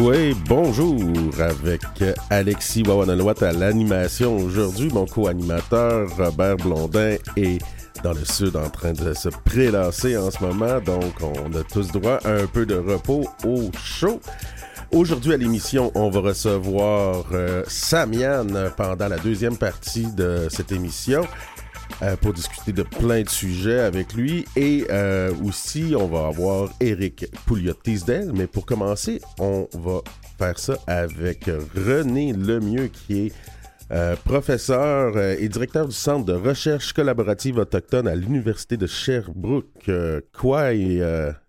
Oui, 0.00 0.32
bonjour 0.48 0.96
avec 1.40 1.82
Alexis 2.30 2.84
Wawanalwat 2.86 3.42
à 3.42 3.50
l'animation. 3.50 4.36
Aujourd'hui, 4.36 4.90
mon 4.92 5.06
co-animateur 5.06 6.08
Robert 6.16 6.56
Blondin 6.58 7.16
est 7.36 7.58
dans 8.04 8.12
le 8.12 8.24
sud 8.24 8.54
en 8.54 8.70
train 8.70 8.92
de 8.92 9.12
se 9.12 9.28
prélasser 9.28 10.16
en 10.16 10.30
ce 10.30 10.44
moment, 10.44 10.80
donc 10.80 11.14
on 11.20 11.52
a 11.52 11.64
tous 11.64 11.90
droit 11.90 12.18
à 12.24 12.30
un 12.30 12.46
peu 12.46 12.64
de 12.64 12.76
repos 12.76 13.24
au 13.44 13.72
chaud. 13.82 14.20
Aujourd'hui 14.92 15.32
à 15.32 15.36
l'émission, 15.36 15.90
on 15.96 16.10
va 16.10 16.20
recevoir 16.20 17.24
euh, 17.32 17.64
Samian 17.66 18.46
pendant 18.76 19.08
la 19.08 19.18
deuxième 19.18 19.56
partie 19.56 20.06
de 20.12 20.46
cette 20.48 20.70
émission. 20.70 21.22
Euh, 22.00 22.14
pour 22.16 22.32
discuter 22.32 22.72
de 22.72 22.84
plein 22.84 23.22
de 23.22 23.28
sujets 23.28 23.80
avec 23.80 24.14
lui. 24.14 24.44
Et 24.54 24.86
euh, 24.88 25.32
aussi, 25.44 25.94
on 25.96 26.06
va 26.06 26.28
avoir 26.28 26.70
Eric 26.80 27.26
Pouliot-Tisdale. 27.46 28.30
Mais 28.34 28.46
pour 28.46 28.66
commencer, 28.66 29.20
on 29.40 29.66
va 29.72 30.02
faire 30.38 30.58
ça 30.60 30.78
avec 30.86 31.50
René 31.74 32.32
Lemieux, 32.32 32.86
qui 32.86 33.26
est 33.26 33.32
euh, 33.90 34.14
professeur 34.24 35.18
et 35.18 35.48
directeur 35.48 35.88
du 35.88 35.94
Centre 35.94 36.24
de 36.24 36.34
recherche 36.34 36.92
collaborative 36.92 37.58
autochtone 37.58 38.06
à 38.06 38.14
l'Université 38.14 38.76
de 38.76 38.86
Sherbrooke. 38.86 39.90
quoi 40.38 40.74
et 40.74 41.02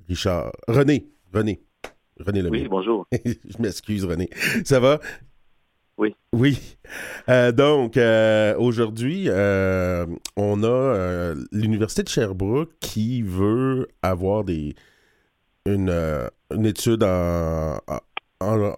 Richard? 0.08 0.52
René, 0.68 1.10
René. 1.32 1.62
René 2.20 2.42
Lemieux. 2.42 2.62
Oui, 2.62 2.68
bonjour. 2.68 3.06
Je 3.26 3.62
m'excuse, 3.62 4.04
René. 4.04 4.30
Ça 4.66 4.80
va? 4.80 5.00
Oui. 6.34 6.78
Euh, 7.28 7.52
donc, 7.52 7.98
euh, 7.98 8.56
aujourd'hui, 8.58 9.26
euh, 9.28 10.06
on 10.36 10.64
a 10.64 11.34
l'Université 11.52 12.04
de 12.04 12.10
Sherbrooke 12.10 12.72
qui 12.80 13.22
veut 13.22 13.88
avoir 14.02 14.44
des 14.44 14.76
une, 15.66 15.94
étude 16.66 17.04
en, 17.04 17.78
en, 18.40 18.74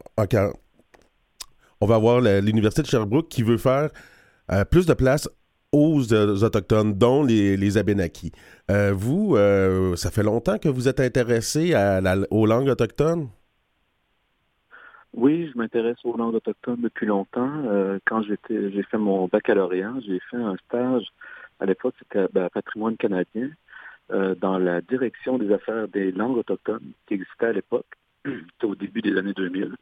On 1.79 1.85
va 1.85 1.95
avoir 1.95 2.19
l'Université 2.19 2.81
de 2.81 2.87
Sherbrooke 2.87 3.29
qui 3.29 3.43
veut 3.43 3.57
faire 3.57 3.89
plus 4.69 4.85
de 4.85 4.93
place 4.93 5.29
aux, 5.71 6.11
Autochtones, 6.11 6.93
dont 6.95 7.23
les, 7.23 7.55
les 7.55 7.77
Abénakis. 7.77 8.33
vous, 8.91 9.37
ça 9.95 10.11
fait 10.11 10.23
longtemps 10.23 10.57
que 10.57 10.67
vous 10.67 10.89
êtes 10.89 10.99
intéressé 10.99 11.73
à 11.73 12.01
aux 12.29 12.45
langues 12.45 12.67
autochtones? 12.67 13.29
Oui, 15.13 15.49
je 15.51 15.57
m'intéresse 15.57 15.97
aux 16.03 16.15
langues 16.15 16.35
autochtones 16.35 16.81
depuis 16.81 17.05
longtemps. 17.05 17.51
Euh, 17.65 17.99
quand 18.05 18.21
j'étais, 18.23 18.71
j'ai 18.71 18.83
fait 18.83 18.97
mon 18.97 19.27
baccalauréat, 19.27 19.93
j'ai 20.05 20.19
fait 20.29 20.37
un 20.37 20.55
stage. 20.67 21.05
À 21.59 21.65
l'époque, 21.65 21.95
c'était 21.99 22.27
ben, 22.31 22.49
Patrimoine 22.49 22.95
canadien 22.95 23.49
euh, 24.11 24.35
dans 24.35 24.57
la 24.57 24.81
direction 24.81 25.37
des 25.37 25.51
affaires 25.53 25.87
des 25.89 26.11
langues 26.11 26.37
autochtones 26.37 26.93
qui 27.07 27.15
existait 27.15 27.47
à 27.47 27.53
l'époque. 27.53 27.87
C'était 28.25 28.65
au 28.65 28.75
début 28.75 29.01
des 29.01 29.17
années 29.17 29.33
2000. 29.33 29.75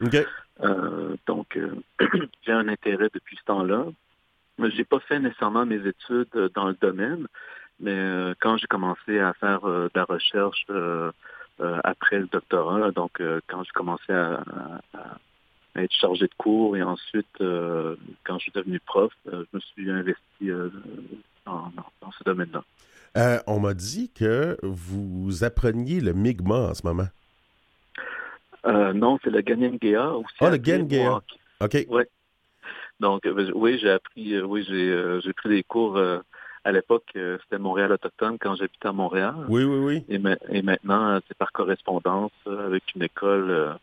Euh, 0.61 1.16
donc, 1.27 1.59
j'ai 2.45 2.52
un 2.52 2.67
intérêt 2.67 3.09
depuis 3.13 3.38
ce 3.38 3.44
temps-là. 3.45 3.85
Mais 4.57 4.72
j'ai 4.72 4.83
pas 4.83 5.00
fait 5.00 5.19
nécessairement 5.19 5.66
mes 5.66 5.88
études 5.88 6.52
dans 6.53 6.67
le 6.67 6.75
domaine, 6.81 7.27
mais 7.80 8.33
quand 8.41 8.57
j'ai 8.57 8.67
commencé 8.67 9.17
à 9.17 9.31
faire 9.33 9.61
de 9.61 9.89
la 9.95 10.03
recherche 10.03 10.66
euh, 10.69 11.13
après 11.84 12.20
le 12.20 12.28
doctorat. 12.28 12.92
donc, 12.92 13.20
euh, 13.20 13.40
quand 13.48 13.64
j'ai 13.64 13.72
commencé 13.72 14.12
à, 14.14 14.44
être 15.76 15.94
chargé 15.94 16.26
de 16.26 16.34
cours 16.38 16.76
et 16.76 16.84
ensuite, 16.84 17.40
euh, 17.40 17.96
quand 18.26 18.38
je 18.38 18.44
suis 18.44 18.52
devenu 18.52 18.80
prof, 18.82 19.14
je 19.26 19.46
me 19.54 19.60
suis 19.60 19.90
investi 19.90 20.50
dans, 21.46 21.72
ce 22.18 22.24
domaine-là. 22.26 23.44
on 23.48 23.60
m'a 23.60 23.74
dit 23.74 24.12
que 24.14 24.58
vous 24.62 25.44
appreniez 25.44 26.02
le 26.02 26.14
Mi'kmaq 26.14 26.72
en 26.72 26.74
ce 26.74 26.86
moment. 26.86 27.08
non, 28.66 29.20
c'est 29.24 29.30
le 29.30 29.42
Ganyangea 29.42 30.16
aussi. 30.16 30.36
Ah, 30.42 30.50
le 30.50 30.58
Ganyangea. 30.58 31.22
OK. 31.62 31.86
Oui. 31.88 32.03
Donc, 33.00 33.22
oui, 33.56 33.80
j'ai 33.80 33.92
appris, 33.92 34.42
oui, 34.42 34.66
j'ai 34.68 35.34
pris 35.34 35.50
des 35.50 35.64
cours 35.64 35.98
à 36.64 36.72
l'époque, 36.72 37.06
euh, 37.16 37.38
c'était 37.44 37.62
Montréal 37.62 37.92
autochtone 37.92 38.38
quand 38.40 38.56
j'habitais 38.56 38.88
à 38.88 38.92
Montréal. 38.92 39.36
Oui, 39.47 39.64
oui, 39.64 39.80
oui. 39.80 40.06
Et, 40.09 40.20
et 40.58 40.62
maintenant, 40.62 41.09
euh, 41.09 41.20
c'est 41.28 41.38
par 41.38 41.52
correspondance 41.52 42.31
euh, 42.47 42.68
avec 42.68 42.84
une 42.96 43.03
école 43.03 43.78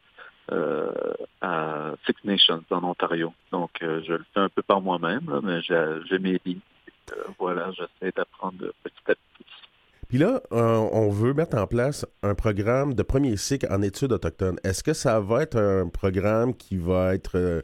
à 1.40 1.94
Six 2.06 2.14
Nations 2.24 2.62
en 2.70 2.84
Ontario. 2.84 3.32
Donc, 3.50 3.70
je 3.80 4.12
le 4.12 4.24
fais 4.32 4.40
un 4.40 4.48
peu 4.48 4.62
par 4.62 4.80
moi-même, 4.80 5.40
mais 5.42 5.60
j'ai 5.60 6.18
mes 6.20 6.40
livres. 6.44 6.60
voilà, 7.38 7.72
j'essaie 7.72 8.12
d'apprendre 8.16 8.72
petit 8.84 8.94
à 9.08 9.14
petit. 9.14 9.44
Puis 10.08 10.18
là, 10.18 10.40
on 10.52 11.10
veut 11.10 11.34
mettre 11.34 11.56
en 11.58 11.66
place 11.66 12.06
un 12.22 12.36
programme 12.36 12.94
de 12.94 13.02
premier 13.02 13.36
cycle 13.36 13.66
en 13.72 13.82
études 13.82 14.12
autochtones. 14.12 14.60
Est-ce 14.62 14.84
que 14.84 14.92
ça 14.92 15.18
va 15.18 15.42
être 15.42 15.58
un 15.58 15.88
programme 15.88 16.54
qui 16.54 16.76
va 16.76 17.16
être 17.16 17.62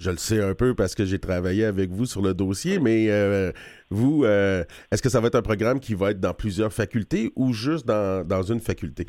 je 0.00 0.10
le 0.10 0.16
sais 0.16 0.42
un 0.42 0.54
peu 0.54 0.74
parce 0.74 0.94
que 0.94 1.04
j'ai 1.04 1.18
travaillé 1.18 1.64
avec 1.64 1.90
vous 1.90 2.06
sur 2.06 2.22
le 2.22 2.32
dossier, 2.32 2.80
mais 2.80 3.10
euh, 3.10 3.52
vous, 3.90 4.24
euh, 4.24 4.64
est-ce 4.90 5.02
que 5.02 5.10
ça 5.10 5.20
va 5.20 5.26
être 5.26 5.34
un 5.34 5.42
programme 5.42 5.78
qui 5.78 5.94
va 5.94 6.10
être 6.12 6.20
dans 6.20 6.32
plusieurs 6.32 6.72
facultés 6.72 7.30
ou 7.36 7.52
juste 7.52 7.86
dans, 7.86 8.26
dans 8.26 8.42
une 8.42 8.60
faculté? 8.60 9.06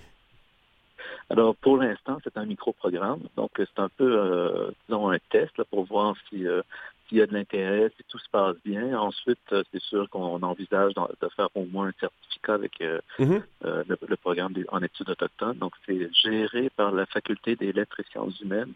Alors, 1.29 1.55
pour 1.55 1.77
l'instant, 1.77 2.17
c'est 2.25 2.37
un 2.37 2.45
micro-programme. 2.45 3.21
Donc, 3.37 3.51
c'est 3.55 3.79
un 3.79 3.87
peu, 3.87 4.19
euh, 4.19 4.71
disons, 4.89 5.09
un 5.09 5.17
test 5.29 5.63
pour 5.69 5.85
voir 5.85 6.13
si 6.29 6.45
s'il 7.11 7.17
y 7.17 7.21
a 7.21 7.27
de 7.27 7.33
l'intérêt, 7.33 7.91
si 7.97 8.03
tout 8.07 8.17
se 8.17 8.29
passe 8.29 8.55
bien. 8.63 8.97
Ensuite, 8.97 9.39
euh, 9.51 9.63
c'est 9.71 9.81
sûr 9.81 10.09
qu'on 10.09 10.41
envisage 10.41 10.93
de 10.93 11.29
faire 11.35 11.49
au 11.55 11.65
moins 11.65 11.87
un 11.87 11.93
certificat 11.99 12.53
avec 12.53 12.79
euh, 12.79 12.99
mm-hmm. 13.19 13.43
euh, 13.65 13.83
le, 14.07 14.15
programme 14.15 14.53
en 14.69 14.81
études 14.81 15.09
autochtones. 15.09 15.57
Donc, 15.57 15.73
c'est 15.85 16.09
géré 16.13 16.69
par 16.69 16.93
la 16.93 17.05
Faculté 17.05 17.57
des 17.57 17.73
lettres 17.73 17.99
et 17.99 18.05
sciences 18.09 18.39
humaines, 18.39 18.71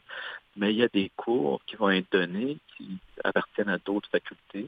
mais 0.58 0.74
il 0.74 0.78
y 0.78 0.84
a 0.84 0.90
des 0.90 1.10
cours 1.16 1.62
qui 1.66 1.78
vont 1.78 1.90
être 1.90 2.12
donnés 2.12 2.58
qui 2.76 2.98
appartiennent 3.24 3.70
à 3.70 3.78
d'autres 3.78 4.10
facultés, 4.10 4.68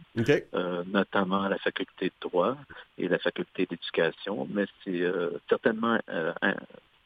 notamment 0.85 1.47
la 1.49 1.57
faculté 1.57 2.05
de 2.05 2.29
droit 2.29 2.55
et 2.97 3.09
la 3.09 3.19
faculté 3.19 3.65
d'éducation, 3.65 4.47
mais 4.49 4.65
c'est 4.83 5.03
certainement 5.49 5.97
un, 6.07 6.55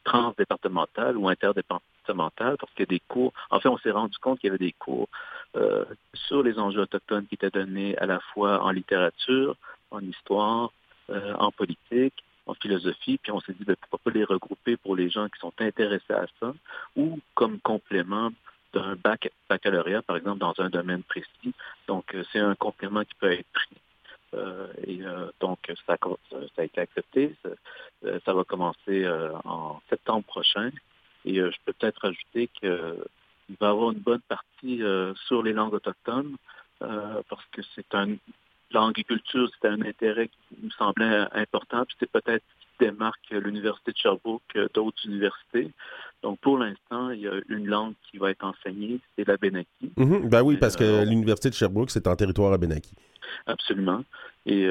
transdépartementale 0.04 1.16
ou 1.16 1.28
interdépartementale 1.28 2.56
parce 2.58 2.72
qu'il 2.72 2.80
y 2.80 2.82
a 2.82 2.86
des 2.86 3.02
cours. 3.08 3.32
En 3.50 3.60
fait, 3.60 3.68
on 3.68 3.78
s'est 3.78 3.90
rendu 3.90 4.16
compte 4.18 4.40
qu'il 4.40 4.48
y 4.48 4.50
avait 4.50 4.64
des 4.64 4.72
cours 4.72 5.08
euh, 5.54 5.84
sur 6.14 6.42
les 6.42 6.58
enjeux 6.58 6.80
autochtones 6.80 7.26
qui 7.26 7.34
étaient 7.34 7.50
donnés 7.50 7.96
à 7.98 8.06
la 8.06 8.20
fois 8.20 8.62
en 8.62 8.70
littérature, 8.70 9.54
en 9.90 10.00
histoire, 10.00 10.72
euh, 11.10 11.34
en 11.34 11.52
politique, 11.52 12.14
en 12.46 12.54
philosophie, 12.54 13.18
puis 13.18 13.32
on 13.32 13.40
s'est 13.40 13.52
dit 13.52 13.64
ben, 13.64 13.76
pourquoi 13.76 13.98
pas 14.02 14.18
les 14.18 14.24
regrouper 14.24 14.78
pour 14.78 14.96
les 14.96 15.10
gens 15.10 15.28
qui 15.28 15.38
sont 15.40 15.52
intéressés 15.58 16.14
à 16.14 16.24
ça 16.40 16.54
ou 16.96 17.20
comme 17.34 17.60
complément 17.60 18.30
d'un 18.72 18.96
bac, 18.96 19.30
baccalauréat, 19.50 20.00
par 20.00 20.16
exemple, 20.16 20.38
dans 20.38 20.54
un 20.58 20.70
domaine 20.70 21.02
précis. 21.02 21.52
Donc, 21.86 22.14
euh, 22.14 22.24
c'est 22.32 22.38
un 22.38 22.54
complément 22.54 23.04
qui 23.04 23.14
peut 23.16 23.32
être 23.32 23.46
pris. 23.52 23.76
et 24.86 25.02
donc, 25.40 25.58
ça, 25.86 25.98
ça, 26.30 26.38
a 26.56 26.64
été 26.64 26.80
accepté. 26.80 27.36
Ça, 28.24 28.32
va 28.32 28.44
commencer 28.44 29.06
en 29.44 29.82
septembre 29.90 30.24
prochain. 30.24 30.70
Et 31.26 31.34
je 31.34 31.56
peux 31.66 31.74
peut-être 31.74 32.06
ajouter 32.06 32.48
que 32.62 32.96
il 33.52 33.56
va 33.60 33.68
y 33.68 33.70
avoir 33.70 33.92
une 33.92 33.98
bonne 33.98 34.20
partie 34.20 34.82
euh, 34.82 35.14
sur 35.26 35.42
les 35.42 35.52
langues 35.52 35.74
autochtones 35.74 36.36
euh, 36.82 37.22
parce 37.28 37.44
que 37.52 37.62
c'est 37.74 37.94
un 37.94 38.16
l'agriculture, 38.72 39.50
c'est 39.60 39.68
un 39.68 39.82
intérêt 39.82 40.28
qui 40.28 40.64
me 40.64 40.70
semblait 40.70 41.26
important, 41.32 41.84
puis 41.84 41.94
c'est 42.00 42.10
peut-être 42.10 42.42
qui 42.58 42.86
démarque 42.86 43.28
l'Université 43.30 43.92
de 43.92 43.96
Sherbrooke 43.98 44.58
d'autres 44.72 45.04
universités. 45.04 45.70
Donc, 46.22 46.38
pour 46.38 46.56
l'instant, 46.56 47.10
il 47.10 47.20
y 47.20 47.28
a 47.28 47.38
une 47.50 47.66
langue 47.66 47.92
qui 48.10 48.16
va 48.16 48.30
être 48.30 48.42
enseignée, 48.42 48.98
c'est 49.14 49.28
la 49.28 49.36
Benaki. 49.36 49.92
Mm-hmm. 49.98 50.26
ben 50.26 50.42
oui, 50.42 50.56
parce 50.56 50.74
que 50.74 50.84
euh, 50.84 51.04
l'Université 51.04 51.50
de 51.50 51.54
Sherbrooke, 51.54 51.90
c'est 51.90 52.06
en 52.06 52.16
territoire 52.16 52.58
Benaki. 52.58 52.94
Absolument. 53.44 54.04
Et 54.46 54.66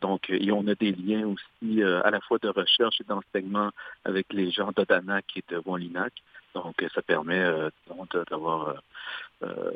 donc, 0.00 0.30
on 0.30 0.68
a 0.68 0.74
des 0.76 0.92
liens 0.92 1.26
aussi 1.26 1.82
à 1.82 2.10
la 2.10 2.20
fois 2.20 2.38
de 2.40 2.48
recherche 2.48 3.00
et 3.00 3.04
d'enseignement 3.04 3.70
avec 4.04 4.32
les 4.32 4.52
gens 4.52 4.70
d'Odanak 4.74 5.24
et 5.34 5.44
de 5.48 5.60
Wallinac. 5.66 6.12
Donc, 6.54 6.74
ça 6.94 7.02
permet 7.02 7.38
euh, 7.38 7.70
d'avoir 8.30 8.68
euh, 8.68 9.46
euh, 9.46 9.70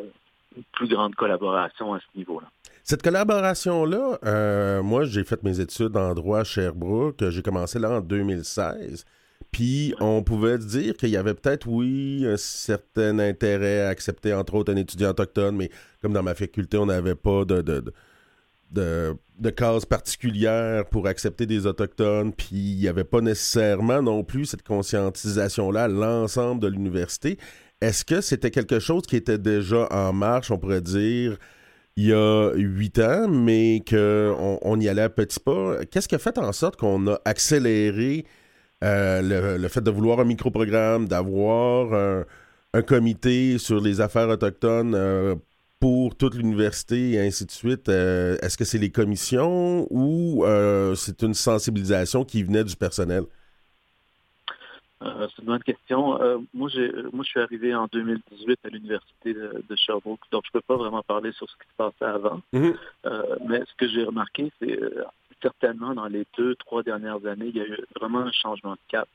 une 0.56 0.62
plus 0.72 0.88
grande 0.88 1.14
collaboration 1.14 1.94
à 1.94 2.00
ce 2.00 2.18
niveau-là. 2.18 2.48
Cette 2.82 3.02
collaboration-là, 3.02 4.82
moi, 4.82 5.04
j'ai 5.04 5.24
fait 5.24 5.42
mes 5.42 5.60
études 5.60 5.96
en 5.96 6.14
droit 6.14 6.40
à 6.40 6.44
Sherbrooke. 6.44 7.28
J'ai 7.30 7.42
commencé 7.42 7.78
là 7.78 7.90
en 7.90 8.00
2016. 8.00 9.04
Puis 9.50 9.94
on 10.00 10.22
pouvait 10.22 10.58
dire 10.58 10.96
qu'il 10.96 11.10
y 11.10 11.16
avait 11.16 11.34
peut-être, 11.34 11.68
oui, 11.68 12.26
un 12.26 12.36
certain 12.36 13.18
intérêt 13.20 13.82
à 13.82 13.88
accepter, 13.88 14.34
entre 14.34 14.54
autres, 14.54 14.72
un 14.72 14.76
étudiant 14.76 15.10
autochtone, 15.10 15.56
mais 15.56 15.70
comme 16.02 16.12
dans 16.12 16.24
ma 16.24 16.34
faculté, 16.34 16.76
on 16.76 16.86
n'avait 16.86 17.14
pas 17.14 17.44
de, 17.44 17.62
de, 17.62 17.80
de 17.80 17.92
cases 19.56 19.86
particulières 19.86 20.84
pour 20.86 21.06
accepter 21.06 21.46
des 21.46 21.66
Autochtones, 21.66 22.32
puis 22.32 22.56
il 22.56 22.78
n'y 22.78 22.88
avait 22.88 23.04
pas 23.04 23.20
nécessairement 23.20 24.02
non 24.02 24.24
plus 24.24 24.46
cette 24.46 24.62
conscientisation-là 24.62 25.88
l'ensemble 25.88 26.60
de 26.60 26.68
l'université. 26.68 27.38
Est-ce 27.80 28.04
que 28.04 28.20
c'était 28.20 28.50
quelque 28.50 28.78
chose 28.78 29.02
qui 29.02 29.16
était 29.16 29.38
déjà 29.38 29.88
en 29.90 30.12
marche, 30.12 30.50
on 30.50 30.58
pourrait 30.58 30.80
dire, 30.80 31.36
il 31.96 32.06
y 32.06 32.12
a 32.12 32.52
huit 32.54 32.98
ans, 32.98 33.28
mais 33.28 33.82
qu'on 33.88 34.58
on 34.62 34.80
y 34.80 34.88
allait 34.88 35.02
à 35.02 35.10
petits 35.10 35.40
pas? 35.40 35.84
Qu'est-ce 35.90 36.08
qui 36.08 36.14
a 36.14 36.18
fait 36.18 36.38
en 36.38 36.52
sorte 36.52 36.76
qu'on 36.76 37.06
a 37.08 37.20
accéléré 37.24 38.24
euh, 38.82 39.58
le, 39.58 39.68
fait 39.68 39.80
de 39.80 39.90
vouloir 39.90 40.20
un 40.20 40.24
micro-programme, 40.24 41.08
d'avoir 41.08 42.24
un 42.74 42.82
comité 42.82 43.58
sur 43.58 43.80
les 43.80 44.00
affaires 44.00 44.28
autochtones 44.28 44.94
pour 45.84 46.16
toute 46.16 46.34
l'université 46.34 47.10
et 47.10 47.20
ainsi 47.20 47.44
de 47.44 47.50
suite, 47.50 47.90
euh, 47.90 48.38
est-ce 48.40 48.56
que 48.56 48.64
c'est 48.64 48.78
les 48.78 48.90
commissions 48.90 49.86
ou 49.90 50.42
euh, 50.46 50.94
c'est 50.94 51.20
une 51.20 51.34
sensibilisation 51.34 52.24
qui 52.24 52.42
venait 52.42 52.64
du 52.64 52.74
personnel? 52.74 53.24
Euh, 55.02 55.28
c'est 55.28 55.42
une 55.42 55.48
bonne 55.48 55.62
question. 55.62 56.18
moi, 56.54 56.70
moi, 57.12 57.22
je 57.22 57.28
suis 57.28 57.38
arrivé 57.38 57.74
en 57.74 57.86
2018 57.92 58.60
à 58.64 58.68
l'Université 58.70 59.34
de, 59.34 59.76
Sherbrooke, 59.76 60.22
donc 60.32 60.44
je 60.44 60.56
ne 60.56 60.58
peux 60.58 60.64
pas 60.66 60.76
vraiment 60.76 61.02
parler 61.02 61.32
sur 61.32 61.46
ce 61.50 61.54
qui 61.56 61.68
se 61.68 61.76
passait 61.76 62.10
avant. 62.10 62.40
Mm-hmm. 62.54 62.76
mais 63.46 63.60
ce 63.60 63.74
que 63.76 63.86
j'ai 63.86 64.04
remarqué, 64.04 64.50
c'est 64.58 64.80
certainement 65.44 65.94
dans 65.94 66.06
les 66.06 66.24
deux, 66.38 66.54
trois 66.56 66.82
dernières 66.82 67.24
années, 67.26 67.50
il 67.54 67.56
y 67.56 67.60
a 67.60 67.66
eu 67.66 67.76
vraiment 68.00 68.20
un 68.20 68.32
changement 68.32 68.72
de 68.72 68.78
cap. 68.88 69.06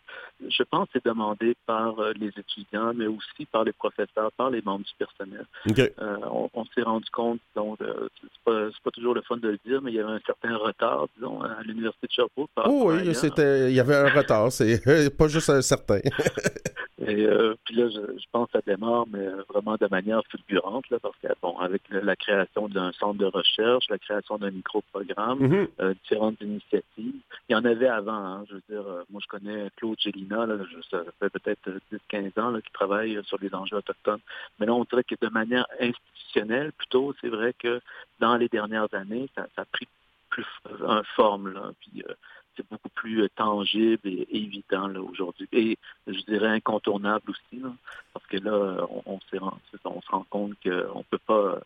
Je 0.47 0.63
pense 0.63 0.85
que 0.85 0.91
c'est 0.93 1.05
demandé 1.05 1.55
par 1.65 1.99
euh, 1.99 2.13
les 2.15 2.29
étudiants, 2.37 2.93
mais 2.93 3.07
aussi 3.07 3.45
par 3.51 3.63
les 3.63 3.73
professeurs, 3.73 4.31
par 4.37 4.51
les 4.51 4.61
membres 4.61 4.85
du 4.85 4.93
personnel. 4.97 5.45
Euh, 5.67 6.17
on, 6.53 6.65
s'est 6.75 6.83
rendu 6.83 7.09
compte, 7.11 7.39
donc, 7.55 7.81
euh, 7.81 8.07
c'est 8.45 8.83
pas, 8.83 8.91
toujours 8.91 9.15
le 9.15 9.21
fun 9.21 9.37
de 9.37 9.49
le 9.49 9.59
dire, 9.65 9.81
mais 9.81 9.91
il 9.91 9.95
y 9.95 9.99
avait 9.99 10.11
un 10.11 10.21
certain 10.25 10.55
retard, 10.55 11.07
disons, 11.15 11.41
à 11.41 11.61
l'Université 11.63 12.07
de 12.07 12.11
Sherbrooke. 12.11 12.49
Oh 12.65 12.91
oui, 12.91 13.01
il 13.03 13.73
y 13.73 13.79
avait 13.79 13.95
un 13.95 14.09
retard, 14.09 14.51
c'est 14.51 14.79
pas 15.17 15.27
juste 15.27 15.49
un 15.49 15.61
certain. 15.61 15.99
Et 17.07 17.25
euh, 17.25 17.55
puis 17.63 17.75
là, 17.75 17.87
je, 17.89 18.25
pense 18.31 18.47
que 18.47 18.59
ça 18.59 18.61
démarre, 18.65 19.05
mais 19.11 19.25
vraiment 19.47 19.77
de 19.79 19.87
manière 19.89 20.21
fulgurante, 20.29 20.89
là, 20.89 20.97
parce 21.01 21.15
que 21.23 21.27
bon, 21.41 21.57
avec 21.57 21.81
la 21.89 22.15
création 22.15 22.67
d'un 22.67 22.91
centre 22.91 23.17
de 23.17 23.25
recherche, 23.25 23.85
la 23.89 23.97
création 23.97 24.37
d'un 24.37 24.51
micro-programme, 24.51 25.39
mm-hmm. 25.39 25.67
euh, 25.79 25.93
initiatives. 26.41 27.21
Il 27.47 27.53
y 27.53 27.55
en 27.55 27.65
avait 27.65 27.87
avant, 27.87 28.13
hein, 28.13 28.45
je 28.49 28.55
veux 28.55 28.63
dire, 28.69 28.87
euh, 28.87 29.03
moi 29.09 29.21
je 29.23 29.27
connais 29.27 29.69
Claude 29.75 29.99
Gélina, 29.99 30.47
ça 30.89 31.03
fait 31.19 31.29
peut-être 31.29 31.69
10-15 32.11 32.39
ans 32.39 32.53
qu'il 32.59 32.71
travaille 32.71 33.19
sur 33.25 33.37
les 33.41 33.53
enjeux 33.53 33.77
autochtones. 33.77 34.19
Mais 34.59 34.65
là, 34.65 34.73
on 34.73 34.83
dirait 34.83 35.03
que 35.03 35.15
de 35.19 35.29
manière 35.29 35.65
institutionnelle, 35.79 36.71
plutôt, 36.73 37.13
c'est 37.21 37.29
vrai 37.29 37.53
que 37.53 37.81
dans 38.19 38.37
les 38.37 38.47
dernières 38.47 38.93
années, 38.93 39.29
ça, 39.35 39.47
a 39.57 39.65
pris 39.65 39.87
plus 40.29 40.45
une 40.65 41.03
forme. 41.15 41.73
Puis, 41.81 42.03
c'est 42.59 42.69
beaucoup 42.69 42.89
plus 42.89 43.23
euh, 43.23 43.29
tangible 43.35 44.07
et, 44.07 44.27
évident 44.31 44.93
aujourd'hui. 44.95 45.47
Et 45.51 45.77
je 46.07 46.19
dirais 46.21 46.49
incontournable 46.49 47.31
aussi, 47.31 47.63
parce 48.13 48.25
que 48.27 48.37
là, 48.37 48.85
on, 49.05 49.19
se 49.21 49.37
rend 49.37 50.25
compte 50.29 50.53
qu'on 50.63 50.99
ne 50.99 51.03
peut 51.09 51.19
pas, 51.25 51.59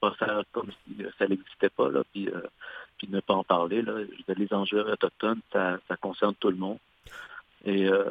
pas 0.00 0.12
faire 0.12 0.42
comme 0.52 0.70
si 0.84 1.04
ça 1.18 1.26
n'existait 1.26 1.70
pas, 1.70 1.88
euh, 1.88 2.02
puis 2.98 3.08
ne 3.10 3.20
pas 3.20 3.34
en 3.34 3.44
parler. 3.44 3.82
Là. 3.82 3.94
Les 4.36 4.52
enjeux 4.52 4.84
autochtones, 4.90 5.40
ça, 5.52 5.78
ça 5.88 5.96
concerne 5.96 6.34
tout 6.34 6.50
le 6.50 6.56
monde. 6.56 6.78
Et, 7.66 7.88
euh, 7.88 8.04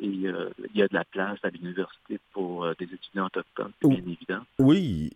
euh, 0.00 0.50
il 0.62 0.78
y 0.78 0.82
a 0.82 0.86
de 0.86 0.94
la 0.94 1.04
place 1.04 1.38
à 1.42 1.48
l'université 1.48 2.20
pour 2.32 2.64
euh, 2.64 2.72
des 2.78 2.84
étudiants 2.84 3.26
autochtones, 3.26 3.72
c'est 3.82 3.88
bien 3.88 3.98
évident. 3.98 4.42
Oui, 4.60 5.10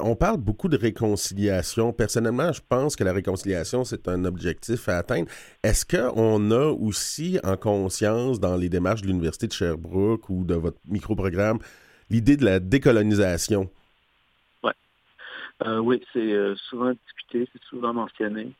on 0.00 0.16
parle 0.16 0.38
beaucoup 0.38 0.68
de 0.68 0.76
réconciliation. 0.76 1.92
Personnellement, 1.92 2.52
je 2.52 2.60
pense 2.68 2.96
que 2.96 3.04
la 3.04 3.12
réconciliation, 3.12 3.84
c'est 3.84 4.08
un 4.08 4.24
objectif 4.24 4.88
à 4.88 4.98
atteindre. 4.98 5.30
Est-ce 5.62 5.86
qu'on 5.86 6.50
a 6.50 6.66
aussi 6.72 7.38
en 7.44 7.56
conscience 7.56 8.40
dans 8.40 8.56
les 8.56 8.68
démarches 8.68 9.02
de 9.02 9.06
l'Université 9.06 9.46
de 9.46 9.52
Sherbrooke 9.52 10.28
ou 10.28 10.44
de 10.44 10.54
votre 10.54 10.78
micro-programme 10.88 11.58
l'idée 12.10 12.36
de 12.36 12.44
la 12.44 12.58
décolonisation? 12.58 13.70
Ouais. 15.64 15.76
oui, 15.78 16.04
c'est 16.12 16.54
souvent 16.68 16.92
discuté, 16.92 17.48
c'est 17.52 17.62
souvent 17.64 17.92
mentionné. 17.92 18.52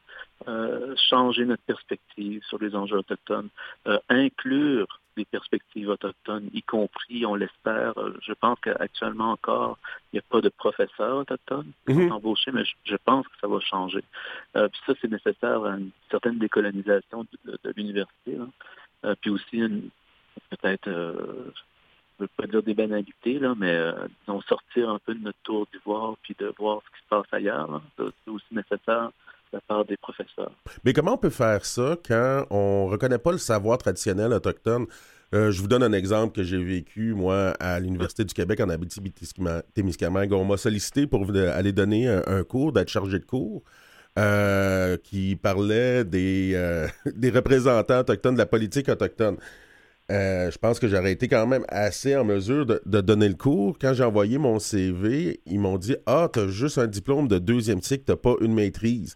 Euh, 0.47 0.95
changer 1.11 1.45
notre 1.45 1.65
perspective 1.65 2.41
sur 2.45 2.63
les 2.63 2.77
enjeux 2.77 2.99
autochtones, 2.99 3.49
euh, 3.89 3.99
inclure 4.09 5.01
des 5.17 5.25
perspectives 5.25 5.89
autochtones, 5.89 6.49
y 6.55 6.63
compris, 6.63 7.27
on 7.27 7.35
l'espère, 7.35 7.99
euh, 7.99 8.17
je 8.23 8.33
pense 8.35 8.57
qu'actuellement 8.61 9.33
encore, 9.33 9.79
il 10.13 10.17
n'y 10.17 10.21
a 10.21 10.23
pas 10.31 10.41
de 10.41 10.49
professeurs 10.49 11.17
autochtones 11.17 11.73
qui 11.87 11.95
sont 11.95 12.01
mhm. 12.03 12.13
embauchés, 12.13 12.53
mais 12.53 12.63
je, 12.85 12.97
pense 13.05 13.27
que 13.27 13.35
ça 13.41 13.49
va 13.49 13.59
changer. 13.59 14.05
puis 14.55 14.81
ça, 14.87 14.93
c'est 15.01 15.11
nécessaire 15.11 15.65
à 15.65 15.77
une 15.77 15.91
certaine 16.09 16.39
décolonisation 16.39 17.27
de, 17.45 17.73
l'université. 17.77 18.39
puis 19.21 19.31
aussi, 19.31 19.61
peut-être, 20.51 20.89
je 22.19 22.25
ne 22.25 22.27
veux 22.27 22.31
pas 22.37 22.47
dire 22.47 22.63
des 22.63 22.75
banalités, 22.75 23.41
mais 23.57 23.79
disons, 24.21 24.41
sortir 24.43 24.91
un 24.91 24.99
peu 24.99 25.15
de 25.15 25.23
notre 25.23 25.39
tour 25.45 25.67
d'ivoire 25.73 26.17
puis 26.23 26.35
de 26.39 26.53
voir 26.59 26.81
ce 26.85 26.99
qui 26.99 27.05
se 27.05 27.09
passe 27.09 27.27
ailleurs. 27.33 27.83
C'est 27.97 28.31
aussi 28.31 28.47
nécessaire 28.53 29.11
la 29.53 29.61
part 29.61 29.85
des 29.85 29.97
professeurs. 29.97 30.53
Mais 30.85 30.93
comment 30.93 31.15
on 31.15 31.19
peut 31.19 31.31
faire 31.31 31.65
ça 31.65 31.97
quand 32.07 32.47
on 32.51 32.87
ne 32.87 32.91
reconnaît 32.91 33.19
pas 33.19 33.33
le 33.33 33.39
savoir 33.39 33.79
traditionnel 33.79 34.33
autochtone? 34.33 34.87
Euh, 35.35 35.51
je 35.51 35.61
vous 35.61 35.69
donne 35.69 35.83
un 35.83 35.93
exemple 35.93 36.35
que 36.35 36.43
j'ai 36.43 36.63
vécu, 36.63 37.13
moi, 37.13 37.51
à 37.61 37.79
l'Université 37.81 38.25
du 38.25 38.33
Québec 38.33 38.61
en 38.61 38.71
Abitibi-Témiscamingue. 38.71 40.33
On 40.33 40.45
m'a 40.45 40.57
sollicité 40.57 41.07
pour 41.07 41.27
aller 41.31 41.73
donner 41.73 42.09
un, 42.09 42.43
cours, 42.45 42.73
d'être 42.73 42.89
chargé 42.89 43.19
de 43.19 43.25
cours, 43.25 43.63
euh, 44.19 44.97
qui 44.97 45.37
parlait 45.37 46.05
euh, 46.15 46.89
des 47.07 47.31
représentants 47.31 48.01
autochtones, 48.01 48.35
de 48.35 48.39
la 48.39 48.47
politique 48.47 48.89
autochtone. 48.89 49.37
Je 50.11 50.59
pense 50.59 50.79
que 50.79 50.89
j'aurais 50.89 51.13
été 51.13 51.29
quand 51.29 51.47
même 51.47 51.65
assez 51.69 52.17
en 52.17 52.25
mesure 52.25 52.67
de, 52.67 53.01
donner 53.01 53.29
le 53.29 53.35
cours. 53.35 53.79
Quand 53.79 53.93
j'ai 53.93 54.05
envoyé 54.05 54.39
mon 54.39 54.59
CV, 54.59 55.41
ils 55.47 55.61
m'ont 55.61 55.79
dit 55.79 55.97
Ah, 56.07 56.29
tu 56.33 56.41
as 56.41 56.49
juste 56.49 56.79
un 56.79 56.87
diplôme 56.87 57.29
de 57.29 57.39
deuxième 57.39 57.83
cycle, 57.83 58.05
tu 58.05 58.13
n'as 58.13 58.17
pas 58.17 58.35
une 58.41 58.55
maîtrise. 58.55 59.15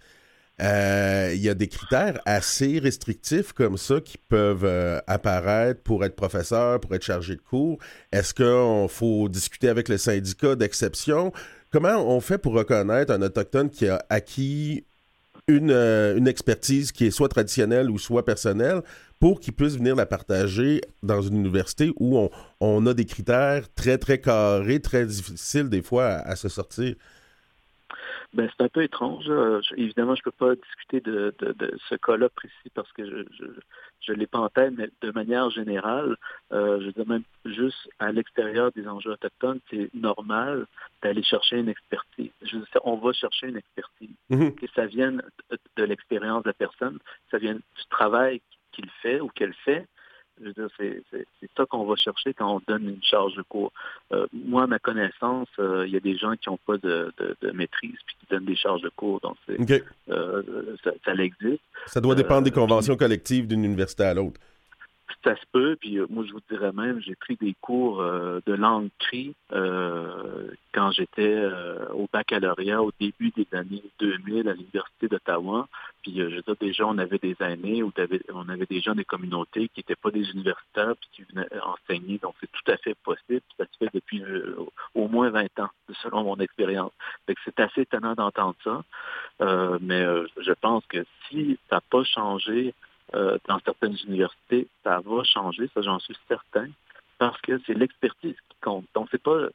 Euh, 0.61 1.33
il 1.35 1.41
y 1.41 1.49
a 1.49 1.55
des 1.55 1.67
critères 1.67 2.21
assez 2.25 2.79
restrictifs 2.79 3.53
comme 3.53 3.77
ça 3.79 4.01
qui 4.01 4.19
peuvent 4.19 4.65
euh, 4.65 5.01
apparaître 5.07 5.83
pour 5.83 6.05
être 6.05 6.15
professeur, 6.15 6.79
pour 6.79 6.95
être 6.95 7.03
chargé 7.03 7.37
de 7.37 7.41
cours. 7.41 7.79
Est-ce 8.13 8.35
qu'il 8.35 8.89
faut 8.89 9.29
discuter 9.29 9.69
avec 9.69 9.89
le 9.89 9.99
syndicat 9.99 10.55
d'exception? 10.55 11.33
Comment 11.71 12.07
on 12.07 12.21
fait 12.21 12.39
pour 12.39 12.53
reconnaître 12.53 13.13
un 13.13 13.23
autochtone 13.23 13.71
qui 13.71 13.89
a 13.89 14.05
acquis 14.11 14.85
une, 15.49 15.71
euh, 15.73 16.17
une 16.17 16.29
expertise 16.29 16.93
qui 16.93 17.07
est 17.07 17.11
soit 17.11 17.29
traditionnelle 17.29 17.91
ou 17.91 17.99
soit 17.99 18.25
personnelle 18.25 18.83
pour 19.23 19.39
qu'il 19.39 19.53
puisse 19.53 19.77
venir 19.79 19.95
la 19.95 20.05
partager 20.05 20.81
dans 21.05 21.23
une 21.23 21.37
université 21.37 21.93
où 22.01 22.19
on, 22.19 22.29
on, 22.61 22.85
a 22.87 22.93
des 22.93 23.05
critères 23.05 23.73
très, 23.73 23.97
très 23.97 24.21
carrés, 24.21 24.81
très 24.81 25.07
difficiles 25.07 25.69
des 25.69 25.81
fois 25.81 26.07
à 26.07 26.35
se 26.35 26.49
sortir? 26.49 26.97
Ben, 28.35 28.51
c'est 28.51 28.65
un 28.65 28.69
peu 28.69 28.83
étrange. 28.83 29.31
évidemment, 29.77 30.17
je 30.17 30.23
ne 30.23 30.25
peux 30.25 30.33
pas 30.33 30.57
discuter 30.57 31.01
de, 31.01 31.33
ce 31.89 31.95
cas-là 31.95 32.31
précis 32.31 32.71
parce 32.75 32.91
que 32.95 33.05
je 34.01 34.13
ne 34.13 34.17
l'ai 34.17 34.27
pas 34.27 34.41
en 34.41 34.49
tête, 34.49 34.75
mais 34.77 34.91
de 35.03 35.13
manière 35.13 35.51
générale, 35.51 36.17
euh, 36.53 36.81
je 36.81 36.87
veux 36.87 36.93
dire 36.93 37.07
même 37.07 37.23
juste 37.45 37.89
à 38.01 38.11
l'extérieur 38.11 38.73
des 38.73 38.89
enjeux 38.89 39.13
autochtones, 39.13 39.61
c'est 39.71 39.89
normal 39.95 40.67
d'aller 41.01 41.23
chercher 41.23 41.59
une 41.59 41.69
expertise. 41.69 42.33
Je 42.43 42.57
veux 42.57 42.63
dire, 42.63 42.81
on 42.83 42.97
va 42.97 43.13
chercher 43.13 43.51
une 43.51 43.59
expertise. 43.59 44.17
Mm-hmm. 44.33 44.55
Que 44.57 44.67
ça 44.75 44.87
vienne 44.87 45.23
de 45.77 45.85
l'expérience 45.85 46.43
de 46.43 46.49
la 46.49 46.55
personne, 46.55 46.99
ça 47.31 47.39
vienne 47.39 47.61
du 47.77 47.85
travail 47.89 48.41
fait 49.03 49.21
ou 49.21 49.29
qu'elle 49.29 49.55
fait, 49.65 49.87
c'est 50.79 51.51
ça 51.57 51.67
qu'on 51.67 51.85
va 51.85 51.97
chercher 51.97 52.35
quand 52.35 52.57
on 52.57 52.61
donne 52.67 52.89
une 52.89 53.03
charge 53.03 53.35
de 53.35 53.43
cours. 53.43 53.73
Euh, 54.13 54.27
moi, 54.33 54.65
à 54.65 54.67
ma 54.67 54.79
connaissance, 54.79 55.49
euh, 55.59 55.85
il 55.87 55.93
y 55.93 55.97
a 55.97 56.01
des 56.01 56.17
gens 56.17 56.35
qui 56.37 56.49
n'ont 56.49 56.59
pas 56.67 56.79
de, 56.79 57.13
maîtrise 57.53 57.97
puis 58.07 58.17
qui 58.21 58.27
donnent 58.31 58.45
des 58.45 58.57
charges 58.57 58.83
de 58.83 58.91
cours. 58.91 59.21
Donc, 59.21 59.37
euh, 59.49 60.43
ça, 60.83 60.91
ça 61.05 61.13
existe. 61.15 61.63
Ça 61.87 62.01
doit 62.01 62.15
dépendre 62.15 62.43
des 62.43 62.51
conventions 62.51 62.97
collectives 62.97 63.47
d'une 63.47 63.65
université 63.65 64.05
à 64.05 64.15
l'autre 64.15 64.41
ça 65.25 65.37
se 65.37 65.47
peut, 65.53 65.77
puis 65.77 65.99
euh, 65.99 66.07
moi 66.11 66.25
je 66.27 66.33
vous 66.33 66.41
dirais 66.51 66.73
même, 66.73 67.01
j'ai 67.01 67.15
pris 67.15 67.37
des 67.37 67.55
cours 67.61 68.01
euh, 68.01 68.41
de 68.47 68.55
langue 68.55 68.89
cri 68.99 69.35
euh, 69.53 70.51
quand 70.73 70.91
j'étais 70.91 71.45
au 71.93 72.09
baccalauréat 72.13 72.83
au 72.83 72.93
début 72.99 73.31
des 73.31 73.47
années 73.53 73.83
2000 73.99 74.49
à 74.49 74.55
l'Université 74.55 75.07
d'Ottawa. 75.07 75.69
Puis 76.03 76.17
je 76.17 76.37
veux 76.37 76.43
dire, 76.43 76.57
déjà 76.59 76.87
on 76.87 76.97
avait 76.97 77.19
des 77.19 77.37
années 77.41 77.83
où 77.83 77.93
on 78.33 78.49
avait 78.49 78.67
des 78.67 78.81
gens 78.81 78.95
des 78.95 79.05
communautés 79.05 79.69
qui 79.69 79.81
n'étaient 79.81 79.97
pas 79.97 80.11
des 80.11 80.31
universitaires 80.31 80.95
puis 80.97 81.11
qui 81.13 81.23
venaient 81.31 81.49
enseigner. 81.63 82.19
Donc 82.19 82.35
c'est 82.41 82.51
tout 82.51 82.73
à 82.73 82.79
fait 82.79 82.97
possible. 83.05 83.43
Ça 83.59 83.65
se 83.71 83.79
fait 83.79 83.91
depuis 83.93 84.25
au 84.95 85.09
moins 85.09 85.29
20 85.29 85.61
ans, 85.61 85.71
selon 86.03 86.25
mon 86.25 86.37
expérience. 86.37 86.93
c'est 87.45 87.61
assez 87.61 87.83
étonnant 87.83 88.15
d'entendre 88.15 88.57
ça. 88.65 88.83
mais 89.81 90.05
je 90.41 90.53
pense 90.53 90.85
que 90.87 91.05
si 91.29 91.59
ça 91.69 91.77
n'a 91.77 91.81
pas 91.83 92.05
changé 92.05 92.75
euh, 93.15 93.39
dans 93.49 93.59
certaines 93.61 93.97
universités, 94.07 94.69
ça 94.85 95.01
va 95.05 95.23
changer, 95.25 95.69
ça 95.75 95.83
j'en 95.83 95.99
suis 95.99 96.17
certain, 96.29 96.69
parce 97.19 97.41
que 97.41 97.61
c'est 97.67 97.75
l'expertise 97.75 98.35
qui 98.35 98.57
compte. 98.61 98.87
Donc, 98.95 99.09
c'est 99.11 99.23
pas 99.23 99.49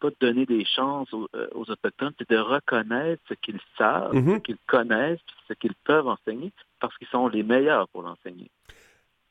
pas 0.00 0.10
de 0.10 0.16
donner 0.20 0.46
des 0.46 0.64
chances 0.64 1.12
aux, 1.12 1.26
euh, 1.34 1.48
Autochtones, 1.54 2.12
c'est 2.18 2.28
de 2.28 2.36
reconnaître 2.36 3.22
ce 3.28 3.34
qu'ils 3.34 3.60
savent, 3.78 4.14
mm-hmm. 4.14 4.34
ce 4.34 4.38
qu'ils 4.40 4.58
connaissent, 4.66 5.20
ce 5.48 5.54
qu'ils 5.54 5.74
peuvent 5.84 6.06
enseigner, 6.06 6.52
parce 6.80 6.96
qu'ils 6.98 7.08
sont 7.08 7.28
les 7.28 7.42
meilleurs 7.42 7.88
pour 7.88 8.02
l'enseigner. 8.02 8.50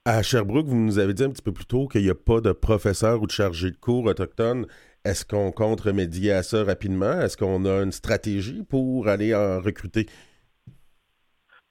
À 0.05 0.22
Sherbrooke, 0.22 0.67
vous 0.67 0.75
nous 0.75 1.00
avez 1.00 1.13
dit 1.13 1.24
un 1.24 1.32
petit 1.32 1.41
peu 1.41 1.51
plus 1.51 1.65
tôt 1.65 1.88
qu'il 1.88 2.03
n'y 2.03 2.10
a 2.10 2.15
pas 2.15 2.41
de 2.41 2.51
professeur 2.51 3.22
ou 3.22 3.27
de 3.27 3.32
chargé 3.32 3.72
de 3.72 3.75
cours 3.75 4.05
autochtone. 4.05 4.67
Est-ce 5.03 5.25
qu'on 5.25 5.51
compte 5.51 5.82
remédier 5.82 6.32
à 6.32 6.44
ça 6.44 6.63
rapidement? 6.63 7.22
Est-ce 7.22 7.38
qu'on 7.38 7.65
a 7.65 7.82
une 7.84 7.91
stratégie 7.91 8.63
pour 8.63 9.08
aller 9.08 9.36
en 9.36 9.62
recruter? 9.62 10.08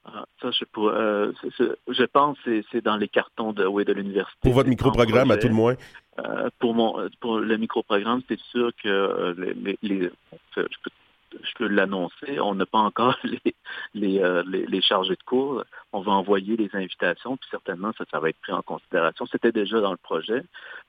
Ah, 0.06 0.26
ça, 0.40 0.50
je, 0.50 0.64
pour, 0.66 0.88
euh, 0.88 1.32
je 1.88 2.04
pense 2.04 2.38
que 2.44 2.62
c'est 2.70 2.84
dans 2.84 2.96
les 2.96 3.08
cartons 3.08 3.52
de, 3.52 3.64
oui, 3.64 3.84
de 3.84 3.92
l'université. 3.92 4.38
Pour 4.42 4.52
votre 4.52 4.68
micro-programme, 4.68 5.30
à 5.30 5.36
tout 5.38 5.48
le 5.48 5.54
moins? 5.54 5.76
Euh, 6.18 6.50
pour, 6.58 6.74
mon, 6.74 7.08
pour 7.20 7.38
le 7.38 7.56
micro-programme, 7.56 8.20
c'est 8.28 8.38
sûr 8.38 8.70
que 8.82 9.34
les, 9.38 9.78
les, 9.82 10.10
je 10.56 10.62
peux 10.62 10.90
je 11.42 11.52
peux 11.56 11.66
l'annoncer, 11.66 12.40
on 12.40 12.54
n'a 12.54 12.66
pas 12.66 12.78
encore 12.78 13.16
euh, 13.24 14.42
les, 14.46 14.66
les, 14.66 14.82
chargés 14.82 15.14
de 15.14 15.22
cours. 15.24 15.64
On 15.92 16.00
va 16.00 16.12
envoyer 16.12 16.56
les 16.56 16.70
invitations, 16.74 17.36
puis 17.36 17.48
certainement, 17.50 17.92
ça, 17.96 18.04
ça 18.10 18.20
va 18.20 18.30
être 18.30 18.40
pris 18.40 18.52
en 18.52 18.62
considération. 18.62 19.26
C'était 19.26 19.52
déjà 19.52 19.80
dans 19.80 19.90
le 19.90 19.96
projet. 19.96 20.42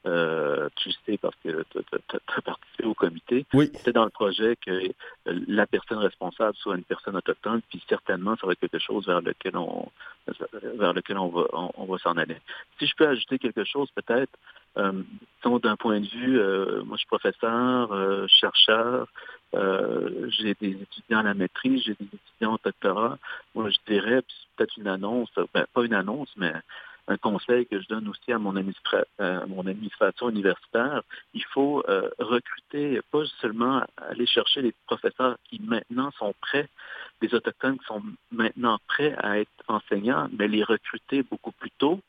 Euh, 0.06 0.70
tu 0.76 0.92
sais, 1.06 1.18
parce 1.18 1.36
que 1.44 1.64
tu 1.72 1.80
as, 1.80 2.42
participé 2.42 2.86
au 2.86 2.94
comité. 2.94 3.46
Oui. 3.54 3.72
C'était 3.74 3.94
dans 3.94 4.06
le 4.06 4.10
projet 4.10 4.56
que 4.66 4.92
la 5.26 5.66
personne 5.66 5.98
responsable 6.00 6.56
soit 6.58 6.76
une 6.76 6.84
personne 6.84 7.16
autochtone, 7.16 7.62
puis 7.70 7.82
certainement, 7.88 8.36
ça 8.36 8.46
va 8.48 8.54
être 8.54 8.60
quelque 8.60 8.80
chose 8.80 9.06
vers 9.08 9.22
lequel 9.22 9.58
on 9.58 9.90
vers 10.64 10.94
lequel 10.94 11.18
on 11.18 11.28
va, 11.28 11.46
on, 11.54 11.86
va 11.86 11.98
s'en 12.00 12.18
aller. 12.18 12.38
Si 12.80 12.88
je 12.88 12.96
peux 12.96 13.08
ajouter 13.08 13.38
quelque 13.38 13.64
chose, 13.64 13.90
peut-être, 13.92 14.32
euh, 14.78 14.92
d'un 15.64 15.76
point 15.76 16.00
de 16.00 16.08
vue, 16.08 16.40
euh, 16.40 16.84
moi 16.84 16.98
je 16.98 17.02
suis 17.02 17.08
professeur, 17.08 17.92
euh, 17.92 18.26
chercheur, 18.28 19.08
j'ai 19.54 20.54
des 20.56 20.72
étudiants 20.72 21.20
à 21.20 21.24
la 21.24 21.34
maîtrise, 21.34 21.84
j'ai 21.84 21.94
des 21.94 22.08
étudiants 22.08 22.56
au 22.56 22.60
doctorat. 22.62 23.18
Moi, 23.54 23.70
je 23.70 23.78
dirais, 23.88 24.22
peut-être 24.56 24.76
une 24.78 24.88
annonce, 24.88 25.30
ben, 25.54 25.66
pas 25.74 25.86
une 25.86 25.94
annonce, 25.94 26.30
mais 26.36 26.52
un 27.08 27.16
conseil 27.16 27.66
que 27.66 27.80
je 27.80 27.88
donne 27.88 28.10
aussi 28.10 28.34
à 28.34 28.40
mon, 28.40 28.58
administration 28.58 30.30
universitaire, 30.30 31.04
il 31.34 31.46
faut 31.54 31.86
recruter, 32.20 33.00
pas 33.12 33.24
seulement 33.40 33.86
aller 34.10 34.26
chercher 34.26 34.62
les 34.62 34.74
professeurs 34.88 35.38
qui 35.46 35.62
maintenant 35.62 36.12
sont 36.20 36.34
prêts, 36.42 36.68
les 37.22 37.34
autochtones 37.34 37.78
qui 37.78 37.86
sont 37.86 38.04
maintenant 38.32 38.78
prêts 38.88 39.16
à 39.20 39.40
être 39.40 39.52
enseignants, 39.70 40.28
mais 40.38 40.50
les 40.50 40.64
recruter 40.64 41.24
beaucoup 41.24 41.54
plus 41.54 41.72
tôt 41.78 42.02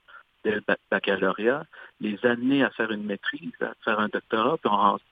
le 0.52 0.62
baccalauréat, 0.90 1.64
les 2.00 2.18
amener 2.24 2.62
à 2.62 2.70
faire 2.70 2.90
une 2.90 3.04
maîtrise, 3.04 3.52
à 3.60 3.72
faire 3.84 4.00
un 4.00 4.08
doctorat, 4.08 4.56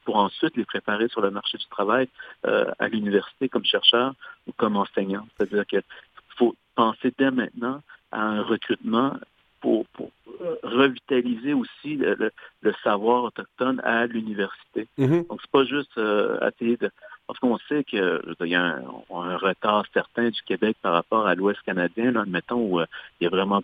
pour, 0.05 0.17
ensuite 0.17 0.57
les 0.57 0.65
préparer 0.65 1.09
sur 1.09 1.21
le 1.21 1.31
marché 1.31 1.59
du 1.59 1.67
travail 1.67 2.09
euh, 2.47 2.71
à 2.79 2.89
l'université 2.89 3.49
comme 3.49 3.65
chercheur 3.65 4.15
ou 4.47 4.53
comme 4.53 4.77
enseignant. 4.77 5.27
C'est-à-dire 5.37 5.67
qu'il 5.67 5.83
faut 6.37 6.55
penser 6.75 7.13
dès 7.19 7.31
maintenant 7.31 7.83
à 8.13 8.23
un 8.23 8.43
recrutement 8.43 9.17
pour, 9.61 9.87
euh, 10.43 10.57
revitaliser 10.63 11.55
aussi 11.55 11.97
le, 11.97 12.31
savoir 12.83 13.25
autochtone 13.25 13.81
à 13.83 14.07
l'université. 14.07 14.87
Mm-hmm. 14.99 15.29
Donc, 15.29 15.41
c'est 15.41 15.51
pas 15.51 15.65
juste 15.65 15.97
euh, 15.97 16.39
essayer 16.51 16.77
de 16.77 16.91
parce 17.27 17.39
qu'on 17.39 17.59
sait 17.69 17.85
qu'il 17.85 17.99
y 18.41 18.55
a 18.55 18.83
un, 19.11 19.37
retard 19.37 19.85
certain 19.93 20.29
du 20.29 20.43
Québec 20.43 20.77
par 20.83 20.93
rapport 20.93 21.27
à 21.27 21.35
l'Ouest 21.35 21.61
canadien, 21.63 22.13
là, 22.13 22.23
admettons, 22.23 22.61
où 22.61 22.81
euh, 22.81 22.87
il 23.21 23.25
y 23.25 23.27
a 23.27 23.31
vraiment 23.31 23.63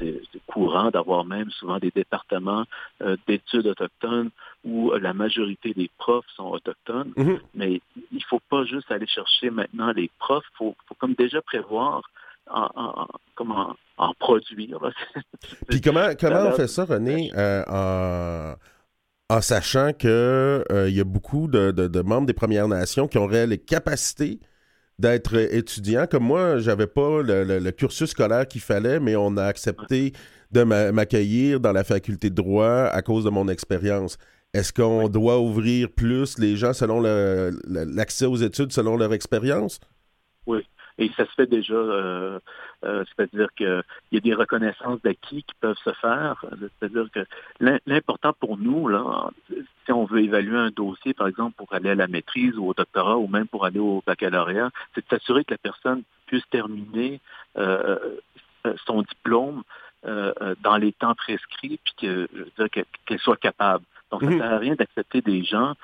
des, 0.00 0.22
courant 0.46 0.90
d'avoir 0.90 1.24
même 1.24 1.50
souvent 1.50 1.78
des 1.78 1.90
départements 1.90 2.64
euh, 3.02 3.16
d'études 3.26 3.66
autochtones 3.66 4.30
où 4.64 4.92
la 4.92 5.12
majorité 5.12 5.74
des 5.74 5.90
profs 5.98 6.26
sont 6.34 6.50
autochtones. 6.50 7.12
Mm-hmm. 7.16 7.40
Mais 7.54 7.80
il 8.12 8.24
faut 8.24 8.40
pas 8.48 8.64
juste 8.64 8.90
aller 8.90 9.06
chercher 9.06 9.50
maintenant 9.50 9.92
les 9.92 10.10
profs, 10.18 10.44
il 10.54 10.56
faut, 10.56 10.76
comme 10.98 11.14
déjà 11.14 11.42
prévoir 11.42 12.02
en, 12.48 13.08
comment 13.34 13.76
en 13.98 14.14
produire. 14.14 14.78
Puis 15.68 15.80
comment, 15.80 16.10
comment 16.18 16.48
on 16.48 16.52
fait 16.52 16.68
ça, 16.68 16.84
René, 16.84 17.30
euh, 17.34 17.62
en 17.66 18.54
en 19.28 19.40
sachant 19.40 19.92
qu'il 19.92 20.08
euh, 20.10 20.90
y 20.90 21.00
a 21.00 21.04
beaucoup 21.04 21.48
de, 21.48 22.02
membres 22.02 22.26
des 22.26 22.32
Premières 22.32 22.68
Nations 22.68 23.08
qui 23.08 23.18
auraient 23.18 23.46
les 23.46 23.58
capacités 23.58 24.40
d'être 24.98 25.34
étudiants. 25.34 26.06
Comme 26.06 26.24
moi, 26.24 26.58
j'avais 26.58 26.86
pas 26.86 27.22
le, 27.22 27.70
cursus 27.70 28.10
scolaire 28.10 28.46
qu'il 28.46 28.60
fallait, 28.60 29.00
mais 29.00 29.16
on 29.16 29.36
a 29.36 29.44
accepté 29.44 30.12
de 30.52 30.62
m'accueillir 30.62 31.60
dans 31.60 31.72
la 31.72 31.84
faculté 31.84 32.30
de 32.30 32.34
droit 32.34 32.84
à 32.84 33.02
cause 33.02 33.24
de 33.24 33.30
mon 33.30 33.48
expérience. 33.48 34.16
Est-ce 34.54 34.72
qu'on 34.72 35.08
doit 35.08 35.38
ouvrir 35.40 35.90
plus 35.90 36.38
les 36.38 36.56
gens 36.56 36.72
selon 36.72 37.00
l'accès 37.00 38.26
aux 38.26 38.36
études 38.36 38.72
selon 38.72 38.96
leur 38.96 39.12
expérience? 39.12 39.80
Oui. 40.46 40.62
Et 40.98 41.10
ça 41.16 41.26
se 41.26 41.32
fait 41.36 41.46
déjà, 41.46 41.74
euh, 41.74 42.38
euh, 42.86 43.04
c'est-à-dire 43.08 43.48
qu'il 43.54 43.82
y 44.12 44.16
a 44.16 44.20
des 44.20 44.34
reconnaissances 44.34 45.00
d'acquis 45.02 45.42
qui 45.42 45.54
peuvent 45.60 45.78
se 45.84 45.92
faire. 45.94 46.44
C'est-à-dire 46.78 47.08
que 47.10 47.26
l'important 47.86 48.32
pour 48.32 48.56
nous, 48.56 48.88
là, 48.88 49.30
si 49.84 49.92
on 49.92 50.04
veut 50.04 50.22
évaluer 50.22 50.56
un 50.56 50.70
dossier, 50.70 51.14
par 51.14 51.26
exemple, 51.26 51.56
pour 51.56 51.72
aller 51.72 51.90
à 51.90 51.94
la 51.94 52.06
maîtrise 52.06 52.56
ou 52.56 52.68
au 52.68 52.74
doctorat 52.74 53.16
ou 53.16 53.26
même 53.26 53.48
pour 53.48 53.64
aller 53.64 53.78
au 53.78 54.02
baccalauréat, 54.06 54.70
c'est 54.94 55.02
de 55.02 55.08
s'assurer 55.08 55.44
que 55.44 55.54
la 55.54 55.58
personne 55.58 56.02
puisse 56.26 56.46
terminer 56.50 57.20
euh, 57.58 57.98
son 58.86 59.02
diplôme 59.02 59.62
dans 60.60 60.76
les 60.76 60.92
temps 60.92 61.16
prescrits, 61.16 61.80
puis 61.82 61.94
que, 61.98 62.28
qu'elle 63.06 63.18
soit 63.18 63.36
capable. 63.36 63.84
Donc, 64.12 64.20
ça 64.20 64.28
ne 64.28 64.34
mhm. 64.34 64.40
sert 64.40 64.52
à 64.52 64.58
rien 64.58 64.74
d'accepter 64.76 65.20
des 65.20 65.42
gens 65.42 65.74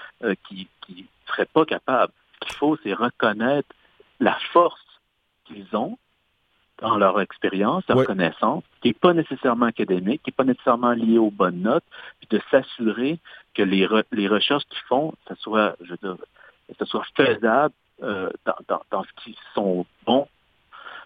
qui 0.46 0.68
ne 0.90 1.02
seraient 1.26 1.46
pas 1.46 1.64
capables. 1.64 2.12
Ce 2.34 2.46
qu'il 2.46 2.56
faut, 2.56 2.76
c'est 2.84 2.92
reconnaître 2.92 3.68
la 4.20 4.38
force 4.52 4.80
qu'ils 5.44 5.66
ont 5.74 5.98
dans 6.80 6.96
leur 6.96 7.20
expérience, 7.20 7.84
leur 7.88 8.04
connaissance, 8.04 8.64
qui 8.80 8.88
n'est 8.88 8.94
pas 8.94 9.12
nécessairement 9.12 9.66
académique, 9.66 10.22
qui 10.22 10.30
n'est 10.30 10.34
pas 10.36 10.44
nécessairement 10.44 10.92
liée 10.92 11.18
aux 11.18 11.30
bonnes 11.30 11.60
notes, 11.60 11.84
puis 12.18 12.28
de 12.30 12.42
s'assurer 12.50 13.18
que 13.54 13.62
les, 13.62 13.86
les 14.10 14.28
recherches 14.28 14.64
qu'ils 14.64 14.82
font, 14.88 15.14
ça 15.28 15.34
soit, 15.36 15.76
je 15.82 15.90
veux 15.90 15.98
dire, 16.02 16.16
ça 16.78 16.86
soit 16.86 17.04
faisable 17.16 17.74
euh, 18.02 18.30
dans, 18.90 19.04
ce 19.04 19.22
qu'ils 19.22 19.36
sont 19.54 19.86
bons. 20.06 20.26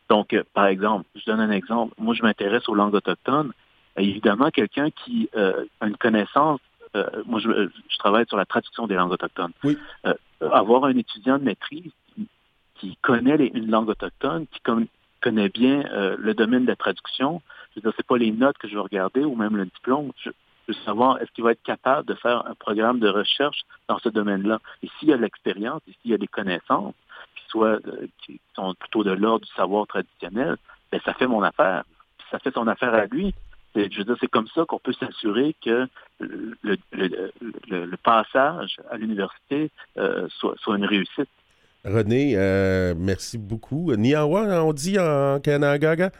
Donc, 0.08 0.32
euh, 0.32 0.44
par 0.54 0.66
exemple, 0.66 1.04
je 1.14 1.24
donne 1.26 1.40
un 1.40 1.50
exemple. 1.50 1.94
Moi, 1.98 2.14
je 2.14 2.22
m'intéresse 2.22 2.68
aux 2.68 2.74
langues 2.74 2.94
autochtones. 2.94 3.52
évidemment, 3.96 4.50
quelqu'un 4.50 4.90
qui 4.90 5.28
euh, 5.36 5.64
a 5.80 5.88
une 5.88 5.96
connaissance, 5.96 6.60
moi, 7.26 7.40
je, 7.40 7.68
je, 7.90 7.98
travaille 7.98 8.24
sur 8.26 8.38
la 8.38 8.46
traduction 8.46 8.86
des 8.86 8.94
langues 8.94 9.12
autochtones. 9.12 9.52
Oui. 9.62 9.76
avoir 10.40 10.84
un 10.84 10.96
étudiant 10.96 11.38
de 11.38 11.44
maîtrise 11.44 11.92
qui 12.76 12.96
connaît 13.02 13.36
une 13.52 13.70
langue 13.70 13.90
autochtone, 13.90 14.46
qui 14.46 14.60
connaît 15.20 15.48
bien 15.48 15.84
euh, 15.92 16.16
le 16.18 16.34
domaine 16.34 16.62
de 16.62 16.68
la 16.68 16.76
traduction. 16.76 17.42
Je 17.70 17.76
veux 17.76 17.82
dire, 17.82 17.92
c'est 17.96 18.06
pas 18.06 18.18
les 18.18 18.32
notes 18.32 18.58
que 18.58 18.68
je 18.68 18.74
vais 18.74 18.80
regarder 18.80 19.24
ou 19.24 19.34
même 19.34 19.56
le 19.56 19.66
diplôme. 19.66 20.12
Je, 20.22 20.30
veux 20.68 20.74
savoir 20.84 21.20
est-ce 21.22 21.30
qu'il 21.30 21.44
va 21.44 21.52
être 21.52 21.62
capable 21.62 22.08
de 22.08 22.14
faire 22.14 22.44
un 22.46 22.54
programme 22.54 22.98
de 22.98 23.08
recherche 23.08 23.62
dans 23.88 23.98
ce 24.00 24.08
domaine-là? 24.08 24.58
Et 24.82 24.88
s'il 24.98 25.08
y 25.08 25.12
a 25.12 25.16
de 25.16 25.22
l'expérience, 25.22 25.80
s'il 25.84 26.10
y 26.10 26.14
a 26.14 26.18
des 26.18 26.26
connaissances 26.26 26.94
qui 27.36 27.44
soient 27.48 27.78
euh, 27.86 28.08
qui 28.24 28.40
sont 28.56 28.74
plutôt 28.74 29.04
de 29.04 29.12
l'ordre 29.12 29.46
du 29.46 29.52
savoir 29.52 29.86
traditionnel, 29.86 30.56
ben 30.90 31.00
ça 31.04 31.14
fait 31.14 31.28
mon 31.28 31.42
affaire. 31.42 31.84
ça 32.32 32.40
fait 32.40 32.52
son 32.52 32.66
affaire 32.66 32.94
à 32.94 33.06
lui. 33.06 33.32
Je 33.76 33.98
veux 33.98 34.04
dire, 34.04 34.16
c'est 34.20 34.30
comme 34.30 34.48
ça 34.48 34.64
qu'on 34.64 34.78
peut 34.78 34.94
s'assurer 34.94 35.54
que 35.62 35.86
le, 36.18 37.96
passage 38.02 38.78
à 38.90 38.96
l'université 38.96 39.70
euh, 39.98 40.26
soit, 40.30 40.54
soit 40.58 40.76
une 40.76 40.86
réussite. 40.86 41.28
René, 41.86 42.32
euh, 42.34 42.94
merci 42.98 43.38
beaucoup. 43.38 43.94
Niawa, 43.94 44.64
on 44.64 44.72
dit 44.72 44.98
en 44.98 45.38
Kanagaga? 45.38 46.10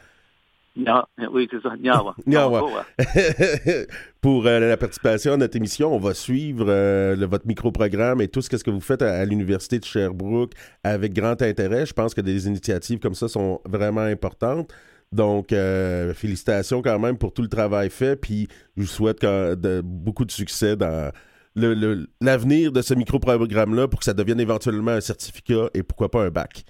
oui, 0.77 1.47
c'est 1.51 1.61
ça, 1.61 1.75
Niawa. 1.75 2.15
Niawa. 2.25 2.85
Pour 4.21 4.47
euh, 4.47 4.59
la 4.59 4.77
participation 4.77 5.33
à 5.33 5.37
notre 5.37 5.57
émission, 5.57 5.93
on 5.93 5.99
va 5.99 6.13
suivre 6.13 6.67
euh, 6.69 7.17
votre 7.29 7.47
micro-programme 7.47 8.21
et 8.21 8.29
tout 8.29 8.41
ce 8.41 8.49
que 8.49 8.71
vous 8.71 8.79
faites 8.79 9.01
à, 9.01 9.25
l'Université 9.25 9.79
de 9.79 9.83
Sherbrooke 9.83 10.53
avec 10.85 11.13
grand 11.13 11.41
intérêt. 11.41 11.85
Je 11.85 11.93
pense 11.93 12.13
que 12.13 12.21
des 12.21 12.47
initiatives 12.47 12.99
comme 12.99 13.15
ça 13.15 13.27
sont 13.27 13.59
vraiment 13.65 14.01
importantes. 14.01 14.73
Donc, 15.11 15.53
félicitations 16.15 16.81
quand 16.81 16.99
même 16.99 17.17
pour 17.17 17.33
tout 17.33 17.41
le 17.41 17.47
travail 17.47 17.89
fait. 17.89 18.17
Puis, 18.17 18.49
je 18.75 18.81
vous 18.81 18.87
souhaite 18.87 19.25
beaucoup 19.81 20.25
de 20.25 20.31
succès 20.31 20.75
dans, 20.75 21.11
l'avenir 21.57 22.71
de 22.71 22.81
ce 22.81 22.93
micro-programme-là 22.93 23.87
pour 23.87 23.99
que 23.99 24.05
ça 24.05 24.13
devienne 24.13 24.39
éventuellement 24.39 24.91
un 24.91 25.01
certificat 25.01 25.69
et 25.73 25.83
pourquoi 25.83 26.09
pas 26.09 26.23
un 26.23 26.29
bac. 26.29 26.63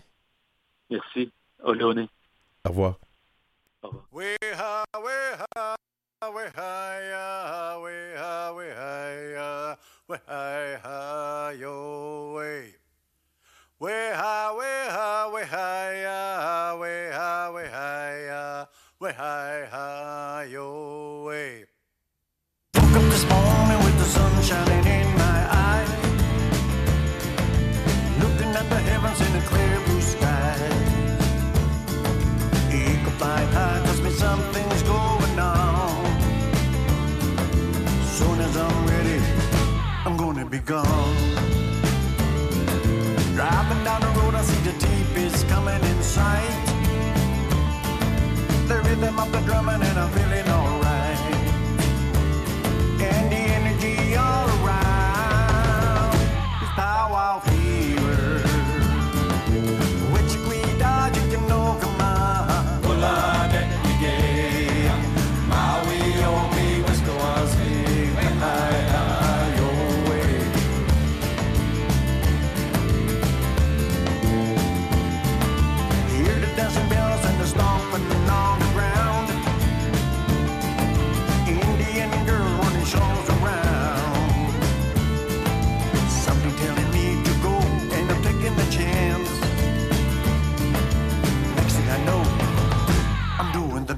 Merci. 0.90 1.32
Au 2.66 2.70
revoir. 2.70 3.00
Au 3.84 3.90
revoir. 3.90 4.08
Heavens 28.98 29.22
in 29.22 29.36
a 29.36 29.42
clear 29.42 29.80
blue 29.86 30.02
sky. 30.02 30.58
Eagle 32.74 33.12
flying 33.20 33.52
high 33.58 33.80
tells 33.86 34.02
me 34.02 34.10
something's 34.10 34.84
going 34.84 35.40
on. 35.40 36.06
Soon 38.18 38.40
as 38.48 38.58
I'm 38.58 38.80
ready, 38.94 39.20
I'm 40.06 40.18
gonna 40.18 40.46
be 40.46 40.60
gone. 40.60 41.16
Driving 43.38 43.82
down 43.88 44.02
the 44.02 44.12
road, 44.20 44.34
I 44.34 44.42
see 44.50 44.62
the 44.70 44.76
deep 44.86 45.12
is 45.26 45.44
coming 45.44 45.84
in 45.92 46.00
sight. 46.02 46.64
The 48.70 48.78
rhythm 48.86 49.20
of 49.20 49.32
the 49.32 49.42
drumming 49.42 49.82
and 49.90 49.98
I'm 50.00 50.10
feeling 50.16 50.50
alright. 50.50 50.77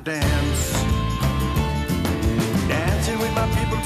Dance. 0.10 0.72
Dancing 2.68 3.20
with 3.20 3.34
my 3.36 3.48
people 3.58 3.78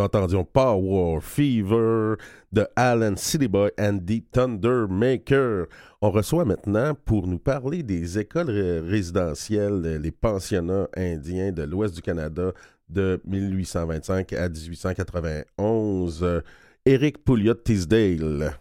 Nous 0.00 0.06
entendions 0.06 0.44
Power 0.44 1.18
Fever 1.20 2.14
de 2.52 2.66
Alan 2.74 3.16
Cityboy 3.16 3.70
and 3.78 3.98
the 3.98 4.22
Thundermaker. 4.32 5.66
On 6.00 6.10
reçoit 6.10 6.46
maintenant 6.46 6.94
pour 7.04 7.26
nous 7.26 7.38
parler 7.38 7.82
des 7.82 8.18
écoles 8.18 8.48
ré- 8.48 8.80
résidentielles, 8.80 9.98
les 10.02 10.10
pensionnats 10.10 10.88
indiens 10.96 11.52
de 11.52 11.64
l'ouest 11.64 11.94
du 11.94 12.00
Canada 12.00 12.52
de 12.88 13.20
1825 13.26 14.32
à 14.32 14.48
1891. 14.48 16.22
euh, 16.22 16.40
Éric 16.86 17.22
Pouliot-Tisdale. 17.22 18.52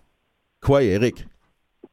Quoi, 0.62 0.84
Éric? 0.84 1.26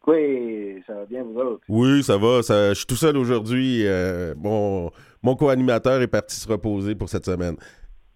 Oui, 0.09 0.83
ça 0.89 0.95
va 0.95 1.07
bien, 1.07 1.23
vous 1.23 1.39
autres? 1.39 1.61
Oui, 1.69 2.03
ça 2.03 2.17
va. 2.19 2.43
ça- 2.43 2.71
je 2.71 2.79
suis 2.79 2.87
tout 2.87 2.97
seul 2.97 3.17
aujourd'hui. 3.17 3.87
euh, 3.87 4.35
mon 4.43 4.91
co-animateur 5.37 6.03
est 6.03 6.09
parti 6.09 6.35
se 6.35 6.49
reposer 6.49 6.97
pour 6.97 7.09
cette 7.09 7.27
semaine. 7.27 7.55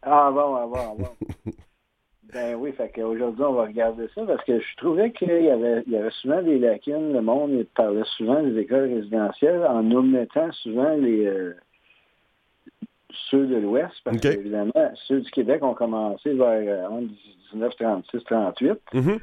Ah 0.03 0.31
bon, 0.33 0.55
ah 0.57 0.67
bon, 0.67 0.77
ah 0.79 0.95
bon. 0.99 1.53
ben 2.33 2.55
oui, 2.57 2.73
fait 2.73 2.91
qu'aujourd'hui, 2.95 3.43
on 3.45 3.53
va 3.53 3.63
regarder 3.67 4.09
ça 4.15 4.25
parce 4.25 4.43
que 4.45 4.59
je 4.61 4.77
trouvais 4.77 5.13
qu'il 5.13 5.29
y 5.29 5.51
avait, 5.51 5.83
il 5.87 5.93
y 5.93 5.97
avait 5.97 6.11
souvent 6.23 6.43
des 6.43 6.59
lacunes. 6.59 7.13
Le 7.13 7.21
monde 7.21 7.51
il 7.53 7.67
parlait 7.67 8.03
souvent 8.17 8.43
des 8.43 8.57
écoles 8.59 8.93
résidentielles 8.93 9.65
en 9.67 9.91
omettant 9.91 10.51
souvent 10.53 10.95
les 10.95 11.27
euh, 11.27 11.55
ceux 13.31 13.47
de 13.47 13.57
l'Ouest, 13.57 13.95
parce 14.05 14.17
OK. 14.17 14.23
que 14.23 14.29
évidemment, 14.29 14.93
ceux 15.07 15.21
du 15.21 15.31
Québec 15.31 15.63
ont 15.63 15.75
commencé 15.75 16.33
vers 16.33 16.47
euh, 16.49 16.89
entre 16.89 17.13
1936-38, 17.55 18.79
Mhm. 18.95 19.19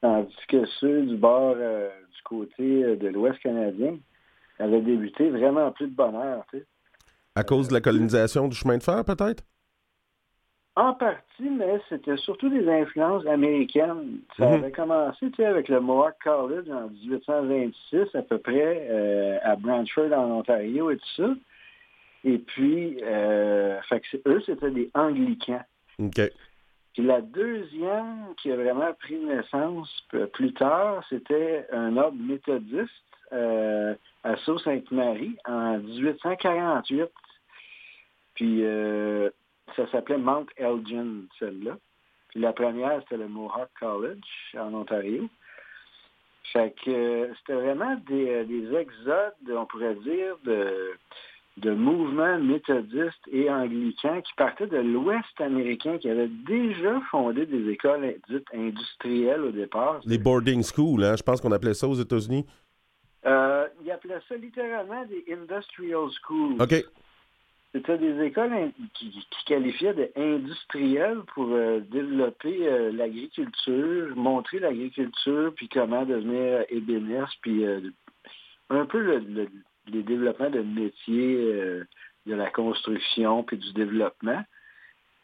tandis 0.00 0.34
que 0.48 0.66
ceux 0.80 1.02
du 1.02 1.16
bord 1.16 1.54
euh, 1.56 1.88
du 2.14 2.22
côté 2.24 2.84
euh, 2.84 2.96
de 2.96 3.08
l'Ouest 3.08 3.38
canadien 3.40 3.96
avaient 4.58 4.80
débuté 4.82 5.30
vraiment 5.30 5.70
plus 5.72 5.86
de 5.88 5.94
bonheur. 5.94 6.44
Tu 6.50 6.58
sais. 6.58 6.66
À 7.34 7.44
cause 7.44 7.68
de 7.68 7.74
la 7.74 7.80
colonisation 7.80 8.48
du 8.48 8.56
chemin 8.56 8.76
de 8.78 8.82
fer, 8.82 9.04
peut-être? 9.04 9.42
En 10.74 10.94
partie, 10.94 11.50
mais 11.50 11.80
c'était 11.90 12.16
surtout 12.16 12.48
des 12.48 12.66
influences 12.66 13.26
américaines. 13.26 14.20
Ça 14.38 14.46
Mhm. 14.46 14.52
avait 14.54 14.72
commencé 14.72 15.30
tu 15.30 15.36
sais, 15.36 15.44
avec 15.44 15.68
le 15.68 15.80
Mohawk 15.80 16.14
College 16.24 16.70
en 16.70 16.88
1826, 16.88 18.14
à 18.14 18.22
peu 18.22 18.38
près, 18.38 18.86
euh, 18.90 19.38
à 19.42 19.54
Brantford, 19.56 20.12
en 20.12 20.38
Ontario 20.38 20.90
et 20.90 20.96
tout 20.96 21.08
ça. 21.16 21.28
Et 22.24 22.38
puis, 22.38 22.98
euh, 23.02 23.80
fait 23.82 24.00
que 24.00 24.06
c'est- 24.12 24.26
eux, 24.26 24.40
c'était 24.46 24.70
des 24.70 24.90
anglicans. 24.94 25.60
Puis 26.94 27.02
la 27.02 27.20
deuxième 27.20 28.34
qui 28.40 28.50
a 28.50 28.56
vraiment 28.56 28.92
pris 28.98 29.16
naissance 29.16 29.90
plus 30.32 30.54
tard, 30.54 31.04
c'était 31.10 31.66
un 31.72 31.96
ordre 31.98 32.16
méthodiste 32.18 32.90
euh, 33.32 33.94
à 34.24 34.36
Sault-Sainte-Marie 34.36 35.36
en 35.46 35.78
1848. 35.78 37.08
Puis 38.34 38.60
euh, 38.62 39.30
ça 39.76 39.90
s'appelait 39.90 40.18
Mount 40.18 40.46
Elgin, 40.56 41.26
celle-là. 41.38 41.76
Puis 42.28 42.40
la 42.40 42.52
première, 42.52 43.00
c'était 43.02 43.18
le 43.18 43.28
Mohawk 43.28 43.68
College 43.78 44.20
en 44.58 44.72
Ontario. 44.74 45.28
Fait 46.52 46.74
que 46.84 46.90
euh, 46.90 47.34
c'était 47.38 47.54
vraiment 47.54 47.94
des, 48.08 48.28
euh, 48.28 48.44
des 48.44 48.74
exodes, 48.74 49.32
on 49.48 49.66
pourrait 49.66 49.94
dire, 49.96 50.36
de, 50.44 50.92
de 51.58 51.70
mouvements 51.72 52.38
méthodistes 52.38 53.26
et 53.30 53.50
anglicans 53.50 54.20
qui 54.22 54.32
partaient 54.36 54.66
de 54.66 54.78
l'Ouest 54.78 55.40
américain, 55.40 55.98
qui 55.98 56.08
avaient 56.08 56.30
déjà 56.46 57.00
fondé 57.10 57.46
des 57.46 57.70
écoles 57.70 58.16
dites 58.28 58.46
industrielles 58.54 59.42
au 59.42 59.50
départ. 59.50 60.00
Les 60.04 60.18
boarding 60.18 60.62
schools, 60.62 61.04
hein? 61.04 61.14
je 61.16 61.22
pense 61.22 61.40
qu'on 61.40 61.52
appelait 61.52 61.74
ça 61.74 61.86
aux 61.86 61.94
États-Unis. 61.94 62.46
Euh, 63.24 63.66
ils 63.84 63.90
appelaient 63.90 64.20
ça 64.28 64.36
littéralement 64.36 65.04
des 65.04 65.24
industrial 65.32 66.10
schools. 66.10 66.60
OK. 66.60 66.74
C'était 67.72 67.96
des 67.98 68.22
écoles 68.24 68.70
qui, 68.94 69.26
qualifiaient 69.46 69.94
d'industriels 69.94 71.22
pour 71.34 71.48
euh, 71.50 71.80
développer 71.80 72.68
euh, 72.68 72.92
l'agriculture, 72.92 74.14
montrer 74.14 74.58
l'agriculture, 74.58 75.52
puis 75.56 75.68
comment 75.68 76.04
devenir 76.04 76.64
ébéniste, 76.68 77.38
puis 77.40 77.64
euh, 77.64 77.80
un 78.70 78.84
peu 78.86 79.00
le, 79.00 79.18
le- 79.18 79.48
les 79.88 80.02
développements 80.02 80.50
de 80.50 80.60
métiers 80.60 81.36
euh, 81.38 81.84
de 82.26 82.34
la 82.34 82.50
construction, 82.50 83.42
puis 83.42 83.56
du 83.56 83.72
développement. 83.72 84.42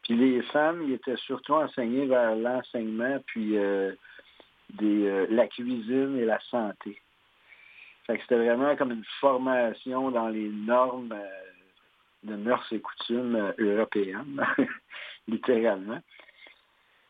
Puis 0.02 0.16
les 0.16 0.42
femmes, 0.42 0.90
étaient 0.92 1.16
surtout 1.18 1.54
enseignées 1.54 2.06
vers 2.06 2.34
l'enseignement, 2.34 3.18
puis 3.26 3.56
euh, 3.58 3.92
euh, 4.82 5.26
la 5.30 5.46
cuisine 5.46 6.16
et 6.18 6.24
la 6.24 6.40
santé. 6.50 7.00
Fait 8.06 8.16
que 8.16 8.22
c'était 8.22 8.36
vraiment 8.44 8.74
comme 8.76 8.92
une 8.92 9.04
formation 9.20 10.10
dans 10.10 10.28
les 10.28 10.48
normes 10.48 11.12
euh, 11.12 11.48
de 12.22 12.36
mœurs 12.36 12.66
et 12.72 12.80
coutumes 12.80 13.36
euh, 13.36 13.52
européennes, 13.58 14.44
littéralement. 15.28 16.00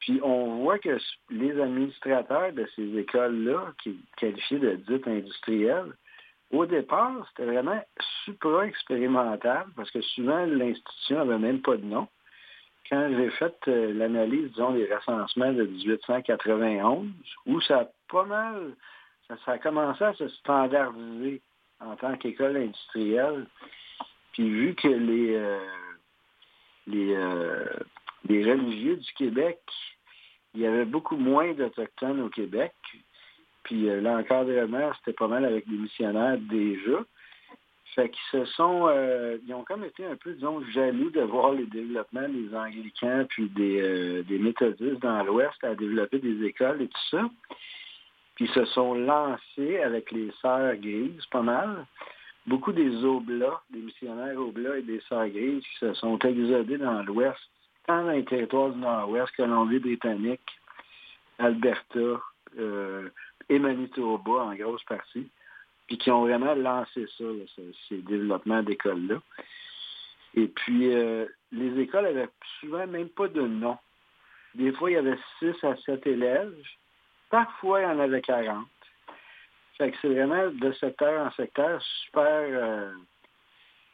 Puis 0.01 0.21
on 0.23 0.63
voit 0.63 0.79
que 0.79 0.97
les 1.31 1.61
administrateurs 1.61 2.53
de 2.53 2.67
ces 2.77 2.97
écoles-là, 2.99 3.73
qui 3.83 3.99
qualifiées 4.17 4.59
de 4.59 4.77
dites 4.89 5.07
industrielles, 5.07 5.93
au 6.51 6.65
départ, 6.65 7.27
c'était 7.29 7.51
vraiment 7.51 7.83
supra-expérimental, 8.25 9.67
parce 9.77 9.91
que 9.91 10.01
souvent, 10.01 10.47
l'institution 10.47 11.17
n'avait 11.19 11.39
même 11.39 11.61
pas 11.61 11.77
de 11.77 11.85
nom. 11.85 12.09
Quand 12.89 13.07
j'ai 13.15 13.29
fait 13.31 13.55
euh, 13.69 13.93
l'analyse, 13.93 14.49
disons, 14.53 14.73
des 14.73 14.93
recensements 14.93 15.53
de 15.53 15.65
1891, 15.65 17.09
où 17.45 17.61
ça 17.61 17.81
a 17.81 17.89
pas 18.11 18.25
mal, 18.25 18.73
ça 19.29 19.53
a 19.53 19.59
commencé 19.59 20.03
à 20.03 20.15
se 20.15 20.27
standardiser 20.29 21.43
en 21.81 21.97
tant 21.97 22.17
qu'école 22.17 22.57
industrielle. 22.57 23.47
Puis 24.39 24.49
vu 24.49 24.75
que 24.77 24.87
les, 24.87 25.35
euh, 25.35 25.59
les, 26.87 27.13
euh, 27.13 27.65
les 28.29 28.49
religieux 28.49 28.95
du 28.95 29.13
Québec, 29.15 29.59
il 30.55 30.61
y 30.61 30.67
avait 30.67 30.85
beaucoup 30.85 31.17
moins 31.17 31.53
d'Autochtones 31.55 32.21
au 32.21 32.29
Québec, 32.29 32.73
puis 33.65 33.91
euh, 33.91 34.01
l'encadrement, 34.01 34.93
c'était 34.99 35.17
pas 35.17 35.27
mal 35.27 35.45
avec 35.45 35.69
des 35.69 35.77
missionnaires 35.77 36.39
déjà. 36.39 37.05
Fait 37.97 38.11
qu'ils 38.11 38.41
se 38.41 38.45
sont, 38.53 38.87
euh, 38.87 39.39
ils 39.45 39.53
ont 39.55 39.65
comme 39.65 39.83
été 39.83 40.07
un 40.07 40.15
peu, 40.15 40.33
disons, 40.35 40.63
jaloux 40.73 41.11
de 41.11 41.23
voir 41.23 41.51
le 41.55 41.67
développement 41.67 42.29
des 42.29 42.55
anglicans 42.55 43.25
puis 43.29 43.49
des, 43.49 44.23
des 44.23 44.39
méthodistes 44.39 45.03
dans 45.03 45.25
l'Ouest 45.25 45.65
à 45.65 45.75
développer 45.75 46.21
des 46.21 46.47
écoles 46.47 46.83
et 46.83 46.87
tout 46.87 47.09
ça. 47.11 47.29
Puis 48.37 48.45
ils 48.45 48.55
se 48.55 48.67
sont 48.67 48.95
lancés 48.95 49.81
avec 49.81 50.13
les 50.13 50.31
sœurs 50.41 50.77
grises, 50.77 51.27
pas 51.33 51.43
mal. 51.43 51.87
Beaucoup 52.49 52.73
des 52.73 53.05
oblats, 53.05 53.61
des 53.69 53.81
missionnaires 53.81 54.39
oblats 54.39 54.79
et 54.79 54.83
des 54.83 55.01
sœurs 55.01 55.27
qui 55.27 55.63
se 55.79 55.93
sont 55.93 56.19
exodés 56.21 56.79
dans 56.79 57.03
l'Ouest, 57.03 57.39
tant 57.87 58.05
dans 58.05 58.13
les 58.13 58.25
territoires 58.25 58.71
du 58.71 58.79
Nord-Ouest, 58.79 59.31
Colombie-Britannique, 59.37 60.41
Alberta 61.39 62.23
euh, 62.59 63.11
et 63.51 63.59
Manitoba 63.59 64.45
en 64.45 64.55
grosse 64.55 64.83
partie, 64.85 65.29
puis 65.87 65.99
qui 65.99 66.11
ont 66.11 66.23
vraiment 66.23 66.55
lancé 66.55 67.07
ça, 67.19 67.25
ces 67.91 67.99
développements 67.99 68.63
d'écoles-là. 68.63 69.21
Et 70.35 70.49
puis, 70.49 70.95
euh, 70.95 71.27
les 71.53 71.79
écoles 71.79 72.07
avaient 72.07 72.31
souvent 72.61 72.87
même 72.87 73.11
pas 73.11 73.29
de 73.29 73.43
nom. 73.43 73.77
Des 74.55 74.73
fois, 74.73 74.91
il 74.91 74.95
y 74.95 74.97
avait 74.97 75.19
6 75.39 75.53
à 75.65 75.77
7 75.77 76.07
élèves. 76.07 76.55
Parfois, 77.29 77.81
il 77.81 77.85
y 77.85 77.87
en 77.87 77.99
avait 77.99 78.23
40. 78.23 78.67
Fait 79.79 79.93
que 79.93 79.97
c'est 80.03 80.09
vraiment 80.09 80.51
de 80.51 80.73
secteur 80.73 81.27
en 81.27 81.31
secteur 81.33 81.81
super... 82.05 82.23
euh, 82.25 82.91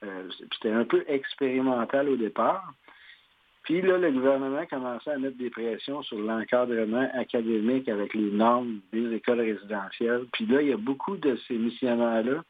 euh, 0.05 0.29
C'était 0.55 0.73
un 0.73 0.85
peu 0.85 1.05
expérimental 1.07 2.09
au 2.09 2.17
départ. 2.17 2.73
Puis 3.65 3.81
là, 3.81 3.97
le 3.97 4.11
gouvernement 4.13 4.67
commençait 4.67 5.13
à 5.13 5.19
mettre 5.19 5.39
des 5.39 5.49
pressions 5.49 6.03
sur 6.03 6.19
l'encadrement 6.19 7.09
académique 7.15 7.89
avec 7.89 8.13
les 8.13 8.31
normes 8.31 8.81
des 8.93 9.15
écoles 9.15 9.41
résidentielles. 9.41 10.27
Puis 10.33 10.47
là, 10.47 10.61
il 10.61 10.69
y 10.69 10.73
a 10.73 10.77
beaucoup 10.77 11.17
de 11.17 11.37
ces 11.49 11.57
missionnaires-là 11.57 12.43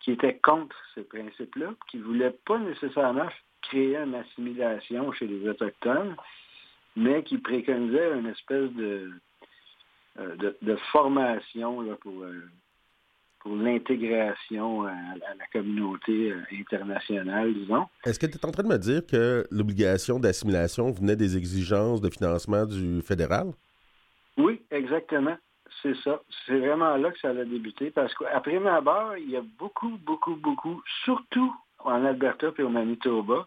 qui 0.00 0.12
étaient 0.12 0.38
contre 0.38 0.76
ces 0.94 1.04
principes-là, 1.04 1.72
qui 1.90 1.98
ne 1.98 2.04
voulaient 2.04 2.36
pas 2.44 2.58
nécessairement 2.58 3.28
créer 3.62 3.96
une 3.96 4.14
assimilation 4.14 5.10
chez 5.12 5.26
les 5.26 5.48
Autochtones, 5.48 6.14
mais 6.96 7.22
qui 7.22 7.38
préconisaient 7.38 8.12
une 8.18 8.26
espèce 8.26 8.70
de, 8.72 9.10
de, 10.38 10.56
de 10.62 10.76
formation 10.92 11.80
là, 11.82 11.94
pour, 12.00 12.22
euh, 12.22 12.48
pour 13.40 13.56
l'intégration 13.56 14.84
à, 14.84 14.90
à 14.90 15.34
la 15.38 15.46
communauté 15.52 16.32
euh, 16.32 16.42
internationale, 16.58 17.54
disons. 17.54 17.86
Est-ce 18.04 18.18
que 18.18 18.26
tu 18.26 18.38
es 18.38 18.46
en 18.46 18.50
train 18.50 18.62
de 18.62 18.68
me 18.68 18.78
dire 18.78 19.06
que 19.06 19.46
l'obligation 19.50 20.18
d'assimilation 20.18 20.90
venait 20.90 21.16
des 21.16 21.36
exigences 21.36 22.00
de 22.00 22.10
financement 22.10 22.64
du 22.66 23.02
fédéral? 23.02 23.52
Oui, 24.36 24.62
exactement. 24.70 25.36
C'est 25.82 25.96
ça. 26.02 26.22
C'est 26.46 26.58
vraiment 26.58 26.96
là 26.96 27.10
que 27.10 27.18
ça 27.20 27.28
a 27.28 27.44
débuté 27.44 27.90
parce 27.90 28.14
qu'après 28.14 28.58
ma 28.58 28.80
barre, 28.80 29.18
il 29.18 29.30
y 29.30 29.36
a 29.36 29.42
beaucoup, 29.58 29.98
beaucoup, 30.04 30.36
beaucoup, 30.36 30.82
surtout 31.04 31.54
en 31.84 32.04
Alberta 32.04 32.48
et 32.58 32.62
au 32.62 32.68
Manitoba, 32.68 33.46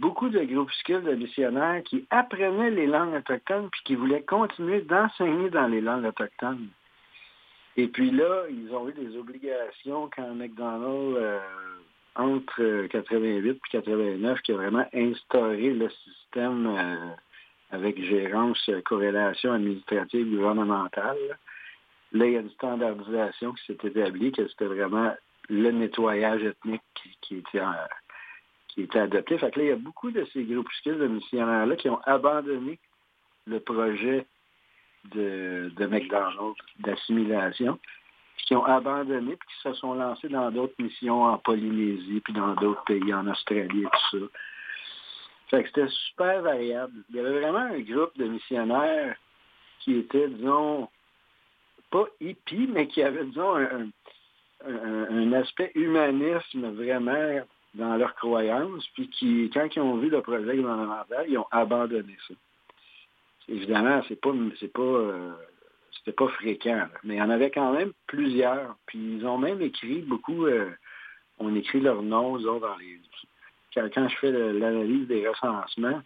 beaucoup 0.00 0.28
de 0.30 0.40
groupuscules 0.42 1.02
de 1.02 1.14
missionnaires 1.14 1.82
qui 1.84 2.06
apprenaient 2.10 2.70
les 2.70 2.86
langues 2.86 3.14
autochtones 3.14 3.68
puis 3.70 3.80
qui 3.84 3.94
voulaient 3.94 4.22
continuer 4.22 4.80
d'enseigner 4.80 5.50
dans 5.50 5.66
les 5.68 5.80
langues 5.80 6.06
autochtones. 6.06 6.68
Et 7.76 7.86
puis 7.86 8.10
là, 8.10 8.44
ils 8.50 8.74
ont 8.74 8.88
eu 8.88 8.92
des 8.92 9.16
obligations 9.16 10.10
quand 10.14 10.34
McDonald's, 10.34 11.16
euh, 11.18 11.38
entre 12.16 12.60
euh, 12.62 12.88
88 12.88 13.50
et 13.50 13.60
89, 13.70 14.40
qui 14.42 14.52
a 14.52 14.56
vraiment 14.56 14.86
instauré 14.92 15.72
le 15.72 15.88
système 15.90 16.66
euh, 16.66 16.96
avec 17.70 18.02
gérance, 18.02 18.60
euh, 18.68 18.80
corrélation 18.82 19.52
administrative 19.52 20.28
gouvernementale. 20.28 21.16
Là. 21.28 21.34
Là, 22.12 22.26
il 22.26 22.32
y 22.32 22.36
a 22.36 22.40
une 22.40 22.50
standardisation 22.50 23.52
qui 23.52 23.64
s'est 23.66 23.78
établie, 23.88 24.32
que 24.32 24.48
c'était 24.48 24.64
vraiment 24.64 25.14
le 25.48 25.70
nettoyage 25.70 26.42
ethnique 26.42 26.82
qui, 26.96 27.16
qui 27.20 27.36
était, 27.36 27.60
en- 27.60 27.74
qui 28.74 28.82
était 28.82 29.00
adopté. 29.00 29.38
Fait 29.38 29.54
là, 29.56 29.62
il 29.62 29.68
y 29.68 29.72
a 29.72 29.76
beaucoup 29.76 30.10
de 30.10 30.24
ces 30.32 30.44
groupuscules 30.44 30.98
de 30.98 31.06
missionnaires-là 31.08 31.76
qui 31.76 31.88
ont 31.88 32.00
abandonné 32.04 32.78
le 33.46 33.60
projet 33.60 34.26
de, 35.12 35.70
McDonald's 35.86 36.60
d'assimilation, 36.80 37.78
qui 38.46 38.54
ont 38.54 38.64
abandonné, 38.64 39.36
puis 39.36 39.48
qui 39.48 39.62
se 39.62 39.72
sont 39.74 39.94
lancés 39.94 40.28
dans 40.28 40.50
d'autres 40.50 40.74
missions 40.78 41.24
en 41.24 41.38
Polynésie, 41.38 42.20
puis 42.20 42.32
dans 42.32 42.54
d'autres 42.54 42.84
pays, 42.84 43.12
en 43.14 43.26
Australie 43.26 43.82
et 43.82 43.86
tout 43.86 44.18
ça. 44.18 44.26
Fait 45.48 45.62
que 45.62 45.68
c'était 45.68 45.88
super 45.88 46.42
variable. 46.42 46.92
Il 47.10 47.16
y 47.16 47.20
avait 47.20 47.40
vraiment 47.40 47.58
un 47.74 47.80
groupe 47.80 48.16
de 48.16 48.26
missionnaires 48.26 49.16
qui 49.80 49.96
étaient, 49.96 50.28
disons, 50.28 50.88
pas 51.90 52.04
hippies, 52.20 52.68
mais 52.68 52.86
qui 52.86 53.02
avaient, 53.02 53.24
disons, 53.24 53.56
un, 53.56 53.88
un- 54.66 55.08
un 55.10 55.32
aspect 55.32 55.72
humanisme 55.74 56.70
vraiment 56.72 57.40
dans 57.74 57.96
leurs 57.96 58.14
croyances, 58.14 58.86
puis 58.94 59.08
qui, 59.08 59.50
quand 59.52 59.68
ils 59.74 59.80
ont 59.80 59.96
vu 59.96 60.08
le 60.08 60.20
projet 60.22 60.56
gouvernemental, 60.56 61.26
ils 61.28 61.38
ont 61.38 61.46
abandonné 61.50 62.16
ça. 62.26 62.34
Évidemment, 63.48 64.02
c'est 64.08 64.20
pas 64.20 64.32
c'est 64.58 64.72
pas 64.72 64.82
euh, 64.82 65.32
c'était 65.92 66.12
pas 66.12 66.28
fréquent, 66.28 66.76
là. 66.76 66.90
mais 67.04 67.14
il 67.14 67.18
y 67.18 67.22
en 67.22 67.30
avait 67.30 67.50
quand 67.50 67.72
même 67.72 67.92
plusieurs. 68.06 68.76
Puis 68.86 68.98
ils 68.98 69.26
ont 69.26 69.38
même 69.38 69.60
écrit 69.60 70.02
beaucoup 70.02 70.46
euh, 70.46 70.70
on 71.38 71.54
écrit 71.56 71.80
leurs 71.80 72.02
noms 72.02 72.34
autres, 72.34 72.60
dans 72.60 72.76
les 72.76 73.00
quand, 73.74 74.08
je 74.08 74.16
fais 74.16 74.32
l'analyse 74.32 75.06
des 75.06 75.28
recensements 75.28 76.02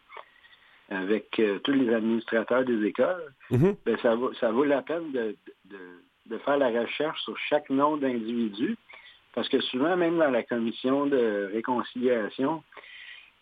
avec 0.91 1.39
euh, 1.39 1.59
tous 1.61 1.73
les 1.73 1.93
administrateurs 1.93 2.65
des 2.65 2.85
écoles, 2.85 3.33
Mhm. 3.51 3.75
ben, 3.87 3.97
ça, 4.03 4.15
vaut, 4.15 4.35
ça 4.35 4.51
vaut 4.51 4.65
la 4.65 4.83
peine 4.83 5.13
de, 5.13 5.35
de, 5.65 5.79
de 6.27 6.39
faire 6.39 6.59
la 6.59 6.69
recherche 6.69 7.21
sur 7.23 7.37
chaque 7.39 7.71
nom 7.71 7.97
d'individu, 7.97 8.77
parce 9.35 9.49
que 9.49 9.61
souvent, 9.61 9.97
même 9.97 10.19
dans 10.19 10.31
la 10.31 10.43
commission 10.43 11.07
de 11.07 11.51
réconciliation, 11.53 12.63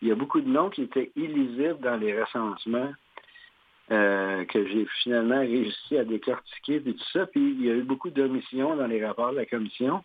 il 0.01 0.09
y 0.09 0.13
a 0.13 0.15
beaucoup 0.15 0.41
de 0.41 0.49
noms 0.49 0.71
qui 0.71 0.83
étaient 0.83 1.13
illisibles 1.17 1.79
dans 1.81 1.97
les 1.97 2.21
recensements 2.21 2.93
euh, 3.91 4.45
que 4.47 4.67
j'ai 4.67 4.87
finalement 5.03 5.41
réussi 5.41 5.97
à 5.99 6.05
décortiquer 6.05 6.77
et 6.77 6.83
tout 6.95 7.05
ça. 7.13 7.27
Puis 7.27 7.41
il 7.41 7.65
y 7.65 7.71
a 7.71 7.75
eu 7.75 7.83
beaucoup 7.83 8.11
d'omissions 8.11 8.75
dans 8.77 8.87
les 8.87 9.05
rapports 9.05 9.33
de 9.33 9.37
la 9.37 9.47
commission 9.47 10.03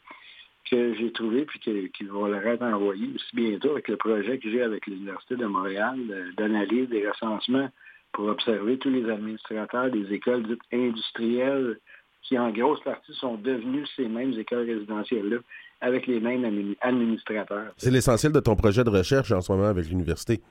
que 0.69 0.93
j'ai 0.95 1.11
trouvé 1.13 1.45
puis 1.45 1.59
qui 1.59 2.03
vont 2.03 2.25
leur 2.25 2.45
être 2.45 2.63
envoyés 2.63 3.09
aussi 3.15 3.35
bientôt 3.35 3.71
avec 3.71 3.87
le 3.87 3.95
projet 3.95 4.37
que 4.37 4.49
j'ai 4.51 4.61
avec 4.61 4.85
l'Université 4.85 5.35
de 5.37 5.45
Montréal 5.45 5.95
de- 5.97 6.31
d'analyse 6.35 6.89
des 6.89 7.07
recensements 7.07 7.69
pour 8.11 8.27
observer 8.27 8.77
tous 8.77 8.89
les 8.89 9.09
administrateurs 9.09 9.89
des 9.89 10.11
écoles 10.13 10.43
dites 10.43 10.61
industrielles 10.73 11.79
qui, 12.23 12.37
en 12.37 12.49
grosse 12.51 12.81
partie, 12.81 13.13
sont 13.13 13.35
devenues 13.35 13.85
ces 13.95 14.07
mêmes 14.09 14.33
écoles 14.37 14.65
résidentielles-là 14.65 15.37
avec 15.81 16.07
les 16.07 16.19
mêmes 16.19 16.43
admi- 16.43 16.77
administrateurs. 16.81 17.73
C'est 17.77 17.91
l'essentiel 17.91 18.31
de 18.31 18.39
ton 18.39 18.55
projet 18.55 18.83
de 18.83 18.89
recherche 18.89 19.31
en 19.31 19.41
ce 19.41 19.51
moment 19.51 19.67
avec 19.67 19.87
l'université. 19.87 20.41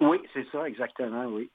Oui, 0.00 0.18
c'est 0.32 0.46
ça, 0.50 0.66
exactement, 0.66 1.26
oui. 1.26 1.50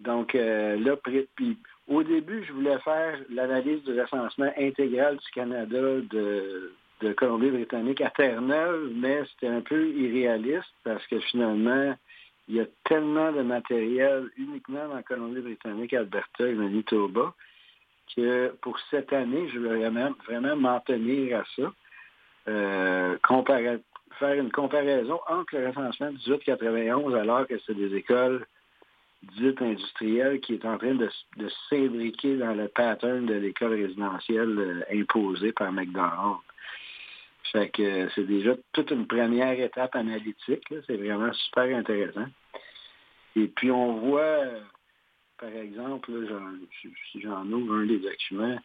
Donc 0.00 0.34
euh, 0.34 0.76
là, 0.78 0.96
puis, 0.96 1.58
au 1.88 2.02
début, 2.02 2.44
je 2.44 2.52
voulais 2.52 2.78
faire 2.80 3.18
l'analyse 3.30 3.82
du 3.84 4.00
recensement 4.00 4.52
intégral 4.58 5.16
du 5.16 5.30
Canada 5.32 5.80
de, 6.10 6.72
de 7.02 7.12
Colombie-Britannique 7.12 8.00
à 8.00 8.10
Terre-Neuve, 8.10 8.90
mais 8.94 9.22
c'était 9.30 9.52
un 9.52 9.60
peu 9.60 9.88
irréaliste 9.88 10.72
parce 10.82 11.06
que 11.06 11.20
finalement, 11.20 11.94
il 12.48 12.56
y 12.56 12.60
a 12.60 12.66
tellement 12.84 13.30
de 13.32 13.42
matériel 13.42 14.28
uniquement 14.36 14.88
dans 14.88 15.02
Colombie-Britannique, 15.02 15.92
Alberta 15.92 16.48
et 16.48 16.54
Manitoba 16.54 17.34
que 18.14 18.48
pour 18.60 18.78
cette 18.90 19.12
année, 19.12 19.48
je 19.52 19.58
vraiment, 19.58 20.10
vraiment 20.26 20.56
m'en 20.56 20.80
tenir 20.80 21.40
à 21.40 21.44
ça. 21.56 21.72
Euh, 22.48 23.16
faire 24.18 24.34
une 24.34 24.50
comparaison 24.50 25.20
entre 25.28 25.56
le 25.56 25.68
recensement 25.68 26.12
1891 26.12 27.14
alors 27.14 27.46
que 27.46 27.54
c'est 27.66 27.74
des 27.74 27.94
écoles 27.94 28.46
dites 29.36 29.62
industrielles 29.62 30.40
qui 30.40 30.54
est 30.54 30.64
en 30.64 30.78
train 30.78 30.94
de, 30.94 31.08
s'imbriquer 31.68 32.36
dans 32.36 32.54
le 32.54 32.68
pattern 32.68 33.26
de 33.26 33.34
l'école 33.34 33.74
résidentielle 33.74 34.58
euh, 34.58 34.82
imposée 34.92 35.52
par 35.52 35.72
McDonald's. 35.72 36.40
Fait 37.52 37.68
que 37.68 38.08
c'est 38.14 38.26
déjà 38.26 38.54
toute 38.72 38.90
une 38.90 39.06
première 39.06 39.58
étape 39.60 39.94
analytique. 39.94 40.64
C'est 40.86 40.96
vraiment 40.96 41.32
super 41.34 41.76
intéressant. 41.76 42.26
Et 43.36 43.46
puis 43.46 43.70
on 43.70 43.98
voit, 43.98 44.20
euh, 44.20 44.60
par 45.38 45.50
exemple, 45.50 46.10
si- 46.80 47.20
j'en 47.20 47.46
ouvre 47.46 47.74
un 47.74 47.86
des 47.86 47.98
documents, 47.98 48.58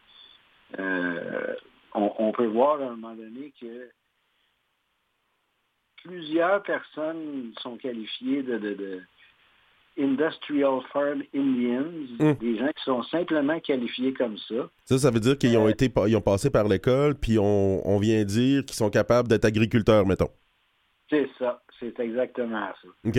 on, 1.94 2.12
on 2.18 2.32
peut 2.32 2.46
voir 2.46 2.80
à 2.80 2.86
un 2.86 2.96
moment 2.96 3.14
donné 3.14 3.52
que 3.60 3.90
plusieurs 6.04 6.62
personnes 6.62 7.52
sont 7.60 7.76
qualifiées 7.76 8.42
de, 8.42 8.58
de- 8.58 8.74
de 8.74 9.02
Industrial 10.00 10.80
Farm 10.92 11.24
Indians, 11.34 11.90
Mm. 12.20 12.32
des 12.34 12.56
gens 12.56 12.68
qui 12.68 12.84
sont 12.84 13.02
simplement 13.04 13.58
qualifiés 13.58 14.12
comme 14.14 14.38
ça. 14.38 14.70
Ça, 14.84 14.96
ça 14.98 15.10
veut 15.10 15.18
dire 15.18 15.36
qu'ils 15.36 15.56
ont 15.58 15.66
Euh, 15.66 15.70
été 15.70 15.90
ils 16.06 16.16
ont 16.16 16.20
passé 16.20 16.50
par 16.50 16.68
l'école, 16.68 17.16
puis 17.16 17.36
on, 17.38 17.82
on 17.84 17.98
vient 17.98 18.24
dire 18.24 18.64
qu'ils 18.64 18.76
sont 18.76 18.90
capables 18.90 19.26
d'être 19.28 19.44
agriculteurs, 19.44 20.06
mettons. 20.06 20.30
C'est 21.10 21.28
ça, 21.38 21.60
c'est 21.80 21.98
exactement 21.98 22.68
ça. 22.80 22.88
OK. 23.06 23.18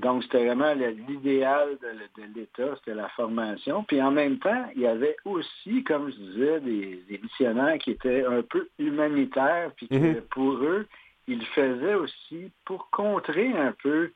Donc, 0.00 0.22
c'était 0.24 0.44
vraiment 0.46 0.72
l'idéal 1.08 1.76
de, 1.82 2.22
de 2.22 2.28
l'État, 2.34 2.74
c'était 2.78 2.94
la 2.94 3.08
formation. 3.10 3.84
Puis 3.84 4.00
en 4.00 4.10
même 4.10 4.38
temps, 4.38 4.64
il 4.74 4.82
y 4.82 4.86
avait 4.86 5.16
aussi, 5.24 5.84
comme 5.84 6.10
je 6.10 6.16
disais, 6.16 6.60
des, 6.60 7.02
des 7.08 7.18
missionnaires 7.22 7.78
qui 7.78 7.92
étaient 7.92 8.24
un 8.24 8.42
peu 8.42 8.68
humanitaires, 8.78 9.70
puis 9.76 9.88
que 9.88 9.94
Mhm. 9.94 10.20
pour 10.30 10.54
eux, 10.54 10.86
ils 11.28 11.44
faisaient 11.46 11.94
aussi 11.94 12.50
pour 12.64 12.88
contrer 12.90 13.48
un 13.56 13.72
peu 13.82 14.10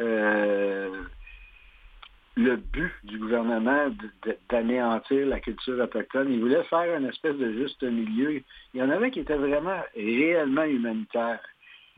euh, 0.00 1.02
le 2.36 2.56
but 2.56 2.92
du 3.02 3.18
gouvernement 3.18 3.88
d'anéantir 4.48 5.26
la 5.26 5.40
culture 5.40 5.82
autochtone. 5.82 6.32
Ils 6.32 6.40
voulaient 6.40 6.62
faire 6.64 6.96
une 6.96 7.06
espèce 7.06 7.36
de 7.36 7.52
juste 7.52 7.82
milieu. 7.82 8.40
Il 8.72 8.80
y 8.80 8.82
en 8.82 8.90
avait 8.90 9.10
qui 9.10 9.20
étaient 9.20 9.34
vraiment 9.36 9.80
réellement 9.96 10.62
humanitaires. 10.62 11.40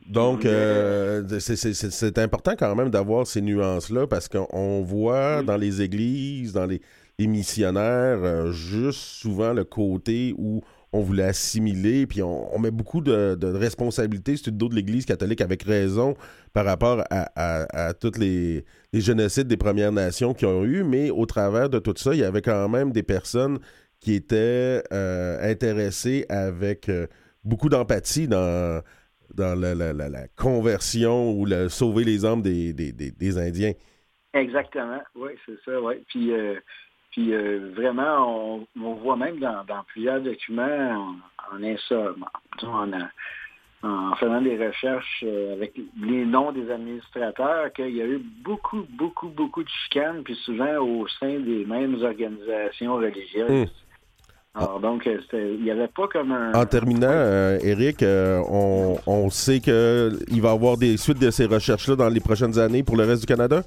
Donc, 0.09 0.45
euh, 0.45 1.23
c'est- 1.39 2.17
important 2.19 2.55
quand 2.57 2.75
même 2.75 2.89
d'avoir 2.89 3.25
ces 3.27 3.41
nuances-là 3.41 4.07
parce 4.07 4.27
qu'on 4.27 4.81
voit 4.81 5.43
dans 5.43 5.57
les 5.57 5.81
églises, 5.81 6.53
dans 6.53 6.65
les, 6.65 6.81
les 7.19 7.27
missionnaires, 7.27 8.19
euh, 8.23 8.51
juste 8.51 8.99
souvent 8.99 9.53
le 9.53 9.63
côté 9.63 10.33
où 10.37 10.61
on 10.93 11.01
voulait 11.01 11.23
assimiler, 11.23 12.05
puis 12.05 12.21
on, 12.21 12.53
on 12.53 12.59
met 12.59 12.71
beaucoup 12.71 12.99
de, 12.99 13.35
de 13.35 13.47
responsabilités 13.47 14.35
sur 14.35 14.51
le 14.51 14.57
dos 14.57 14.67
de 14.67 14.75
l'Église 14.75 15.05
catholique 15.05 15.39
avec 15.39 15.63
raison 15.63 16.15
par 16.51 16.65
rapport 16.65 17.01
à, 17.09 17.29
à, 17.35 17.87
à 17.89 17.93
tous 17.93 18.17
les, 18.17 18.65
les 18.91 18.99
génocides 18.99 19.47
des 19.47 19.55
Premières 19.55 19.93
Nations 19.93 20.33
qui 20.33 20.45
ont 20.45 20.65
eu, 20.65 20.83
mais 20.83 21.09
au 21.09 21.25
travers 21.25 21.69
de 21.69 21.79
tout 21.79 21.93
ça, 21.95 22.13
il 22.13 22.19
y 22.19 22.23
avait 22.25 22.41
quand 22.41 22.67
même 22.67 22.91
des 22.91 23.03
personnes 23.03 23.59
qui 24.01 24.15
étaient 24.15 24.83
euh, 24.91 25.49
intéressées 25.51 26.25
avec 26.27 26.91
beaucoup 27.45 27.69
d'empathie 27.69 28.27
dans 28.27 28.81
dans 29.35 29.59
la, 29.59 29.73
la- 29.75 29.93
la- 29.93 30.09
la 30.09 30.27
conversion 30.37 31.31
ou 31.31 31.45
le 31.45 31.69
sauver 31.69 32.03
les 32.03 32.25
âmes 32.25 32.41
des, 32.41 32.73
des- 32.73 32.91
des- 32.91 33.11
des 33.11 33.37
Indiens. 33.37 33.73
Exactement, 34.33 35.01
oui, 35.15 35.31
c'est 35.45 35.59
ça, 35.65 35.81
oui. 35.81 35.95
Puis, 36.07 36.31
euh, 36.31 36.55
puis 37.11 37.33
euh, 37.33 37.71
vraiment, 37.75 38.55
on, 38.55 38.67
on 38.81 38.93
voit 38.93 39.17
même 39.17 39.39
dans, 39.39 39.63
dans 39.65 39.83
plusieurs 39.87 40.21
documents 40.21 41.17
en, 41.51 41.57
en, 41.57 41.63
en, 42.63 42.91
en 43.83 44.15
faisant 44.15 44.41
des 44.41 44.57
recherches 44.57 45.23
euh, 45.23 45.53
avec 45.53 45.73
les 46.01 46.25
noms 46.25 46.51
des 46.51 46.69
administrateurs 46.71 47.73
qu'il 47.73 47.95
y 47.95 48.01
a 48.01 48.05
eu 48.05 48.19
beaucoup, 48.19 48.85
beaucoup, 48.91 49.27
beaucoup 49.29 49.63
de 49.63 49.69
chicanes, 49.83 50.23
puis 50.23 50.35
souvent 50.45 50.77
au 50.77 51.07
sein 51.19 51.39
des 51.39 51.65
mêmes 51.65 52.01
organisations 52.01 52.95
religieuses. 52.95 53.49
Hmm. 53.49 53.90
Alors 54.53 54.81
donc, 54.81 55.07
euh, 55.07 55.17
il 55.33 55.63
n'y 55.63 55.71
avait 55.71 55.87
pas 55.87 56.09
comme 56.09 56.33
un... 56.33 56.51
En 56.53 56.65
terminant, 56.65 57.07
euh, 57.09 57.57
Eric, 57.63 58.03
euh, 58.03 58.41
on, 58.49 58.97
on 59.07 59.29
sait 59.29 59.61
qu'il 59.61 60.41
va 60.41 60.49
y 60.49 60.51
avoir 60.51 60.75
des 60.75 60.97
suites 60.97 61.19
de 61.19 61.31
ces 61.31 61.45
recherches-là 61.45 61.95
dans 61.95 62.09
les 62.09 62.19
prochaines 62.19 62.59
années 62.59 62.83
pour 62.83 62.97
le 62.97 63.05
reste 63.05 63.21
du 63.21 63.27
Canada? 63.27 63.63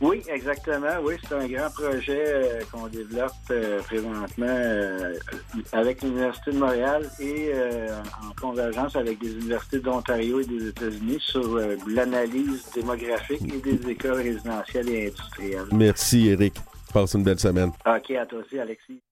Oui, 0.00 0.22
exactement. 0.32 0.86
Oui, 1.04 1.16
c'est 1.28 1.34
un 1.34 1.46
grand 1.46 1.68
projet 1.74 2.24
euh, 2.26 2.60
qu'on 2.72 2.86
développe 2.86 3.30
présentement 3.84 4.46
avec 5.72 6.02
l'Université 6.02 6.52
de 6.52 6.58
Montréal 6.58 7.02
et 7.20 7.52
en 8.26 8.40
convergence 8.40 8.96
avec 8.96 9.18
des 9.18 9.32
universités 9.34 9.80
d'Ontario 9.80 10.40
et 10.40 10.46
des 10.46 10.68
États-Unis 10.68 11.18
sur 11.20 11.60
l'analyse 11.86 12.70
démographique 12.74 13.42
et 13.52 13.58
des 13.58 13.90
écoles 13.90 14.22
résidentielles 14.22 14.88
et 14.88 15.08
industrielles. 15.08 15.66
Merci, 15.72 16.28
Eric. 16.28 16.54
Passe 16.94 17.12
une 17.12 17.22
belle 17.22 17.38
semaine. 17.38 17.70
OK, 17.84 18.10
à 18.12 18.24
toi 18.24 18.38
aussi, 18.38 18.58
Alexis. 18.58 19.02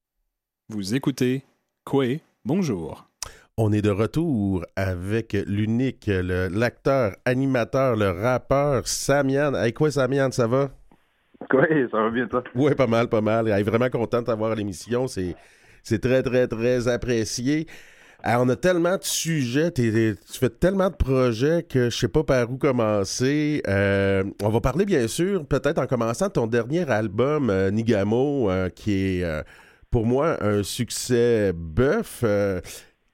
Vous 0.70 0.94
écoutez 0.94 1.44
Koué, 1.84 2.20
bonjour. 2.44 3.08
On 3.56 3.72
est 3.72 3.80
de 3.80 3.88
retour 3.88 4.66
avec 4.76 5.32
l'unique, 5.46 6.04
le- 6.08 6.48
l'acteur, 6.48 7.16
animateur, 7.24 7.96
le 7.96 8.10
rappeur 8.10 8.86
Samian. 8.86 9.54
Hey, 9.54 9.72
quoi, 9.72 9.90
Samian, 9.90 10.30
ça 10.30 10.46
va? 10.46 10.68
Oui, 11.54 11.88
ça 11.90 12.02
va 12.02 12.10
bien, 12.10 12.26
toi? 12.26 12.44
Oui, 12.54 12.74
pas 12.74 12.86
mal, 12.86 13.08
pas 13.08 13.22
mal. 13.22 13.48
Elle 13.48 13.58
est 13.58 13.62
vraiment 13.62 13.88
content 13.88 14.20
de 14.20 14.26
t'avoir 14.26 14.52
à 14.52 14.54
l'émission. 14.54 15.08
C'est, 15.08 15.34
c'est 15.82 16.00
très, 16.00 16.22
très, 16.22 16.46
très 16.46 16.86
apprécié. 16.86 17.66
Ah, 18.22 18.38
on 18.42 18.48
a 18.50 18.56
tellement 18.56 18.98
de 18.98 19.04
sujets, 19.04 19.70
tu 19.70 20.16
fais 20.38 20.50
tellement 20.50 20.90
de 20.90 20.96
projets 20.96 21.62
que 21.62 21.88
je 21.88 21.96
sais 21.96 22.08
pas 22.08 22.24
par 22.24 22.50
où 22.52 22.58
commencer. 22.58 23.62
Euh, 23.68 24.22
on 24.42 24.50
va 24.50 24.60
parler 24.60 24.84
bien 24.84 25.08
sûr, 25.08 25.46
peut-être 25.46 25.78
en 25.78 25.86
commençant 25.86 26.28
ton 26.28 26.46
dernier 26.46 26.90
album, 26.90 27.48
euh, 27.48 27.70
Nigamo, 27.70 28.50
euh, 28.50 28.68
qui 28.68 29.20
est 29.20 29.24
euh, 29.24 29.40
pour 29.90 30.06
moi 30.06 30.42
un 30.42 30.62
succès 30.62 31.52
bœuf. 31.54 32.22
Euh, 32.24 32.60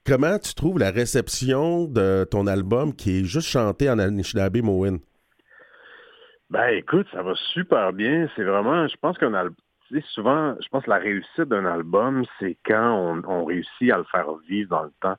comment 0.05 0.37
tu 0.39 0.53
trouves 0.53 0.79
la 0.79 0.91
réception 0.91 1.85
de 1.85 2.25
ton 2.29 2.47
album 2.47 2.95
qui 2.95 3.19
est 3.19 3.23
juste 3.23 3.47
chanté 3.47 3.89
en 3.89 3.99
Anishinaabe 3.99 4.57
Moin? 4.57 4.97
Ben 6.49 6.67
écoute, 6.69 7.07
ça 7.11 7.23
va 7.23 7.33
super 7.53 7.93
bien. 7.93 8.29
C'est 8.35 8.43
vraiment, 8.43 8.87
je 8.87 8.95
pense 9.01 9.17
qu'un 9.17 9.33
album, 9.33 9.55
souvent, 10.13 10.55
je 10.61 10.67
pense 10.69 10.83
que 10.83 10.89
la 10.89 10.97
réussite 10.97 11.41
d'un 11.41 11.65
album, 11.65 12.23
c'est 12.39 12.57
quand 12.65 13.21
on, 13.27 13.45
réussit 13.45 13.91
à 13.91 13.97
le 13.97 14.03
faire 14.05 14.27
vivre 14.47 14.69
dans 14.69 14.83
le 14.83 14.91
temps. 15.01 15.15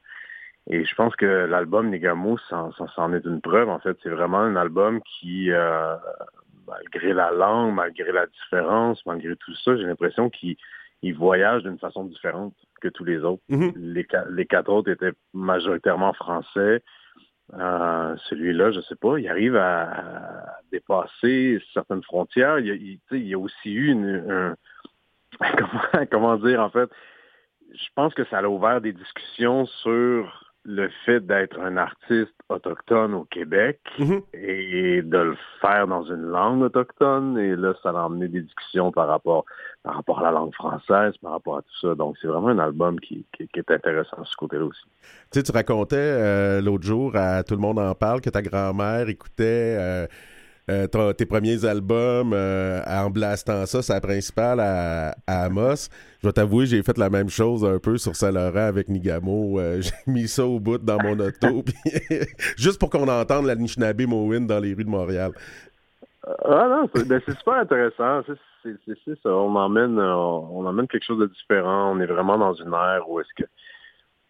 Et 0.69 0.85
je 0.85 0.95
pense 0.95 1.14
que 1.14 1.27
l'album 1.27 1.90
Negamo, 1.90 2.38
ça, 2.51 2.71
ça, 2.77 2.87
ça 2.95 3.03
en 3.03 3.12
est 3.12 3.25
une 3.25 3.40
preuve. 3.40 3.69
En 3.69 3.79
fait, 3.79 3.97
c'est 4.03 4.11
vraiment 4.11 4.40
un 4.40 4.57
album 4.57 5.01
qui, 5.03 5.51
euh, 5.53 5.95
malgré 6.66 7.12
la 7.12 7.31
langue, 7.31 7.75
malgré 7.75 8.11
la 8.11 8.27
différence, 8.27 9.05
malgré 9.07 9.37
tout 9.37 9.55
ça, 9.64 9.77
j'ai 9.77 9.85
l'impression 9.85 10.29
qu'il 10.29 10.57
il 11.03 11.15
voyage 11.15 11.63
d'une 11.63 11.79
façon 11.79 12.05
différente 12.05 12.55
que 12.81 12.89
tous 12.89 13.05
les 13.05 13.19
autres. 13.25 13.43
Mhm. 13.49 13.73
Les, 13.77 14.05
qua- 14.05 14.27
les 14.31 14.47
quatre 14.47 14.71
autres 14.71 14.91
étaient 14.91 15.13
majoritairement 15.35 16.13
français. 16.15 16.83
Euh, 17.55 18.17
celui-là, 18.29 18.73
je 18.73 18.81
sais 18.81 18.97
pas, 18.97 19.19
il 19.19 19.29
arrive 19.29 19.55
à, 19.57 19.83
à 19.83 20.59
dépasser 20.73 21.63
certaines 21.73 22.03
frontières. 22.03 22.59
Il 22.59 22.67
y 22.67 22.71
a, 22.71 22.75
il- 22.75 22.99
tu 22.99 23.03
sais, 23.11 23.21
il 23.21 23.29
y 23.29 23.35
a 23.35 23.39
aussi 23.39 23.73
eu 23.73 23.89
une, 23.93 24.25
un- 24.31 24.57
comment, 25.59 26.07
comment 26.11 26.37
dire 26.39 26.61
en 26.61 26.71
fait. 26.71 26.91
Je 27.73 27.89
pense 27.95 28.15
que 28.15 28.25
ça 28.25 28.39
a 28.39 28.45
ouvert 28.49 28.81
des 28.81 28.93
discussions 28.93 29.67
sur 29.67 30.43
le 30.69 30.89
fait 31.05 31.21
d'être 31.25 31.61
un 31.61 31.77
artiste 31.77 32.35
autochtone 32.49 33.15
au 33.15 33.25
Québec 33.25 33.81
Mhm. 33.99 34.23
et 34.33 35.03
de 35.03 35.19
le 35.19 35.37
faire 35.61 35.87
dans 35.87 36.03
une 36.05 36.23
langue 36.23 36.63
autochtone. 36.63 37.39
Et 37.39 37.55
là, 37.55 37.75
ça 37.83 37.91
a 37.91 38.05
emmené 38.07 38.27
des 38.29 38.41
discussions 38.41 38.91
par 38.91 39.07
rapport, 39.09 39.45
par 39.87 39.94
rapport 39.94 40.18
à 40.18 40.22
la 40.25 40.31
langue 40.33 40.53
française, 40.53 41.14
par 41.22 41.31
rapport 41.31 41.59
à 41.59 41.62
tout 41.62 41.79
ça. 41.81 41.94
Donc, 41.94 42.16
c'est 42.20 42.27
vraiment 42.27 42.49
un 42.49 42.59
album 42.59 42.99
qui, 42.99 43.25
qui- 43.37 43.46
qui 43.46 43.61
est 43.61 43.70
intéressant 43.70 44.20
de 44.20 44.27
ce 44.27 44.35
côté-là 44.35 44.64
aussi. 44.64 44.83
Tu 45.31 45.38
sais, 45.38 45.42
tu 45.44 45.53
racontais 45.53 45.94
euh, 45.96 46.61
l'autre 46.61 46.83
jour 46.85 47.12
à 47.14 47.44
Tout 47.44 47.55
le 47.55 47.61
monde 47.61 47.79
en 47.79 47.94
parle 47.94 48.20
que 48.20 48.29
ta 48.29 48.42
grand-mère 48.42 49.09
écoutait 49.09 49.77
euh, 49.79 50.07
euh, 50.68 50.88
ton- 50.88 51.12
tes 51.12 51.25
premiers 51.25 51.64
albums 51.64 52.33
en 52.35 53.11
blastant 53.11 53.64
ça, 53.66 53.81
sa 53.81 54.01
principale 54.01 54.59
à, 54.59 55.14
à 55.25 55.44
Amos. 55.44 55.88
Je 56.20 56.27
vais 56.27 56.33
t'avouer, 56.33 56.66
j'ai 56.66 56.83
fait 56.83 56.99
la 56.99 57.09
même 57.09 57.29
chose 57.29 57.64
un 57.64 57.79
peu 57.79 57.96
sur 57.96 58.16
Saint-Laurent 58.16 58.66
avec 58.66 58.88
Nigamo. 58.88 59.61
J'ai 59.81 59.92
mis 60.09 60.27
ça 60.27 60.44
au 60.44 60.59
bout 60.59 60.79
dans 60.79 60.99
mon 61.01 61.16
auto, 61.20 61.62
puis 61.64 61.77
juste 62.57 62.81
pour 62.81 62.90
qu'on 62.90 63.07
entende 63.07 63.46
l'Anishinaabe 63.46 64.01
Mowin 64.09 64.40
dans 64.40 64.59
les 64.59 64.75
rues 64.75 64.83
de 64.83 64.90
Montréal. 64.90 65.31
Ah 66.44 66.66
non, 66.68 66.90
c'est 66.92 67.07
ben, 67.07 67.20
c'est 67.25 67.38
super 67.38 67.55
intéressant. 67.55 68.22
C'est- 68.85 69.22
ça. 69.22 69.31
On 69.31 69.55
emmène, 69.57 69.98
on 69.98 70.64
emmène 70.66 70.88
quelque 70.88 71.05
chose 71.05 71.18
de 71.18 71.26
différent. 71.26 71.92
On 71.92 72.00
est 72.00 72.07
vraiment 72.07 72.38
dans 72.38 72.55
une 72.55 72.72
ère 72.72 73.09
où 73.09 73.20
est-ce 73.20 73.35
que 73.35 73.48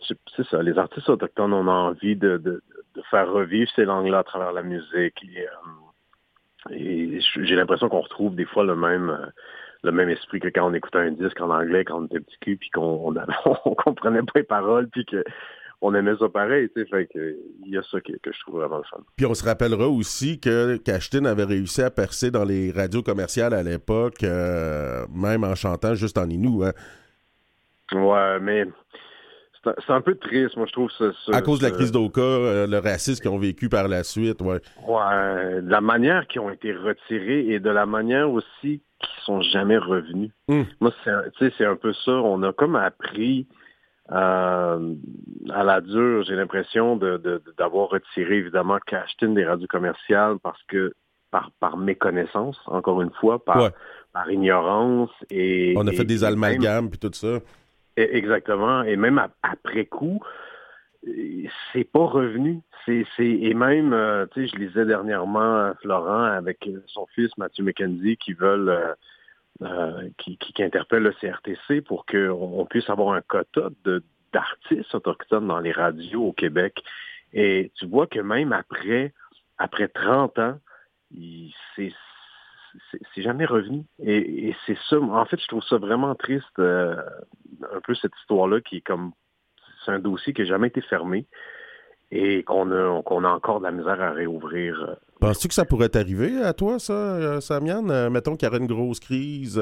c'est 0.00 0.46
ça. 0.46 0.62
Les 0.62 0.78
artistes 0.78 1.08
autochtones, 1.08 1.52
on 1.52 1.68
a 1.68 1.72
envie 1.72 2.16
de, 2.16 2.36
de, 2.36 2.62
faire 3.10 3.30
revivre 3.30 3.70
ces 3.76 3.84
langues-là 3.84 4.18
à 4.20 4.24
travers 4.24 4.52
la 4.52 4.62
musique. 4.62 5.22
Et, 5.24 5.46
euh, 5.46 7.20
j'ai 7.42 7.54
l'impression 7.54 7.88
qu'on 7.88 8.00
retrouve 8.00 8.34
des 8.34 8.46
fois 8.46 8.64
le 8.64 8.74
même 8.74 9.10
euh, 9.10 9.26
le 9.82 9.92
même 9.92 10.08
esprit 10.08 10.40
que 10.40 10.48
quand 10.48 10.68
on 10.68 10.74
écoutait 10.74 10.98
un 10.98 11.12
disque 11.12 11.40
en 11.40 11.50
anglais 11.50 11.84
quand 11.84 12.00
on 12.00 12.06
était 12.06 12.18
petit 12.18 12.38
cul 12.40 12.56
puis 12.56 12.70
qu'on 12.70 13.14
on 13.44 13.74
comprenait 13.76 14.22
pas 14.22 14.32
les 14.40 14.42
paroles 14.42 14.88
puis 14.88 15.04
que 15.04 15.22
on 15.82 15.94
aimait 15.94 16.14
ça 16.18 16.28
pareil, 16.28 16.68
tu 16.74 16.82
sais, 16.82 16.88
fait 16.88 17.06
que 17.06 17.36
il 17.64 17.72
y 17.72 17.76
a 17.78 17.82
ça 17.82 18.00
que, 18.00 18.12
que 18.22 18.32
je 18.32 18.40
trouve 18.40 18.60
vraiment 18.60 18.78
le 18.78 18.84
fun. 18.84 18.98
Puis 19.16 19.26
on 19.26 19.34
se 19.34 19.44
rappellera 19.44 19.88
aussi 19.88 20.40
que 20.40 20.76
Cashtin 20.78 21.24
avait 21.26 21.44
réussi 21.44 21.82
à 21.82 21.90
percer 21.90 22.30
dans 22.30 22.44
les 22.44 22.70
radios 22.72 23.02
commerciales 23.02 23.52
à 23.54 23.62
l'époque, 23.62 24.22
euh, 24.24 25.04
même 25.14 25.44
en 25.44 25.54
chantant 25.54 25.94
juste 25.94 26.18
en 26.18 26.28
Inou. 26.28 26.64
hein. 26.64 26.72
Ouais, 27.92 28.40
mais 28.40 28.64
c'est 29.64 29.92
un, 29.92 30.00
peu 30.00 30.14
triste, 30.16 30.56
moi, 30.56 30.66
je 30.66 30.72
trouve. 30.72 30.90
Ce, 30.96 31.12
ce- 31.12 31.32
À 31.32 31.42
cause 31.42 31.58
de 31.60 31.64
la 31.64 31.70
crise 31.72 31.90
d'Oka, 31.92 32.20
euh, 32.20 32.66
le 32.66 32.78
racisme 32.78 33.20
qu'ils 33.20 33.30
ont 33.30 33.38
vécu 33.38 33.68
par 33.68 33.88
la 33.88 34.02
suite, 34.04 34.40
ouais. 34.42 34.60
Ouais, 34.86 35.60
de 35.62 35.68
la 35.70 35.80
manière 35.80 36.26
qu'ils 36.28 36.40
ont 36.40 36.50
été 36.50 36.72
retirés 36.72 37.46
et 37.48 37.58
de 37.60 37.70
la 37.70 37.84
manière 37.86 38.30
aussi 38.30 38.80
qu'ils 39.00 39.24
sont 39.24 39.40
jamais 39.42 39.76
revenus. 39.78 40.30
Hmm. 40.48 40.62
Moi, 40.80 40.92
c'est 41.04 41.10
un- 41.10 41.24
tu 41.36 41.44
sais, 41.48 41.54
c'est 41.58 41.64
un 41.66 41.76
peu 41.76 41.92
ça. 41.92 42.12
On 42.12 42.42
a 42.44 42.52
comme 42.52 42.76
appris 42.76 43.46
euh, 44.12 44.94
à 45.52 45.64
la 45.64 45.80
dure, 45.80 46.22
j'ai 46.24 46.34
l'impression, 46.36 46.96
de, 46.96 47.16
de- 47.16 47.42
de- 47.44 47.54
d'avoir 47.58 47.88
retiré 47.88 48.36
évidemment 48.38 48.78
Cashtin 48.86 49.30
des 49.30 49.44
radios 49.44 49.66
commerciales 49.68 50.36
parce 50.42 50.62
que 50.64 50.92
par, 51.30 51.50
par 51.60 51.76
méconnaissance, 51.76 52.58
encore 52.66 53.02
une 53.02 53.10
fois, 53.12 53.44
par, 53.44 53.62
Ouais. 53.62 53.70
par 54.12 54.30
ignorance 54.30 55.10
et 55.30 55.74
On 55.76 55.86
a 55.86 55.92
fait 55.92 56.04
des 56.04 56.22
amalgames 56.24 56.88
puis 56.88 56.98
tout 56.98 57.10
ça. 57.12 57.26
E- 57.26 57.40
Exactement. 57.96 58.82
Et 58.84 58.96
même 58.96 59.18
ap- 59.18 59.34
après 59.42 59.86
coup, 59.86 60.20
c'est 61.72 61.84
pas 61.84 62.04
revenu. 62.06 62.60
C'est, 62.84 63.04
et 63.18 63.54
même, 63.54 63.92
euh, 63.92 64.26
tu 64.32 64.46
sais, 64.46 64.52
je 64.54 64.60
lisais 64.60 64.84
dernièrement 64.86 65.56
euh, 65.56 65.72
Florent 65.82 66.22
avec 66.24 66.68
son 66.86 67.06
fils 67.14 67.36
Mathieu 67.36 67.64
McKenzie 67.64 68.16
qui 68.16 68.32
veulent, 68.32 68.68
euh, 68.68 68.94
euh, 69.62 70.08
qui, 70.18 70.36
qui, 70.38 70.52
qui 70.52 70.62
interpellent 70.62 71.02
le 71.02 71.12
CRTC 71.12 71.80
pour 71.82 72.06
qu'on 72.06 72.30
on 72.30 72.66
puisse 72.66 72.88
avoir 72.90 73.14
un 73.14 73.22
quota 73.22 73.68
d'artistes 74.32 74.94
autochtones 74.94 75.48
dans 75.48 75.60
les 75.60 75.72
radios 75.72 76.24
au 76.24 76.32
Québec. 76.32 76.82
Et 77.32 77.72
tu 77.76 77.86
vois 77.86 78.06
que 78.06 78.20
même 78.20 78.52
après, 78.52 79.12
après 79.58 79.88
30 79.88 80.38
ans, 80.38 80.58
c'est 81.74 81.92
jamais 83.16 83.46
revenu. 83.46 83.84
Et, 83.98 84.48
et 84.48 84.56
c'est 84.66 84.78
ça, 84.88 84.98
en 85.00 85.24
fait, 85.24 85.40
je 85.40 85.48
trouve 85.48 85.64
ça 85.64 85.78
vraiment 85.78 86.14
triste. 86.14 86.58
euh, 86.58 86.96
un 87.72 87.80
peu 87.80 87.94
cette 87.94 88.12
histoire-là 88.20 88.60
qui 88.60 88.76
est 88.76 88.80
comme 88.82 89.12
c'est 89.84 89.92
un 89.92 89.98
dossier 89.98 90.32
qui 90.32 90.42
n'a 90.42 90.48
jamais 90.48 90.68
été 90.68 90.80
fermé 90.80 91.26
et 92.12 92.44
qu'on 92.44 92.70
a 92.72 93.28
encore 93.28 93.58
de 93.60 93.64
la 93.64 93.72
misère 93.72 94.00
à 94.00 94.10
réouvrir. 94.10 94.74
euh. 94.88 94.94
Penses-tu 95.20 95.48
que 95.48 95.54
ça 95.54 95.64
pourrait 95.64 95.88
t'arriver 95.88 96.40
à 96.42 96.52
toi, 96.52 96.78
ça, 96.78 96.92
euh, 96.92 97.40
Samian? 97.40 97.88
Euh, 97.88 98.10
mettons 98.10 98.36
qu'il 98.36 98.46
y 98.46 98.48
aurait 98.48 98.60
une 98.60 98.66
grosse 98.66 99.00
crise 99.00 99.60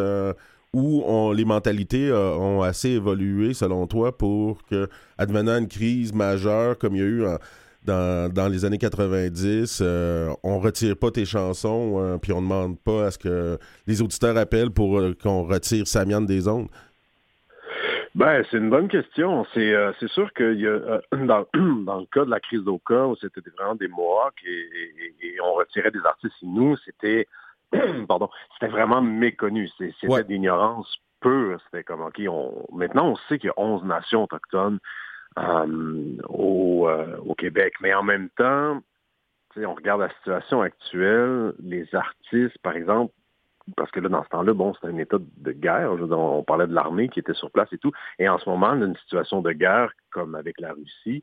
où 0.72 1.32
les 1.32 1.44
mentalités 1.44 2.12
ont 2.12 2.62
assez 2.62 2.90
évolué, 2.90 3.54
selon 3.54 3.86
toi, 3.86 4.16
pour 4.16 4.64
que, 4.64 4.88
advenant 5.18 5.58
une 5.58 5.68
crise 5.68 6.12
majeure 6.12 6.76
comme 6.78 6.96
il 6.96 6.98
y 6.98 7.04
a 7.04 7.06
eu 7.06 7.24
dans, 7.84 8.50
les 8.50 8.64
années 8.64 8.78
90, 8.78 9.78
euh, 9.82 10.30
on 10.42 10.58
retire 10.58 10.96
pas 10.96 11.12
tes 11.12 11.24
chansons, 11.24 12.18
puis 12.20 12.32
on 12.32 12.42
demande 12.42 12.76
pas 12.80 13.06
à 13.06 13.10
ce 13.12 13.18
que 13.18 13.58
les 13.86 14.02
auditeurs 14.02 14.36
appellent 14.36 14.72
pour 14.72 15.00
qu'on 15.22 15.44
retire 15.44 15.86
Samian 15.86 16.22
des 16.22 16.48
ondes? 16.48 16.68
Ben, 18.14 18.44
c'est 18.50 18.58
une 18.58 18.70
bonne 18.70 18.88
question. 18.88 19.44
C'est 19.54 19.74
euh, 19.74 19.92
c'est 19.98 20.08
sûr 20.10 20.32
y 20.60 20.66
a 20.66 20.70
euh, 20.70 21.00
dans, 21.26 21.46
dans 21.84 22.00
le 22.00 22.06
cas 22.06 22.24
de 22.24 22.30
la 22.30 22.40
crise 22.40 22.62
d'Oka, 22.62 23.06
où 23.08 23.16
c'était 23.16 23.40
vraiment 23.56 23.74
des 23.74 23.88
Mohawks 23.88 24.40
et, 24.44 24.50
et- 24.50 25.26
et 25.26 25.40
on 25.40 25.54
retirait 25.54 25.90
des 25.90 26.04
artistes 26.04 26.36
nous, 26.42 26.76
c'était 26.84 27.26
pardon, 28.08 28.28
c'était 28.54 28.70
vraiment 28.70 29.02
méconnu. 29.02 29.68
C'était 29.78 30.06
Ouais. 30.06 30.22
d'ignorance 30.24 30.96
pure. 31.20 31.58
C'était 31.64 31.82
comme 31.82 32.02
OK, 32.02 32.20
on 32.28 32.64
maintenant 32.72 33.08
on 33.10 33.16
sait 33.28 33.38
qu'il 33.38 33.48
y 33.48 33.50
a 33.50 33.54
11 33.60 33.82
nations 33.84 34.22
autochtones 34.24 34.78
euh, 35.38 36.16
au, 36.28 36.88
au 37.26 37.34
Québec, 37.34 37.74
mais 37.80 37.92
en 37.94 38.04
même 38.04 38.28
temps, 38.36 38.80
on 39.56 39.74
regarde 39.74 40.00
la 40.02 40.10
situation 40.10 40.60
actuelle, 40.62 41.52
les 41.60 41.92
artistes, 41.94 42.58
par 42.62 42.76
exemple, 42.76 43.12
parce 43.76 43.90
que 43.90 44.00
là, 44.00 44.08
dans 44.08 44.22
ce 44.24 44.28
temps-là, 44.30 44.52
bon, 44.52 44.74
c'était 44.74 44.88
un 44.88 44.98
état 44.98 45.16
de 45.20 45.52
guerre. 45.52 45.96
Je 45.96 46.02
veux 46.02 46.08
dire, 46.08 46.18
on 46.18 46.42
parlait 46.42 46.66
de 46.66 46.74
l'armée 46.74 47.08
qui 47.08 47.20
était 47.20 47.34
sur 47.34 47.50
place 47.50 47.72
et 47.72 47.78
tout. 47.78 47.92
Et 48.18 48.28
en 48.28 48.38
ce 48.38 48.48
moment, 48.48 48.76
dans 48.76 48.86
une 48.86 48.96
situation 48.96 49.40
de 49.40 49.52
guerre, 49.52 49.92
comme 50.10 50.34
avec 50.34 50.60
la 50.60 50.72
Russie, 50.72 51.22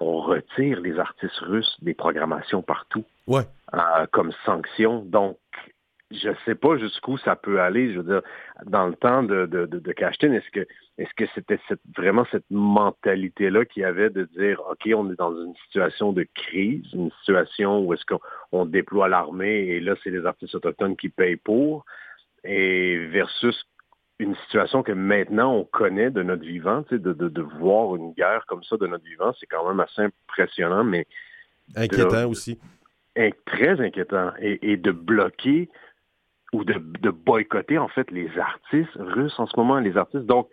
on 0.00 0.20
retire 0.20 0.80
les 0.80 0.98
artistes 0.98 1.38
russes 1.40 1.76
des 1.82 1.94
programmations 1.94 2.62
partout 2.62 3.04
Ouais. 3.26 3.42
euh, 3.74 4.06
comme 4.12 4.32
sanction. 4.44 5.00
Donc, 5.06 5.38
je 6.12 6.28
sais 6.44 6.54
pas 6.54 6.76
jusqu'où 6.76 7.18
ça 7.18 7.34
peut 7.36 7.60
aller. 7.60 7.92
Je 7.92 7.98
veux 7.98 8.04
dire, 8.04 8.22
dans 8.64 8.86
le 8.86 8.94
temps 8.94 9.22
de, 9.22 9.46
de, 9.46 9.66
de, 9.66 9.78
de 9.78 9.92
Cashtin, 9.92 10.32
est-ce 10.32 10.50
que 10.50 10.66
est-ce 10.98 11.12
que 11.16 11.24
c'était 11.34 11.58
cette, 11.68 11.80
vraiment 11.96 12.24
cette 12.30 12.44
mentalité-là 12.50 13.64
qu'il 13.64 13.82
y 13.82 13.84
avait 13.84 14.10
de 14.10 14.24
dire 14.36 14.62
OK, 14.70 14.88
on 14.94 15.10
est 15.10 15.16
dans 15.18 15.34
une 15.36 15.54
situation 15.64 16.12
de 16.12 16.26
crise, 16.34 16.84
une 16.94 17.10
situation 17.18 17.80
où 17.84 17.92
est-ce 17.92 18.04
qu'on 18.06 18.20
on 18.52 18.66
déploie 18.66 19.08
l'armée 19.08 19.66
et 19.68 19.80
là, 19.80 19.94
c'est 20.02 20.10
les 20.10 20.24
artistes 20.24 20.54
autochtones 20.54 20.96
qui 20.96 21.08
payent 21.08 21.36
pour, 21.36 21.84
et 22.44 22.98
versus 23.06 23.64
une 24.18 24.34
situation 24.36 24.82
que 24.82 24.92
maintenant 24.92 25.52
on 25.52 25.64
connaît 25.64 26.10
de 26.10 26.22
notre 26.22 26.44
vivant, 26.44 26.82
de, 26.90 26.96
de, 26.96 27.28
de 27.28 27.42
voir 27.42 27.96
une 27.96 28.12
guerre 28.12 28.46
comme 28.46 28.62
ça 28.64 28.76
de 28.78 28.86
notre 28.86 29.04
vivant, 29.04 29.34
c'est 29.38 29.46
quand 29.46 29.68
même 29.68 29.80
assez 29.80 30.02
impressionnant, 30.02 30.84
mais 30.84 31.06
Inquiétant 31.74 32.30
aussi. 32.30 32.58
in- 33.16 33.30
très 33.44 33.80
inquiétant. 33.80 34.30
Et, 34.40 34.72
et 34.72 34.76
de 34.76 34.92
bloquer 34.92 35.68
ou 36.56 36.64
de, 36.64 36.74
de 36.78 37.10
boycotter 37.10 37.76
en 37.76 37.88
fait 37.88 38.10
les 38.10 38.30
artistes 38.38 38.96
russes 38.96 39.38
en 39.38 39.46
ce 39.46 39.56
moment, 39.58 39.78
les 39.78 39.96
artistes. 39.96 40.24
Donc, 40.24 40.48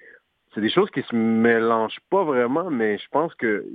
c'est 0.54 0.60
des 0.60 0.70
choses 0.70 0.90
qui 0.92 1.02
se 1.04 1.16
mélangent 1.16 2.02
pas 2.10 2.26
vraiment, 2.26 2.70
mais 2.70 2.98
je 2.98 3.08
pense 3.10 3.34
que 3.36 3.66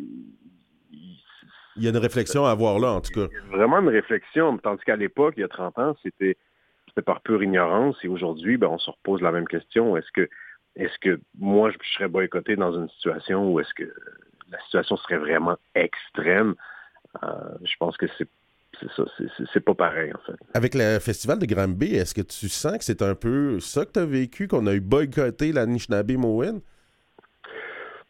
Il 1.77 1.83
y 1.83 1.87
a 1.87 1.91
une 1.91 1.97
réflexion 1.97 2.45
à 2.45 2.51
avoir 2.51 2.79
là, 2.79 2.93
en 2.93 3.01
tout 3.01 3.13
cas. 3.13 3.29
vraiment 3.51 3.79
une 3.79 3.89
réflexion, 3.89 4.59
tandis 4.59 4.85
qu'à 4.85 4.97
l'époque, 4.97 5.35
il 5.39 5.41
y 5.41 5.45
a 5.45 5.49
30 5.49 5.79
ans, 5.79 5.97
c'était 6.03 6.37
c'était 6.89 7.03
par 7.03 7.23
pure 7.23 7.43
ignorance, 7.43 7.97
et 8.03 8.09
aujourd'hui, 8.09 8.59
ben, 8.59 8.69
on 8.69 8.79
se 8.79 8.91
repose 8.91 9.23
la 9.23 9.33
même 9.33 9.49
question. 9.49 9.97
Est-ce 9.97 10.13
que 10.13 10.29
est-ce 10.77 10.99
que 11.01 11.19
moi, 11.39 11.71
je 11.71 11.77
serais 11.95 12.09
boycotté 12.09 12.57
dans 12.57 12.73
une 12.73 12.89
situation 12.91 13.51
où 13.51 13.59
est-ce 13.59 13.73
que 13.75 13.91
la 14.51 14.61
situation 14.65 14.97
serait 14.99 15.19
vraiment 15.19 15.57
extrême? 15.75 16.55
Euh, 17.23 17.29
je 17.65 17.75
pense 17.79 17.97
que 17.97 18.07
c'est 18.19 18.29
c'est 18.81 18.91
ça, 18.93 19.05
c'est- 19.53 19.61
pas 19.61 19.75
pareil, 19.75 20.13
en 20.15 20.19
fait. 20.27 20.39
Avec 20.55 20.75
le 20.75 20.99
festival 21.01 21.39
de 21.39 21.47
Granby, 21.47 21.95
est-ce 21.95 22.15
que 22.15 22.23
tu 22.23 22.49
sens 22.49 22.79
que 22.79 22.85
c'est 22.85 23.03
un 23.03 23.15
peu 23.15 23.61
ça 23.61 23.85
que 23.85 23.93
tu 23.93 23.99
as 23.99 24.07
vécu, 24.07 24.49
qu'on 24.49 24.67
a 24.67 24.75
eu 24.75 24.81
boycotté 24.81 25.53
la 25.53 25.67
Nishnabé 25.67 26.17
Moen? 26.17 26.61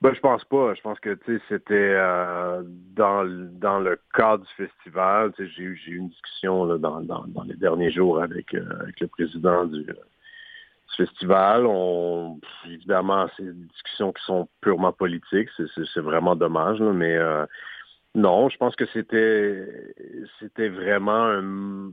Ben, 0.00 0.14
je 0.14 0.20
pense 0.20 0.44
pas. 0.44 0.74
Je 0.74 0.80
pense 0.80 1.00
que 1.00 1.14
tu 1.14 1.36
sais, 1.38 1.42
c'était 1.48 1.74
euh, 1.74 2.62
dans, 2.94 3.22
le- 3.24 3.48
dans 3.48 3.80
le 3.80 3.98
cadre 4.14 4.44
du 4.44 4.52
festival. 4.66 5.32
J'ai 5.38 5.62
eu, 5.62 5.80
eu 5.88 5.96
une 5.96 6.08
discussion 6.10 6.64
là, 6.66 6.78
dans, 6.78 7.00
dans, 7.00 7.24
dans 7.26 7.42
les 7.42 7.56
derniers 7.56 7.90
jours 7.90 8.22
avec, 8.22 8.54
euh, 8.54 8.64
avec 8.80 9.00
le 9.00 9.08
président 9.08 9.64
du, 9.64 9.80
euh, 9.80 9.94
du 9.94 10.96
festival. 11.04 11.66
On, 11.66 12.38
évidemment, 12.66 13.28
c'est 13.36 13.42
des 13.42 13.52
discussions 13.52 14.12
qui 14.12 14.24
sont 14.24 14.48
purement 14.60 14.92
politiques. 14.92 15.48
C'est, 15.56 16.00
vraiment 16.00 16.36
dommage, 16.36 16.78
là, 16.78 16.92
mais 16.92 17.16
non, 18.14 18.48
je 18.48 18.56
pense 18.56 18.74
que 18.76 18.86
c'était 18.86 19.94
c'était 20.40 20.68
vraiment 20.68 21.26
un, 21.26 21.92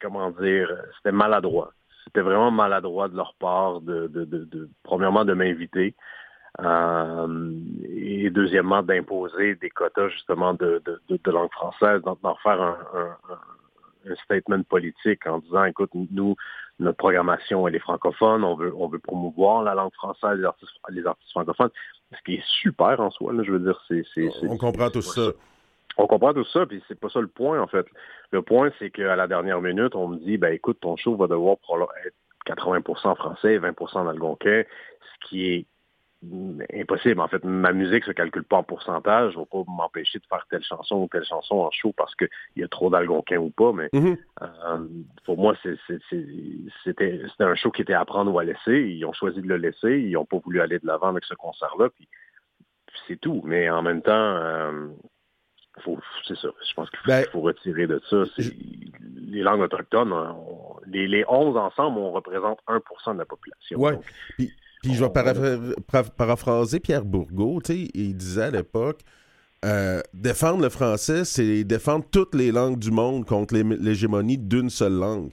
comment 0.00 0.30
dire, 0.30 0.70
c'était 0.96 1.12
maladroit. 1.12 1.72
C'était 2.04 2.20
vraiment 2.20 2.50
maladroit 2.50 3.08
de 3.08 3.16
leur 3.16 3.34
part 3.34 3.80
de, 3.80 4.06
de, 4.08 4.24
de, 4.24 4.44
de 4.44 4.68
premièrement 4.82 5.24
de 5.24 5.32
m'inviter. 5.34 5.94
Euh, 6.60 7.52
et 7.88 8.30
deuxièmement, 8.30 8.82
d'imposer 8.82 9.56
des 9.56 9.70
quotas 9.70 10.08
justement 10.10 10.54
de, 10.54 10.82
langue 11.26 11.50
française, 11.50 12.00
d'en 12.02 12.16
d'en 12.22 12.36
faire 12.36 12.60
un, 12.62 12.78
un- 12.94 13.16
un 14.08 14.14
statement 14.16 14.62
politique 14.62 15.26
en 15.26 15.38
disant, 15.38 15.64
écoute, 15.64 15.90
nous, 15.94 16.36
notre 16.78 16.96
programmation, 16.96 17.66
elle 17.68 17.76
est 17.76 17.80
francophone, 17.80 18.44
on 18.44 18.54
veut, 18.54 18.74
on 18.76 18.88
veut 18.88 18.98
promouvoir 18.98 19.62
la 19.62 19.74
langue 19.74 19.92
française, 19.94 20.38
les 20.38 20.44
artistes, 20.44 20.72
les 20.90 21.06
artistes 21.06 21.30
francophones, 21.30 21.70
ce 22.12 22.22
qui 22.24 22.34
est 22.34 22.44
super 22.46 23.00
en 23.00 23.10
soi, 23.10 23.32
là, 23.32 23.42
je 23.42 23.52
veux 23.52 23.60
dire, 23.60 23.80
c'est... 23.88 24.04
On 24.48 24.56
comprend 24.56 24.90
tout 24.90 25.02
ça. 25.02 25.32
On 25.96 26.06
comprend 26.06 26.34
tout 26.34 26.44
ça, 26.44 26.66
puis 26.66 26.82
c'est 26.88 26.98
pas 26.98 27.08
ça 27.08 27.20
le 27.20 27.28
point, 27.28 27.60
en 27.60 27.68
fait. 27.68 27.86
Le 28.32 28.42
point, 28.42 28.70
c'est 28.78 28.90
qu'à 28.90 29.14
la 29.14 29.28
dernière 29.28 29.60
minute, 29.60 29.94
on 29.94 30.08
me 30.08 30.16
dit, 30.18 30.38
ben 30.38 30.52
écoute, 30.52 30.78
ton 30.80 30.96
show 30.96 31.16
va 31.16 31.28
devoir 31.28 31.56
être 32.04 32.16
80% 32.46 33.16
français, 33.16 33.58
20% 33.58 34.08
algonquin, 34.08 34.64
ce 35.00 35.28
qui 35.28 35.46
est 35.52 35.66
impossible. 36.72 37.20
En 37.20 37.28
fait, 37.28 37.42
ma 37.44 37.72
musique 37.72 38.04
se 38.04 38.10
calcule 38.12 38.44
pas 38.44 38.56
en 38.58 38.62
pourcentage. 38.62 39.32
Je 39.32 39.38
ne 39.38 39.42
vais 39.42 39.48
pas 39.50 39.62
m'empêcher 39.66 40.18
de 40.18 40.26
faire 40.26 40.46
telle 40.50 40.62
chanson 40.62 40.96
ou 41.02 41.08
telle 41.10 41.24
chanson 41.24 41.56
en 41.56 41.70
show 41.70 41.92
parce 41.96 42.14
qu'il 42.14 42.28
y 42.56 42.62
a 42.62 42.68
trop 42.68 42.90
d'algonquins 42.90 43.38
ou 43.38 43.50
pas. 43.50 43.72
Mais 43.72 43.88
Mhm. 43.92 44.16
euh, 44.42 44.78
pour 45.24 45.38
moi, 45.38 45.54
c'était 46.84 47.20
un 47.40 47.54
show 47.54 47.70
qui 47.70 47.82
était 47.82 47.92
à 47.94 48.04
prendre 48.04 48.32
ou 48.32 48.38
à 48.38 48.44
laisser. 48.44 48.80
Ils 48.82 49.04
ont 49.04 49.12
choisi 49.12 49.40
de 49.42 49.48
le 49.48 49.56
laisser. 49.56 49.98
Ils 50.00 50.12
n'ont 50.12 50.24
pas 50.24 50.38
voulu 50.38 50.60
aller 50.60 50.78
de 50.78 50.86
l'avant 50.86 51.08
avec 51.08 51.24
ce 51.24 51.34
concert-là. 51.34 51.88
Puis, 51.90 52.08
puis 52.86 52.96
c'est 53.08 53.20
tout. 53.20 53.42
Mais 53.44 53.68
en 53.70 53.82
même 53.82 54.02
temps, 54.02 54.12
euh, 54.12 54.88
faut, 55.80 55.98
c'est 56.26 56.36
ça. 56.36 56.48
Je 56.68 56.74
pense 56.74 56.88
qu'il 56.90 56.98
faut, 57.00 57.08
Ben, 57.08 57.24
faut 57.32 57.40
retirer 57.40 57.86
de 57.86 58.00
ça. 58.08 58.24
C'est- 58.36 58.54
Les 59.26 59.42
langues 59.42 59.62
autochtones, 59.62 60.12
on- 60.12 60.76
les, 60.86 61.08
les 61.08 61.24
11 61.28 61.56
ensemble, 61.56 61.98
on 61.98 62.12
représente 62.12 62.60
1% 62.68 63.14
de 63.14 63.18
la 63.18 63.24
population. 63.24 63.80
Ouais. 63.80 63.92
Donc, 63.94 64.04
Puis, 64.36 64.52
puis 64.88 64.94
je 64.94 65.04
vais 65.04 65.10
paraphr- 65.10 65.74
para- 65.86 66.02
paraphraser 66.10 66.80
Pierre 66.80 67.04
Bourgault. 67.04 67.60
tu 67.64 67.72
sais, 67.72 67.90
Il 67.94 68.16
disait 68.16 68.42
à 68.44 68.50
l'époque 68.50 69.00
euh, 69.64 70.00
défendre 70.12 70.62
le 70.62 70.68
français, 70.68 71.24
c'est 71.24 71.64
défendre 71.64 72.04
toutes 72.10 72.34
les 72.34 72.52
langues 72.52 72.78
du 72.78 72.90
monde 72.90 73.24
contre 73.24 73.54
l'hé- 73.54 73.76
l'hégémonie 73.80 74.36
d'une 74.36 74.68
seule 74.70 74.92
langue. 74.92 75.30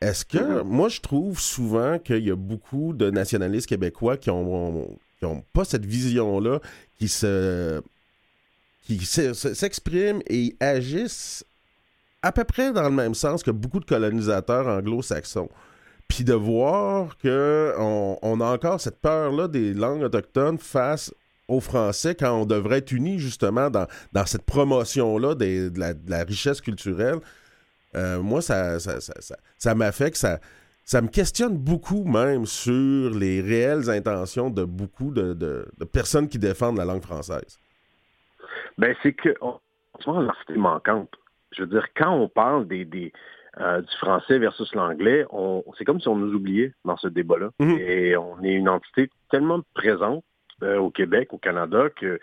Est-ce 0.00 0.24
que, 0.24 0.62
moi, 0.62 0.88
je 0.88 1.00
trouve 1.00 1.40
souvent 1.40 1.98
qu'il 1.98 2.24
y 2.24 2.30
a 2.30 2.36
beaucoup 2.36 2.92
de 2.92 3.10
nationalistes 3.10 3.66
québécois 3.68 4.16
qui 4.16 4.30
ont, 4.30 4.86
qui 5.18 5.24
ont 5.24 5.42
pas 5.52 5.64
cette 5.64 5.86
vision-là, 5.86 6.60
qui 6.98 7.08
se 7.08 7.80
qui 8.86 8.98
se- 9.06 9.32
se- 9.32 9.54
s'expriment 9.54 10.20
et 10.28 10.54
agissent 10.60 11.42
à 12.22 12.32
peu 12.32 12.44
près 12.44 12.70
dans 12.72 12.82
le 12.82 12.94
même 12.94 13.14
sens 13.14 13.42
que 13.42 13.50
beaucoup 13.50 13.80
de 13.80 13.86
colonisateurs 13.86 14.66
anglo-saxons. 14.68 15.48
Puis 16.08 16.24
de 16.24 16.34
voir 16.34 17.16
que 17.18 17.74
on, 17.78 18.40
a 18.40 18.44
encore 18.44 18.80
cette 18.80 19.00
peur-là 19.00 19.48
des 19.48 19.74
langues 19.74 20.02
autochtones 20.02 20.58
face 20.58 21.12
au 21.48 21.60
français 21.60 22.14
quand 22.14 22.32
on 22.32 22.46
devrait 22.46 22.78
être 22.78 22.92
unis 22.92 23.18
justement 23.18 23.70
dans, 23.70 23.86
dans 24.12 24.26
cette 24.26 24.44
promotion-là 24.44 25.34
de, 25.34 25.70
la, 25.76 26.24
richesse 26.24 26.60
culturelle. 26.60 27.18
Euh, 27.96 28.20
moi, 28.20 28.42
ça, 28.42 28.78
ça, 28.80 29.00
ça, 29.00 29.36
ça, 29.58 29.74
m'affecte, 29.74 30.16
ça, 30.16 30.38
ça 30.84 31.00
me 31.00 31.08
questionne 31.08 31.56
beaucoup 31.56 32.04
même 32.04 32.46
sur 32.46 33.10
les 33.10 33.40
réelles 33.40 33.88
intentions 33.90 34.50
de 34.50 34.64
beaucoup 34.64 35.10
de, 35.10 35.32
de- 35.32 35.84
personnes 35.84 36.28
qui 36.28 36.38
défendent 36.38 36.78
la 36.78 36.84
langue 36.84 37.02
française. 37.02 37.58
Ben, 38.78 38.94
c'est 39.02 39.12
que 39.12 39.30
on, 39.40 39.58
on 39.94 40.00
se 40.00 40.10
voit 40.10 40.56
manquante. 40.56 41.10
Je 41.52 41.62
veux 41.62 41.68
dire, 41.68 41.86
quand 41.96 42.12
on 42.12 42.28
parle 42.28 42.66
des, 42.66 42.84
des, 42.84 43.12
euh, 43.60 43.80
du 43.82 43.96
français 43.98 44.38
versus 44.38 44.74
l'anglais, 44.74 45.24
c'est 45.78 45.84
comme 45.84 46.00
si 46.00 46.08
on 46.08 46.16
nous 46.16 46.34
oubliait 46.34 46.72
dans 46.84 46.96
ce 46.96 47.08
débat-là. 47.08 47.50
Mhm. 47.60 47.78
Et 47.78 48.16
on 48.16 48.42
est 48.42 48.52
une 48.54 48.68
entité 48.68 49.08
tellement 49.30 49.60
présente 49.74 50.24
euh, 50.62 50.78
au 50.78 50.90
Québec, 50.90 51.32
au 51.32 51.38
Canada, 51.38 51.88
que 51.90 52.18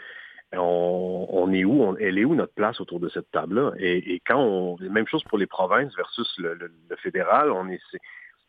on, 0.54 1.28
on 1.30 1.54
est 1.54 1.64
où, 1.64 1.82
on- 1.84 1.96
elle 1.98 2.18
est 2.18 2.26
où 2.26 2.36
notre 2.36 2.54
place 2.54 2.82
autour 2.82 3.00
de 3.00 3.08
cette 3.10 3.32
table-là? 3.32 3.72
Et, 3.78 4.16
et 4.16 4.20
quand 4.26 4.40
on, 4.42 4.78
même 4.80 5.08
chose 5.08 5.24
pour 5.26 5.38
les 5.38 5.48
provinces 5.48 5.96
versus 5.96 6.30
le, 6.38 6.54
le- 6.56 6.72
le 6.90 6.96
fédéral, 6.98 7.52
on 7.52 7.70
est, 7.70 7.80
c'est- 7.92 8.00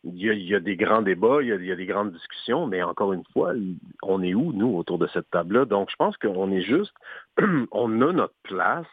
il 0.05 0.17
y, 0.17 0.29
a, 0.29 0.33
il 0.33 0.43
y 0.45 0.53
a 0.53 0.59
des 0.59 0.75
grands 0.75 1.01
débats, 1.01 1.37
il 1.41 1.47
y 1.47 1.51
a, 1.53 1.55
il 1.55 1.65
y 1.65 1.71
a 1.71 1.77
des 1.77 1.85
grandes 1.85 2.11
discussions, 2.11 2.67
mais 2.67 2.83
encore 2.83 3.13
une 3.13 3.23
fois, 3.31 3.53
on 4.01 4.21
est 4.21 4.33
où, 4.33 4.51
nous, 4.51 4.75
autour 4.75 4.97
de 4.97 5.07
cette 5.07 5.29
table-là? 5.31 5.63
Donc, 5.63 5.89
je 5.89 5.95
pense 5.95 6.17
qu'on 6.17 6.51
est 6.51 6.61
juste, 6.61 6.93
on 7.71 8.01
a 8.01 8.11
notre 8.11 8.35
place, 8.43 8.85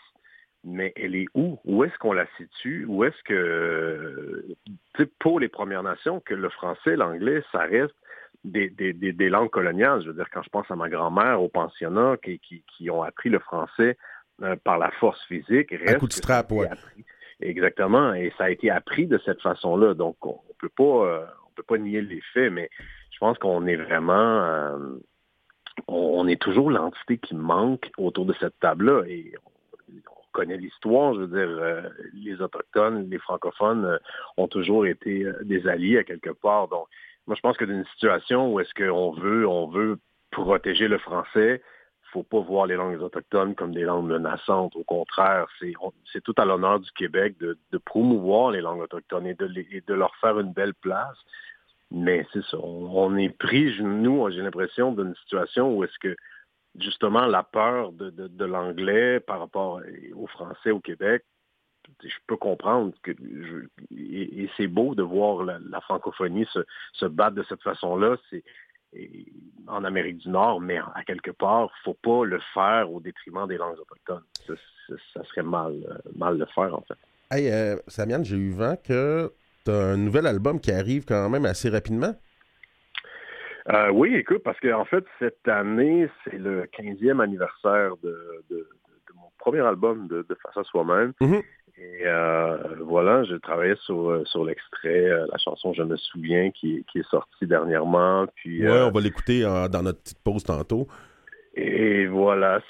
mais 0.64 0.92
elle 0.96 1.14
est 1.14 1.26
où? 1.34 1.58
Où 1.64 1.84
est-ce 1.84 1.96
qu'on 1.98 2.12
la 2.12 2.26
situe? 2.36 2.84
Où 2.86 3.04
est-ce 3.04 3.22
que, 3.24 4.44
sais, 4.96 5.06
pour 5.18 5.40
les 5.40 5.48
Premières 5.48 5.82
Nations, 5.82 6.20
que 6.20 6.34
le 6.34 6.48
français, 6.50 6.96
l'anglais, 6.96 7.42
ça 7.52 7.60
reste 7.60 7.94
des, 8.44 8.70
des, 8.70 8.92
des, 8.92 9.12
des 9.12 9.28
langues 9.28 9.50
coloniales. 9.50 10.02
Je 10.02 10.08
veux 10.08 10.14
dire, 10.14 10.28
quand 10.30 10.42
je 10.42 10.50
pense 10.50 10.70
à 10.70 10.76
ma 10.76 10.88
grand-mère, 10.88 11.42
au 11.42 11.48
pensionnat, 11.48 12.16
qui, 12.22 12.38
qui, 12.38 12.62
qui 12.76 12.90
ont 12.90 13.02
appris 13.02 13.30
le 13.30 13.38
français 13.38 13.96
euh, 14.42 14.56
par 14.62 14.78
la 14.78 14.90
force 14.92 15.22
physique, 15.26 15.70
reste 15.70 15.98
coup 15.98 16.08
de 16.08 16.12
strap, 16.12 16.50
ouais. 16.52 16.68
appris. 16.68 17.04
Exactement, 17.42 18.12
et 18.12 18.32
ça 18.36 18.44
a 18.44 18.50
été 18.50 18.70
appris 18.70 19.06
de 19.06 19.18
cette 19.24 19.40
façon-là. 19.40 19.94
Donc, 19.94 20.16
on 20.26 20.38
on 20.48 20.54
peut 20.58 20.68
pas, 20.68 21.06
euh, 21.06 21.24
on 21.46 21.50
peut 21.54 21.62
pas 21.62 21.78
nier 21.78 22.02
les 22.02 22.20
faits, 22.34 22.52
mais 22.52 22.68
je 23.10 23.18
pense 23.18 23.38
qu'on 23.38 23.66
est 23.66 23.76
vraiment, 23.76 24.44
euh, 24.44 24.76
on, 25.88 26.20
on 26.20 26.28
est 26.28 26.38
toujours 26.38 26.70
l'entité 26.70 27.16
qui 27.16 27.34
manque 27.34 27.90
autour 27.96 28.26
de 28.26 28.34
cette 28.34 28.58
table-là. 28.60 29.04
Et 29.06 29.32
on, 29.46 29.92
on 29.94 30.19
connaît 30.32 30.56
l'histoire, 30.56 31.14
je 31.14 31.20
veux 31.20 31.26
dire, 31.26 31.58
euh, 31.62 31.82
les 32.14 32.40
autochtones, 32.40 33.08
les 33.10 33.18
francophones 33.18 33.84
euh, 33.84 33.98
ont 34.36 34.48
toujours 34.48 34.86
été 34.86 35.24
euh, 35.24 35.34
des 35.42 35.66
alliés 35.68 35.98
à 35.98 36.04
quelque 36.04 36.30
part. 36.30 36.68
Donc, 36.68 36.86
moi, 37.26 37.36
je 37.36 37.40
pense 37.40 37.56
que 37.56 37.64
d'une 37.64 37.84
situation 37.92 38.52
où 38.52 38.60
est-ce 38.60 38.74
qu'on 38.74 39.12
veut, 39.12 39.46
on 39.46 39.68
veut 39.68 39.98
protéger 40.30 40.88
le 40.88 40.98
français, 40.98 41.62
faut 42.12 42.22
pas 42.22 42.40
voir 42.40 42.66
les 42.66 42.74
langues 42.74 43.00
autochtones 43.00 43.54
comme 43.54 43.72
des 43.72 43.82
langues 43.84 44.08
menaçantes. 44.08 44.74
Au 44.74 44.82
contraire, 44.84 45.46
c'est 46.12 46.22
tout 46.22 46.34
à 46.38 46.44
l'honneur 46.44 46.80
du 46.80 46.90
Québec 46.92 47.36
de, 47.38 47.56
promouvoir 47.84 48.50
les 48.50 48.60
langues 48.60 48.80
autochtones 48.80 49.26
et 49.26 49.34
de, 49.34 49.46
les- 49.46 49.68
et 49.70 49.80
de 49.86 49.94
leur 49.94 50.14
faire 50.16 50.38
une 50.40 50.52
belle 50.52 50.74
place. 50.74 51.16
Mais 51.92 52.26
c'est 52.32 52.42
ça, 52.44 52.56
on, 52.58 52.90
on 52.92 53.16
est 53.16 53.36
pris, 53.36 53.72
nous, 53.80 54.28
j'ai 54.30 54.42
l'impression, 54.42 54.92
d'une 54.92 55.14
situation 55.16 55.76
où 55.76 55.84
est-ce 55.84 55.98
que 55.98 56.16
justement 56.82 57.26
la 57.26 57.42
peur 57.42 57.92
de, 57.92 58.44
l'anglais 58.44 59.20
par 59.20 59.40
rapport 59.40 59.80
au 60.14 60.26
français 60.26 60.70
au 60.70 60.80
Québec, 60.80 61.24
je 62.02 62.14
peux 62.26 62.36
comprendre 62.36 62.92
que 63.02 63.12
et, 63.90 64.48
c'est 64.56 64.66
beau 64.66 64.94
de 64.94 65.02
voir 65.02 65.44
la, 65.44 65.80
francophonie 65.80 66.46
se, 66.92 67.06
battre 67.06 67.36
de 67.36 67.44
cette 67.48 67.62
façon-là. 67.62 68.16
C'est 68.30 68.44
en 69.68 69.84
Amérique 69.84 70.18
du 70.18 70.28
Nord, 70.28 70.60
mais 70.60 70.78
à 70.78 71.04
quelque 71.04 71.30
part, 71.30 71.70
faut 71.84 71.96
pas 72.02 72.24
le 72.24 72.40
faire 72.52 72.90
au 72.90 73.00
détriment 73.00 73.46
des 73.46 73.56
langues 73.56 73.78
autochtones. 73.78 74.24
Ça, 75.14 75.24
serait 75.24 75.44
mal, 75.44 75.74
mal 76.16 76.38
le 76.38 76.46
faire, 76.46 76.74
en 76.74 76.82
fait. 76.82 76.98
Hey, 77.30 77.48
euh, 77.48 77.76
Samiane, 77.86 78.24
j'ai 78.24 78.36
eu 78.36 78.50
vent 78.50 78.74
que 78.76 79.32
tu 79.64 79.70
as 79.70 79.92
un 79.92 79.96
nouvel 79.96 80.26
album 80.26 80.60
qui 80.60 80.72
arrive 80.72 81.04
quand 81.04 81.28
même 81.28 81.44
assez 81.46 81.68
rapidement. 81.68 82.12
Euh, 83.68 83.90
oui, 83.90 84.14
écoute, 84.14 84.42
parce 84.44 84.58
qu'en 84.60 84.84
fait, 84.84 85.04
cette 85.18 85.46
année, 85.46 86.08
c'est 86.24 86.38
le 86.38 86.64
15e 86.66 87.20
anniversaire 87.20 87.96
de, 88.02 88.08
de- 88.50 88.56
de- 88.56 88.68
de 89.08 89.14
mon 89.14 89.30
premier 89.38 89.60
album 89.60 90.08
de, 90.08 90.24
de 90.28 90.34
Face 90.42 90.56
à 90.56 90.64
soi-même. 90.64 91.12
Mhm. 91.20 91.42
Et 91.78 92.02
euh, 92.06 92.56
voilà, 92.80 93.24
j'ai 93.24 93.38
travaillé 93.40 93.74
sur, 93.84 94.10
euh, 94.10 94.24
sur 94.26 94.44
l'extrait, 94.44 95.08
la 95.30 95.38
chanson 95.38 95.72
Je 95.72 95.82
me 95.82 95.96
souviens, 95.96 96.50
qui, 96.50 96.84
qui 96.90 96.98
est 96.98 97.08
sortie 97.10 97.46
dernièrement. 97.46 98.26
Puis, 98.34 98.62
Ouais, 98.62 98.68
euh, 98.70 98.86
on 98.88 98.90
va 98.90 99.00
l'écouter 99.00 99.42
dans 99.42 99.82
notre 99.82 100.00
petite 100.02 100.22
pause 100.22 100.44
tantôt. 100.44 100.88
Et 101.54 102.06
voilà, 102.06 102.60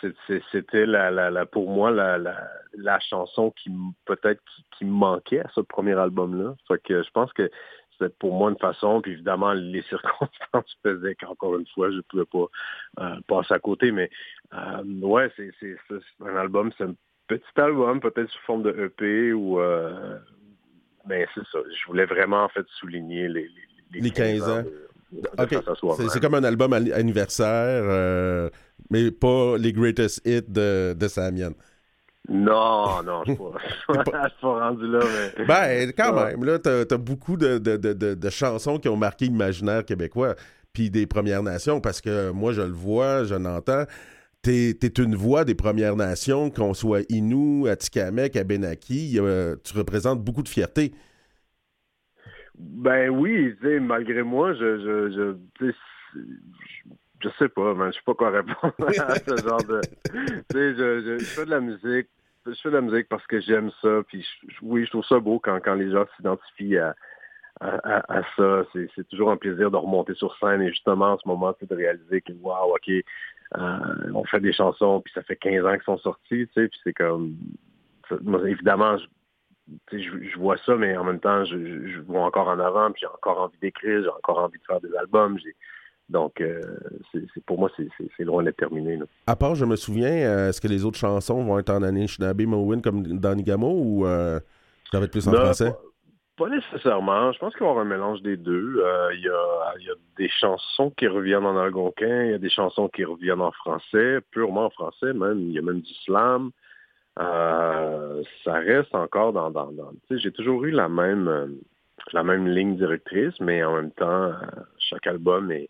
c'était 0.52 0.86
la, 0.86 1.10
la, 1.10 1.30
la- 1.30 1.44
pour 1.46 1.68
moi 1.70 1.90
la, 1.90 2.16
la, 2.18 2.36
la 2.74 2.98
chanson 3.00 3.50
qui 3.50 3.70
peut-être 4.06 4.40
qui, 4.78 4.84
manquait 4.86 5.40
à 5.40 5.50
ce 5.54 5.60
premier 5.60 5.92
album-là. 5.98 6.54
Fait 6.66 6.80
que 6.82 7.02
je 7.02 7.10
pense 7.10 7.30
que 7.34 7.50
c'était 8.00 8.14
pour 8.18 8.32
moi 8.34 8.50
une 8.50 8.58
façon, 8.58 9.00
puis 9.02 9.12
évidemment 9.12 9.52
les 9.52 9.82
circonstances 9.88 10.76
faisaient 10.82 11.14
qu'encore 11.14 11.56
une 11.58 11.66
fois, 11.74 11.90
je 11.90 11.96
ne 11.96 12.00
pouvais 12.02 12.24
pas 12.24 12.46
euh, 13.04 13.16
passer 13.28 13.54
à 13.54 13.58
côté. 13.58 13.92
Mais 13.92 14.10
euh, 14.54 14.82
ouais, 15.02 15.30
c'est 15.36 15.50
c'est- 15.60 15.76
c'est 15.88 16.26
un 16.26 16.36
album, 16.36 16.70
c'est 16.78 16.84
un 16.84 16.94
petit 17.28 17.60
album, 17.60 18.00
peut-être 18.00 18.30
sous 18.30 18.40
forme 18.46 18.62
de 18.62 18.70
EP 18.86 19.32
ou 19.32 19.60
euh, 19.60 20.18
mais 21.06 21.26
c'est 21.34 21.44
ça. 21.52 21.58
Je 21.68 21.86
voulais 21.86 22.06
vraiment 22.06 22.44
en 22.44 22.48
fait 22.48 22.66
souligner 22.78 23.28
les, 23.28 23.48
les, 23.92 24.00
Les 24.00 24.10
15 24.10 24.48
ans. 24.48 24.62
de- 24.62 24.86
de. 25.12 25.26
C'est 25.96 26.08
c'est 26.08 26.20
comme 26.20 26.34
un 26.34 26.44
album 26.44 26.72
anni- 26.72 26.92
anniversaire, 26.92 27.82
euh, 27.84 28.48
mais 28.90 29.10
pas 29.10 29.56
les 29.58 29.72
greatest 29.72 30.24
hits 30.26 30.42
de, 30.48 30.94
de 30.94 31.08
Samian. 31.08 31.50
Non, 32.28 33.02
non, 33.04 33.22
je 33.26 33.32
ne 33.32 33.36
suis 33.36 34.40
pas, 34.40 34.68
rendu 34.68 34.86
là. 34.86 35.00
Mais... 35.38 35.44
Ben, 35.46 35.92
quand 35.96 36.24
même, 36.24 36.44
là, 36.44 36.58
t'as 36.58 36.82
as 36.90 36.98
beaucoup 36.98 37.36
de, 37.36 37.58
de, 37.58 37.76
de, 37.76 38.14
de- 38.14 38.30
chansons 38.30 38.78
qui 38.78 38.88
ont 38.88 38.96
marqué 38.96 39.26
l'imaginaire 39.26 39.84
québécois, 39.84 40.34
puis 40.72 40.90
des 40.90 41.06
Premières 41.06 41.42
Nations, 41.42 41.80
parce 41.80 42.00
que 42.00 42.30
moi, 42.30 42.52
je 42.52 42.62
le 42.62 42.72
vois, 42.72 43.24
je 43.24 43.34
l'entends. 43.34 43.84
T'es 44.42 44.70
es 44.80 44.98
une 44.98 45.16
voix 45.16 45.44
des 45.44 45.54
Premières 45.54 45.96
Nations, 45.96 46.50
qu'on 46.50 46.72
soit 46.72 47.02
Innu, 47.10 47.68
Atikamek, 47.68 48.36
Abenaki, 48.36 49.18
euh, 49.18 49.56
tu 49.64 49.76
représentes 49.76 50.22
beaucoup 50.22 50.42
de 50.42 50.48
fierté. 50.48 50.92
Ben 52.54 53.10
oui, 53.10 53.54
malgré 53.80 54.22
moi, 54.22 54.52
je, 54.54 54.78
je, 55.10 55.36
je, 55.60 55.72
je, 57.22 57.28
sais 57.38 57.48
pas, 57.48 57.74
man, 57.74 57.92
je 57.92 57.98
sais 57.98 58.04
pas 58.04 58.14
quoi 58.14 58.30
répondre 58.30 58.74
à 58.98 59.18
ce 59.26 59.42
genre 59.42 59.64
de. 59.64 59.86
Tu 60.12 60.18
sais, 60.52 60.74
je, 60.74 61.00
je, 61.02 61.24
je 61.24 61.30
fais 61.34 61.44
de 61.44 61.50
la 61.50 61.60
musique, 61.60 62.08
je 62.46 62.52
fais 62.54 62.70
de 62.70 62.74
la 62.74 62.80
musique 62.80 63.08
parce 63.08 63.26
que 63.26 63.40
j'aime 63.40 63.70
ça, 63.82 64.02
puis 64.08 64.22
je- 64.48 64.56
oui, 64.62 64.84
je 64.84 64.90
trouve 64.90 65.04
ça 65.04 65.18
beau 65.20 65.38
quand, 65.38 65.58
quand 65.62 65.74
les 65.74 65.90
gens 65.90 66.04
s'identifient 66.16 66.78
à, 66.78 66.94
à, 67.60 67.68
à- 67.96 68.18
à 68.18 68.22
ça. 68.36 68.64
C'est 68.72 68.88
c'est 68.96 69.06
toujours 69.08 69.30
un 69.30 69.36
plaisir 69.36 69.70
de 69.70 69.76
remonter 69.76 70.14
sur 70.14 70.36
scène 70.38 70.62
et 70.62 70.68
justement 70.70 71.12
en 71.12 71.18
ce 71.18 71.28
moment, 71.28 71.54
c'est 71.60 71.68
de 71.70 71.74
réaliser 71.76 72.20
que 72.22 72.32
waouh, 72.40 72.72
ok, 72.74 72.88
euh, 72.88 73.78
on 74.14 74.24
fait 74.24 74.40
des 74.40 74.52
chansons, 74.52 75.00
puis 75.00 75.12
ça 75.14 75.22
fait 75.22 75.36
15 75.36 75.64
ans 75.66 75.72
qu'ils 75.74 75.82
sont 75.82 75.98
sortis, 75.98 76.46
tu 76.46 76.50
sais, 76.54 76.68
puis 76.68 76.80
c'est 76.84 76.92
comme... 76.94 77.34
ça- 78.08 78.16
moi, 78.22 78.40
évidemment, 78.48 78.96
je, 78.96 79.06
tu 79.88 79.98
sais, 79.98 80.02
je, 80.02 80.28
je 80.30 80.38
vois 80.38 80.56
ça, 80.58 80.76
mais 80.76 80.96
en 80.96 81.04
même 81.04 81.20
temps, 81.20 81.44
je, 81.44 81.56
je- 81.58 81.86
je 81.88 82.00
vois 82.00 82.22
encore 82.24 82.48
en 82.48 82.58
avant, 82.60 82.90
puis 82.92 83.00
j'ai 83.00 83.06
encore 83.08 83.40
envie 83.40 83.58
d'écrire, 83.58 84.02
j'ai 84.02 84.08
encore 84.08 84.38
envie 84.38 84.58
de 84.58 84.64
faire 84.64 84.80
des 84.80 84.94
albums. 84.96 85.38
j'ai- 85.38 85.56
Donc, 86.10 86.40
euh, 86.40 86.60
pour 87.46 87.58
moi, 87.58 87.70
c'est- 87.76 88.24
loin 88.24 88.42
d'être 88.42 88.56
terminé. 88.56 88.96
là. 88.96 89.04
À 89.26 89.36
part, 89.36 89.54
je 89.54 89.64
me 89.64 89.76
souviens, 89.76 90.10
euh, 90.12 90.48
est-ce 90.48 90.60
que 90.60 90.66
les 90.68 90.84
autres 90.84 90.98
chansons 90.98 91.42
vont 91.44 91.58
être 91.58 91.70
en 91.70 91.82
Anishinaabe, 91.82 92.42
Mowin 92.42 92.80
comme 92.80 93.02
dans 93.18 93.34
Nigamo 93.34 93.70
ou 93.72 94.06
euh, 94.06 94.40
ça 94.90 94.98
va 94.98 95.04
être 95.04 95.12
plus 95.12 95.28
en 95.28 95.32
Non, 95.32 95.38
français? 95.38 95.70
Pas, 96.36 96.44
pas 96.44 96.50
nécessairement. 96.50 97.30
Je 97.32 97.38
pense 97.38 97.52
qu'il 97.54 97.60
va 97.60 97.66
y 97.66 97.70
avoir 97.70 97.86
un 97.86 97.88
mélange 97.88 98.22
des 98.22 98.36
deux. 98.36 98.82
Euh, 98.84 99.10
Il 99.14 99.20
y, 99.20 99.84
y 99.84 99.90
a 99.90 99.94
des 100.18 100.28
chansons 100.28 100.90
qui 100.90 101.06
reviennent 101.06 101.46
en 101.46 101.56
algonquin, 101.56 102.24
il 102.24 102.30
y 102.32 102.34
a 102.34 102.38
des 102.38 102.50
chansons 102.50 102.88
qui 102.88 103.04
reviennent 103.04 103.40
en 103.40 103.52
français, 103.52 104.18
purement 104.32 104.66
en 104.66 104.70
français 104.70 105.12
même. 105.12 105.38
Il 105.38 105.52
y 105.52 105.58
a 105.58 105.62
même 105.62 105.80
du 105.80 105.94
slam. 106.04 106.50
Ça 108.44 108.52
reste 108.54 108.94
encore 108.94 109.32
dans... 109.32 109.50
dans, 109.50 109.70
J'ai 110.10 110.32
toujours 110.32 110.64
eu 110.64 110.70
la 110.70 110.88
même, 110.88 111.56
la 112.12 112.22
même 112.24 112.48
ligne 112.48 112.76
directrice, 112.76 113.38
mais 113.40 113.62
en 113.62 113.76
même 113.76 113.90
temps, 113.92 114.32
chaque 114.78 115.06
album 115.06 115.50
est, 115.52 115.68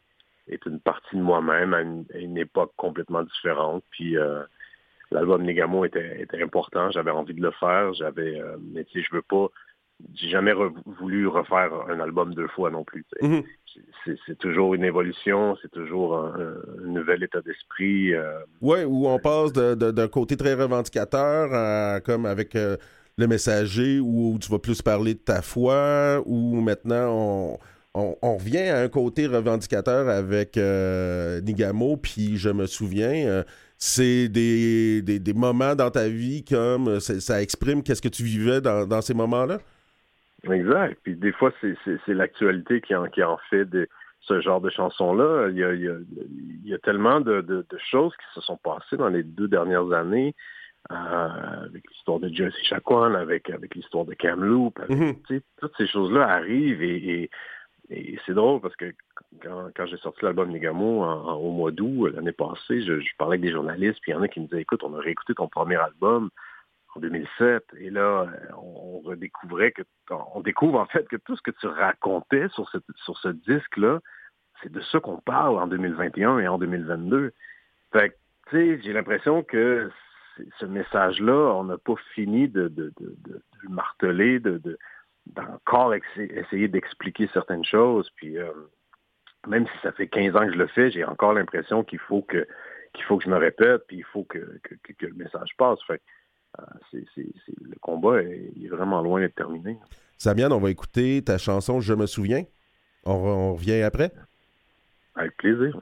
est 0.51 0.65
une 0.67 0.81
partie 0.81 1.17
de 1.17 1.23
moi-même 1.23 1.75
à 1.75 1.81
une, 1.83 2.05
à 2.15 2.19
une 2.19 2.39
époque 2.39 2.73
complètement 2.77 3.23
différente. 3.23 3.83
Puis 3.91 4.17
euh, 4.17 4.43
l'album 5.11 5.43
Négamo 5.43 5.85
était, 5.85 6.21
était 6.23 6.43
important, 6.43 6.91
j'avais 6.91 7.11
envie 7.11 7.35
de 7.35 7.43
le 7.43 7.51
faire, 7.53 7.93
j'avais, 7.95 8.41
euh, 8.41 8.57
mais 8.73 8.85
tu 8.85 9.01
sais, 9.01 9.07
je 9.09 9.15
veux 9.17 9.23
pas, 9.23 9.47
j'ai 10.15 10.29
jamais 10.31 10.53
re- 10.53 10.73
voulu 10.99 11.27
refaire 11.27 11.73
un 11.89 12.01
album 12.01 12.35
deux 12.35 12.49
fois 12.49 12.71
non 12.71 12.85
plus. 12.85 13.05
Mhm. 13.23 13.43
C'est- 14.05 14.39
toujours 14.39 14.75
une 14.75 14.85
évolution, 14.85 15.57
c'est 15.61 15.71
toujours 15.71 16.17
un, 16.17 16.55
un 16.83 16.87
nouvel 16.87 17.23
état 17.23 17.41
d'esprit. 17.43 18.15
euh, 18.15 18.41
Oui, 18.63 18.85
où 18.85 19.07
on 19.07 19.19
passe 19.19 19.53
de- 19.53 19.75
de- 19.75 19.91
d'un 19.91 20.09
côté 20.09 20.37
très 20.37 20.55
revendicateur, 20.55 21.53
à- 21.53 22.01
comme 22.01 22.25
avec 22.27 22.57
euh, 22.57 22.77
le 23.19 23.27
messager, 23.27 24.01
où, 24.01 24.39
tu 24.41 24.51
vas 24.51 24.59
plus 24.59 24.81
parler 24.81 25.15
de 25.15 25.19
ta 25.21 25.43
foi, 25.43 26.23
où 26.25 26.61
maintenant 26.61 27.09
on, 27.11 27.59
on- 27.95 28.17
on 28.23 28.37
revient 28.37 28.69
à 28.69 28.81
un 28.83 28.89
côté 28.89 29.27
revendicateur 29.27 30.09
avec 30.09 30.57
euh, 30.57 31.41
Nigamo, 31.41 31.97
puis 31.97 32.37
je 32.37 32.51
me 32.51 32.67
souviens, 32.67 33.27
euh, 33.27 33.43
c'est 33.79 34.29
des, 34.29 35.03
des- 35.03 35.19
des 35.19 35.33
moments 35.35 35.75
dans 35.75 35.91
ta 35.91 36.09
vie 36.09 36.45
comme 36.45 36.89
euh, 36.89 37.01
ça 37.01 37.43
exprime 37.43 37.83
qu'est-ce 37.83 38.03
que 38.03 38.09
tu 38.09 38.23
vivais 38.23 38.61
dans, 38.61 38.87
dans 38.87 39.01
ces 39.01 39.15
moments-là? 39.15 39.59
Exact. 40.51 40.99
Puis 41.03 41.17
des 41.17 41.33
fois, 41.33 41.53
c'est- 41.61 41.77
l'actualité 42.09 42.81
qui 42.81 42.95
en, 42.95 43.07
qui 43.07 43.23
en 43.23 43.39
fait 43.51 43.67
ce 44.23 44.41
genre 44.41 44.61
de 44.61 44.71
chansons-là. 44.71 45.49
Il 45.51 45.57
y 45.57 45.65
a, 45.65 45.73
il 45.75 45.81
y 45.83 45.89
a- 45.89 45.97
il 46.65 46.69
y 46.71 46.75
a 46.75 46.79
tellement 46.79 47.21
de, 47.21 47.41
de- 47.41 47.67
de 47.69 47.79
choses 47.91 48.13
qui 48.13 48.35
se 48.35 48.41
sont 48.43 48.59
passées 48.59 48.97
dans 48.99 49.09
les 49.09 49.23
deux 49.23 49.49
dernières 49.49 49.91
années, 49.93 50.35
euh, 50.91 50.95
avec 50.95 51.83
l'histoire 51.91 52.21
de 52.21 52.29
Jersey 52.29 52.63
Shaquan, 52.65 53.15
avec, 53.15 53.51
avec 53.51 53.75
l'histoire 53.75 54.05
de 54.05 54.15
Kamloops. 54.15 54.79
avec- 54.81 54.97
Mhm. 54.97 55.15
sais, 55.29 55.43
Toutes 55.61 55.73
ces 55.79 55.87
choses-là 55.89 56.29
arrivent 56.29 56.83
et, 56.83 56.97
et- 57.23 57.31
et 57.91 58.19
c'est 58.25 58.35
drôle 58.35 58.61
parce 58.61 58.77
que 58.77 58.93
quand, 59.43 59.71
quand 59.77 59.87
j'ai 59.87 59.97
sorti 59.99 60.25
l'album 60.25 60.51
Négamo 60.51 61.03
en- 61.03 61.29
en- 61.29 61.35
au 61.35 61.51
mois 61.51 61.73
d'août 61.73 62.07
euh, 62.07 62.13
l'année 62.15 62.33
passée, 62.33 62.83
je, 62.83 63.01
parlais 63.19 63.35
avec 63.35 63.43
des 63.43 63.53
journalistes, 63.53 63.99
puis 64.03 64.13
il 64.13 64.15
y 64.15 64.19
en 64.19 64.23
a 64.23 64.29
qui 64.29 64.41
me 64.41 64.47
disaient, 64.47 64.63
écoute, 64.63 64.83
on 64.85 64.95
a 64.95 65.01
réécouté 65.01 65.35
ton 65.35 65.49
premier 65.49 65.77
album 65.77 66.31
en 66.95 67.01
2007, 67.01 67.65
et 67.79 67.91
là, 67.91 68.01
euh, 68.23 68.27
on, 68.57 69.01
redécouvrait 69.01 69.73
que, 69.73 69.83
on 70.35 70.41
découvre 70.41 70.79
en 70.79 70.87
fait 70.87 71.07
que 71.09 71.17
tout 71.17 71.37
ce 71.37 71.43
que 71.43 71.51
tu 71.53 71.67
racontais 71.67 72.49
sur 72.51 72.69
ce, 72.69 72.79
sur 73.05 73.19
ce 73.19 73.29
disque-là, 73.29 74.01
c'est 74.63 74.71
de 74.73 74.81
ça 74.83 75.01
qu'on 75.01 75.19
parle 75.19 75.59
en 75.59 75.67
2021 75.67 76.39
et 76.39 76.49
en 76.49 76.59
2022. 76.59 77.33
Fait 77.93 78.17
tu 78.51 78.57
sais, 78.57 78.81
j'ai 78.83 78.93
l'impression 78.93 79.43
que 79.43 79.91
ce 80.59 80.67
message-là, 80.67 81.55
on 81.55 81.65
n'a 81.65 81.79
pas 81.79 81.95
fini 82.15 82.49
de, 82.49 82.73
le 82.77 83.69
marteler, 83.69 84.41
de, 84.41 84.79
d'encore 85.35 85.95
essayer 85.95 86.69
d'expliquer 86.69 87.29
certaines 87.33 87.65
choses. 87.65 88.11
Puis 88.17 88.39
euh, 88.39 88.51
même 89.47 89.67
si 89.67 89.73
ça 89.83 89.93
fait 89.93 90.09
15 90.09 90.37
ans 90.37 90.47
que 90.47 90.53
je 90.53 90.59
le 90.59 90.67
fais, 90.69 90.91
j'ai 90.91 91.05
encore 91.05 91.33
l'impression 91.33 91.83
qu'il 91.85 91.99
faut 92.01 92.23
que 92.23 92.47
qu'il 92.93 93.05
faut 93.05 93.19
que 93.19 93.25
je 93.25 93.31
me 93.31 93.37
répète, 93.37 93.83
puis 93.87 93.99
il 93.99 94.05
faut 94.05 94.25
que, 94.25 94.39
que, 94.65 94.75
que- 94.83 94.93
que 94.95 95.07
le 95.07 95.15
message 95.15 95.51
passe. 95.57 95.79
Fait 95.87 96.03
euh, 96.59 96.65
c'est, 96.91 97.05
le 97.63 97.77
combat 97.81 98.21
est, 98.23 98.51
il 98.57 98.67
est 98.67 98.69
vraiment 98.69 99.01
loin 99.01 99.21
d'être 99.21 99.37
terminé. 99.37 99.79
Samian, 100.19 100.51
on 100.51 100.59
va 100.59 100.71
écouter 100.71 101.23
ta 101.25 101.39
chanson 101.39 101.81
Je 101.81 101.95
me 101.95 102.07
souviens. 102.07 102.43
On 103.05 103.55
revient 103.55 103.83
après. 103.83 104.11
Avec 105.15 105.37
plaisir. 105.37 105.81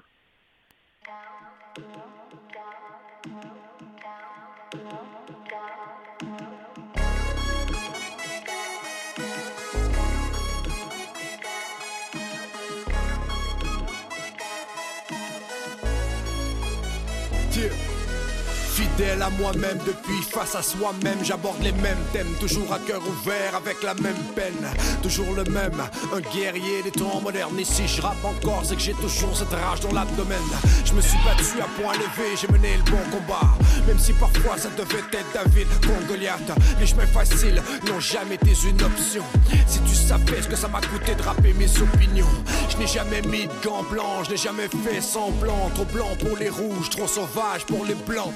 Fidèle 18.98 19.22
à 19.22 19.30
moi-même 19.30 19.78
depuis 19.86 20.22
face 20.28 20.56
à 20.56 20.62
soi-même, 20.62 21.18
j'aborde 21.22 21.62
les 21.62 21.70
mêmes 21.70 22.02
thèmes, 22.12 22.34
toujours 22.40 22.72
à 22.72 22.80
cœur 22.80 23.00
ouvert 23.06 23.54
avec 23.54 23.80
la 23.84 23.94
même 23.94 24.18
peine, 24.34 24.66
toujours 25.04 25.34
le 25.36 25.44
même, 25.44 25.80
un 26.12 26.20
guerrier 26.34 26.82
des 26.82 26.90
temps 26.90 27.20
modernes. 27.20 27.56
Et 27.60 27.64
si 27.64 27.86
je 27.86 28.02
rappe 28.02 28.24
encore, 28.24 28.64
c'est 28.64 28.74
que 28.74 28.82
j'ai 28.82 28.94
toujours 28.94 29.36
cette 29.36 29.52
rage 29.52 29.78
dans 29.80 29.92
l'abdomen. 29.92 30.42
Je 30.84 30.94
me 30.94 31.00
suis 31.00 31.16
battu 31.24 31.60
à 31.60 31.80
point 31.80 31.92
levé, 31.92 32.34
j'ai 32.40 32.48
mené 32.48 32.76
le 32.76 32.90
bon 32.90 32.98
combat, 33.12 33.46
même 33.86 34.00
si 34.00 34.12
parfois 34.14 34.58
ça 34.58 34.68
devait 34.70 34.98
être 35.12 35.32
David 35.32 35.68
contre 35.86 36.08
Goliath. 36.08 36.50
Les 36.80 36.86
chemins 36.86 37.06
faciles 37.06 37.62
n'ont 37.86 38.00
jamais 38.00 38.34
été 38.34 38.50
une 38.68 38.82
option. 38.82 39.22
Si 39.68 39.78
tu 39.78 39.94
savais 39.94 40.42
ce 40.42 40.48
que 40.48 40.56
ça 40.56 40.66
m'a 40.66 40.80
coûté 40.80 41.14
de 41.14 41.22
rapper 41.22 41.52
mes 41.52 41.70
opinions, 41.80 42.26
je 42.68 42.76
n'ai 42.76 42.88
jamais 42.88 43.22
mis 43.22 43.46
de 43.46 43.64
gants 43.64 43.84
blancs, 43.88 44.24
je 44.24 44.30
n'ai 44.30 44.36
jamais 44.36 44.66
fait 44.66 45.00
semblant. 45.00 45.70
Trop 45.76 45.84
blanc 45.84 46.16
pour 46.18 46.36
les 46.36 46.48
rouges, 46.48 46.90
trop 46.90 47.06
sauvage 47.06 47.64
pour 47.64 47.84
les 47.84 47.94
blancs. 47.94 48.34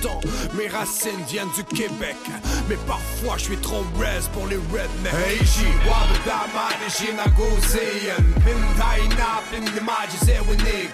Pourtant, 0.00 0.20
mes 0.54 0.68
racines 0.68 1.22
viennent 1.28 1.50
du 1.56 1.64
Québec. 1.64 2.16
Mais 2.68 2.76
parfois, 2.86 3.36
je 3.36 3.44
suis 3.44 3.56
trop 3.58 3.84
res 3.98 4.28
pour 4.32 4.46
les 4.46 4.56
rednecks. 4.56 5.12
Hey, 5.12 5.38
G, 5.38 5.66
wabadama, 5.86 6.68
de 6.80 6.88
Jinagozean. 6.90 8.24
Pintaina, 8.44 9.42
pindimaji, 9.50 10.18
zewinig. 10.24 10.90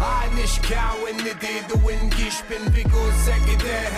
Anish 0.00 0.60
cow 0.62 0.96
in 1.06 1.16
the 1.18 1.34
day, 1.40 1.60
the 1.68 1.78
wind 1.84 2.14
gish, 2.16 2.42
pin 2.48 2.64
bigo, 2.72 3.10
zegide. 3.24 3.90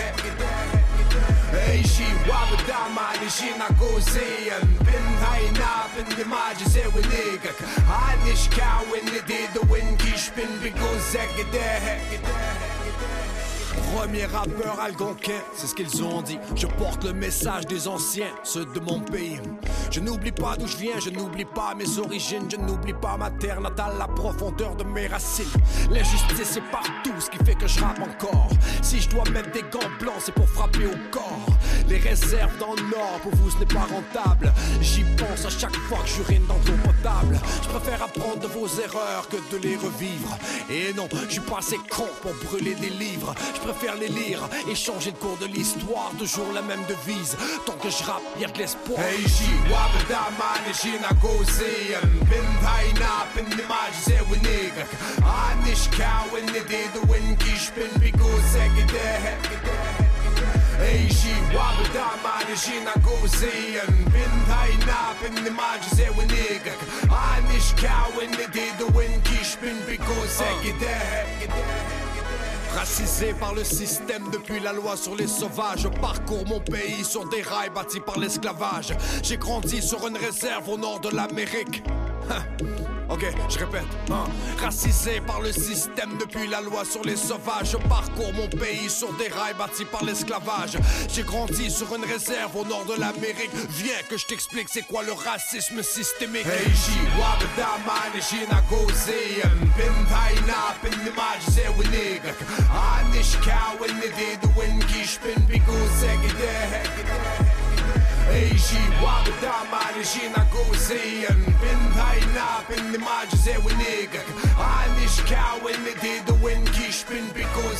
Hey, 1.51 1.81
G, 1.83 2.03
wabadama, 2.27 3.13
de 3.19 3.29
Premier 13.95 14.25
rappeur 14.25 14.79
algonquin, 14.79 15.39
c'est 15.55 15.67
ce 15.67 15.75
qu'ils 15.75 16.03
ont 16.03 16.23
dit. 16.23 16.39
Je 16.55 16.65
porte 16.65 17.03
le 17.03 17.13
message 17.13 17.67
des 17.67 17.87
anciens, 17.87 18.31
ceux 18.43 18.65
de 18.65 18.79
mon 18.79 18.99
pays. 18.99 19.39
Je 19.91 19.99
n'oublie 19.99 20.31
pas 20.31 20.57
d'où 20.57 20.67
je 20.67 20.77
viens, 20.77 20.99
je 20.99 21.11
n'oublie 21.11 21.45
pas 21.45 21.75
mes 21.75 21.99
origines, 21.99 22.49
je 22.49 22.57
n'oublie 22.57 22.93
pas 22.93 23.17
ma 23.17 23.29
terre 23.29 23.61
natale, 23.61 23.93
la 23.99 24.07
profondeur 24.07 24.75
de 24.75 24.83
mes 24.83 25.05
racines. 25.05 25.45
L'injustice 25.91 26.57
est 26.57 26.71
partout, 26.71 27.13
ce 27.19 27.29
qui 27.29 27.37
fait 27.45 27.53
que 27.53 27.67
je 27.67 27.79
rappe 27.79 27.99
encore. 27.99 28.49
Si 28.81 28.99
je 28.99 29.09
dois 29.09 29.25
mettre 29.29 29.51
des 29.51 29.61
gants 29.61 29.91
blancs, 29.99 30.21
c'est 30.21 30.33
pour 30.33 30.49
frapper 30.49 30.87
au 30.87 31.11
corps. 31.11 31.45
Les 31.87 31.97
réserves 31.97 32.57
dans 32.59 32.73
le 32.73 32.83
pour 33.21 33.33
vous 33.35 33.49
ce 33.51 33.57
n'est 33.57 33.65
pas 33.65 33.85
rentable. 33.85 34.53
J'y 34.81 35.03
pense 35.17 35.45
à 35.45 35.49
chaque 35.49 35.75
fois 35.75 35.99
que 35.99 36.09
j'urine 36.09 36.45
dans 36.47 36.55
l'eau 36.55 36.77
potable. 36.83 37.39
Je 37.63 37.69
préfère 37.69 38.03
apprendre 38.03 38.39
de 38.39 38.47
vos 38.47 38.67
erreurs 38.67 39.27
que 39.29 39.37
de 39.51 39.61
les 39.61 39.75
revivre. 39.75 40.37
Et 40.69 40.93
non, 40.93 41.07
je 41.27 41.33
suis 41.33 41.41
pas 41.41 41.59
assez 41.59 41.77
con 41.89 42.07
pour 42.21 42.33
brûler 42.45 42.75
des 42.75 42.89
livres. 42.89 43.33
Les 43.99 44.07
lire 44.07 44.39
et 44.69 44.75
changer 44.75 45.11
de 45.11 45.17
cours 45.17 45.37
de 45.37 45.45
l'histoire. 45.45 46.11
Toujours 46.17 46.51
la 46.53 46.61
même 46.61 46.83
devise. 46.87 47.35
Tant 47.65 47.73
que 47.73 47.89
je 47.89 48.03
rappe, 48.03 48.23
y'a 48.39 48.47
de 48.47 48.57
l'espoir. 48.57 48.99
Hey, 48.99 49.21
J, 49.27 49.43
wabadama, 49.69 50.51
nishina 50.67 51.09
gozean. 51.21 52.07
Pintaina, 52.29 53.27
pindimaji, 53.35 54.01
zewinig. 54.07 54.73
Anish 55.21 55.89
cow 55.91 56.25
in 56.37 56.45
the 56.47 56.63
day, 56.67 56.87
the 56.93 57.05
wind 57.07 57.37
kish, 57.39 57.71
pin 57.75 57.91
bigo, 57.99 58.29
zegide. 58.51 59.09
Hey, 60.79 61.07
J, 61.07 61.29
wabadama, 61.55 62.35
nishina 62.47 62.93
gozean. 63.03 63.91
Pintaina, 64.13 65.13
pindimaji, 65.21 65.89
zewinig. 65.95 66.63
Anish 67.09 67.75
cow 67.77 68.09
in 68.21 68.31
the 68.31 68.47
day, 68.51 68.71
the 68.77 68.87
wind 68.93 69.23
kish, 69.25 69.57
pin 69.57 69.77
bigo, 69.87 70.17
zegide. 70.27 72.02
Racisé 72.75 73.33
par 73.39 73.53
le 73.53 73.63
système 73.63 74.23
depuis 74.31 74.59
la 74.59 74.73
loi 74.73 74.97
sur 74.97 75.15
les 75.15 75.27
sauvages, 75.27 75.87
parcours 76.01 76.45
mon 76.47 76.59
pays 76.59 77.03
sur 77.03 77.27
des 77.29 77.41
rails 77.41 77.69
bâtis 77.69 77.99
par 77.99 78.17
l'esclavage. 78.17 78.95
J'ai 79.21 79.37
grandi 79.37 79.81
sur 79.81 80.07
une 80.07 80.17
réserve 80.17 80.67
au 80.69 80.77
nord 80.77 80.99
de 80.99 81.09
l'Amérique. 81.09 81.83
Ok, 83.13 83.27
je 83.47 83.59
répète. 83.59 83.85
hein. 84.09 84.23
Racisé 84.59 85.21
par 85.21 85.39
le 85.39 85.51
système 85.51 86.17
depuis 86.19 86.47
la 86.47 86.61
loi 86.61 86.83
sur 86.83 87.03
les 87.03 87.15
sauvages. 87.15 87.69
Je 87.73 87.77
parcours 87.87 88.33
mon 88.33 88.47
pays 88.47 88.89
sur 88.89 89.13
des 89.13 89.27
rails 89.27 89.53
bâtis 89.53 89.85
par 89.85 90.03
l'esclavage. 90.03 90.79
J'ai 91.13 91.21
grandi 91.21 91.69
sur 91.69 91.93
une 91.95 92.05
réserve 92.05 92.55
au 92.55 92.65
nord 92.65 92.85
de 92.85 92.99
l'Amérique. 92.99 93.51
Viens 93.69 94.01
que 94.09 94.17
je 94.17 94.25
t'explique 94.25 94.67
c'est 94.67 94.87
quoi 94.87 95.03
le 95.03 95.11
racisme 95.11 95.83
systémique. 95.83 96.47
Hey, 96.47 96.65
G, 96.65 96.91
wabada, 97.19 97.77
man, 97.85 98.63
Gozi. 98.67 99.43
Cow, 103.43 103.77
the 103.77 104.49
wind, 104.57 104.87
Gish, 104.87 105.19
bin 105.19 105.35
gozian 110.49 111.39
Bin 111.61 111.92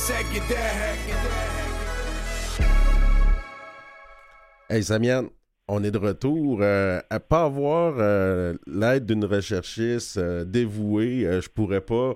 zegide 0.06 0.56
Hey 4.68 4.82
Samian, 4.82 5.30
on 5.68 5.82
est 5.82 5.90
de 5.90 5.98
retour. 5.98 6.58
Euh, 6.60 7.00
à 7.08 7.20
pas 7.20 7.44
avoir 7.44 7.94
euh, 7.98 8.54
l'aide 8.66 9.06
d'une 9.06 9.24
recherchiste 9.24 10.18
euh, 10.18 10.44
dévouée, 10.44 11.26
euh, 11.26 11.40
je 11.40 11.48
pourrais 11.48 11.80
pas 11.80 12.14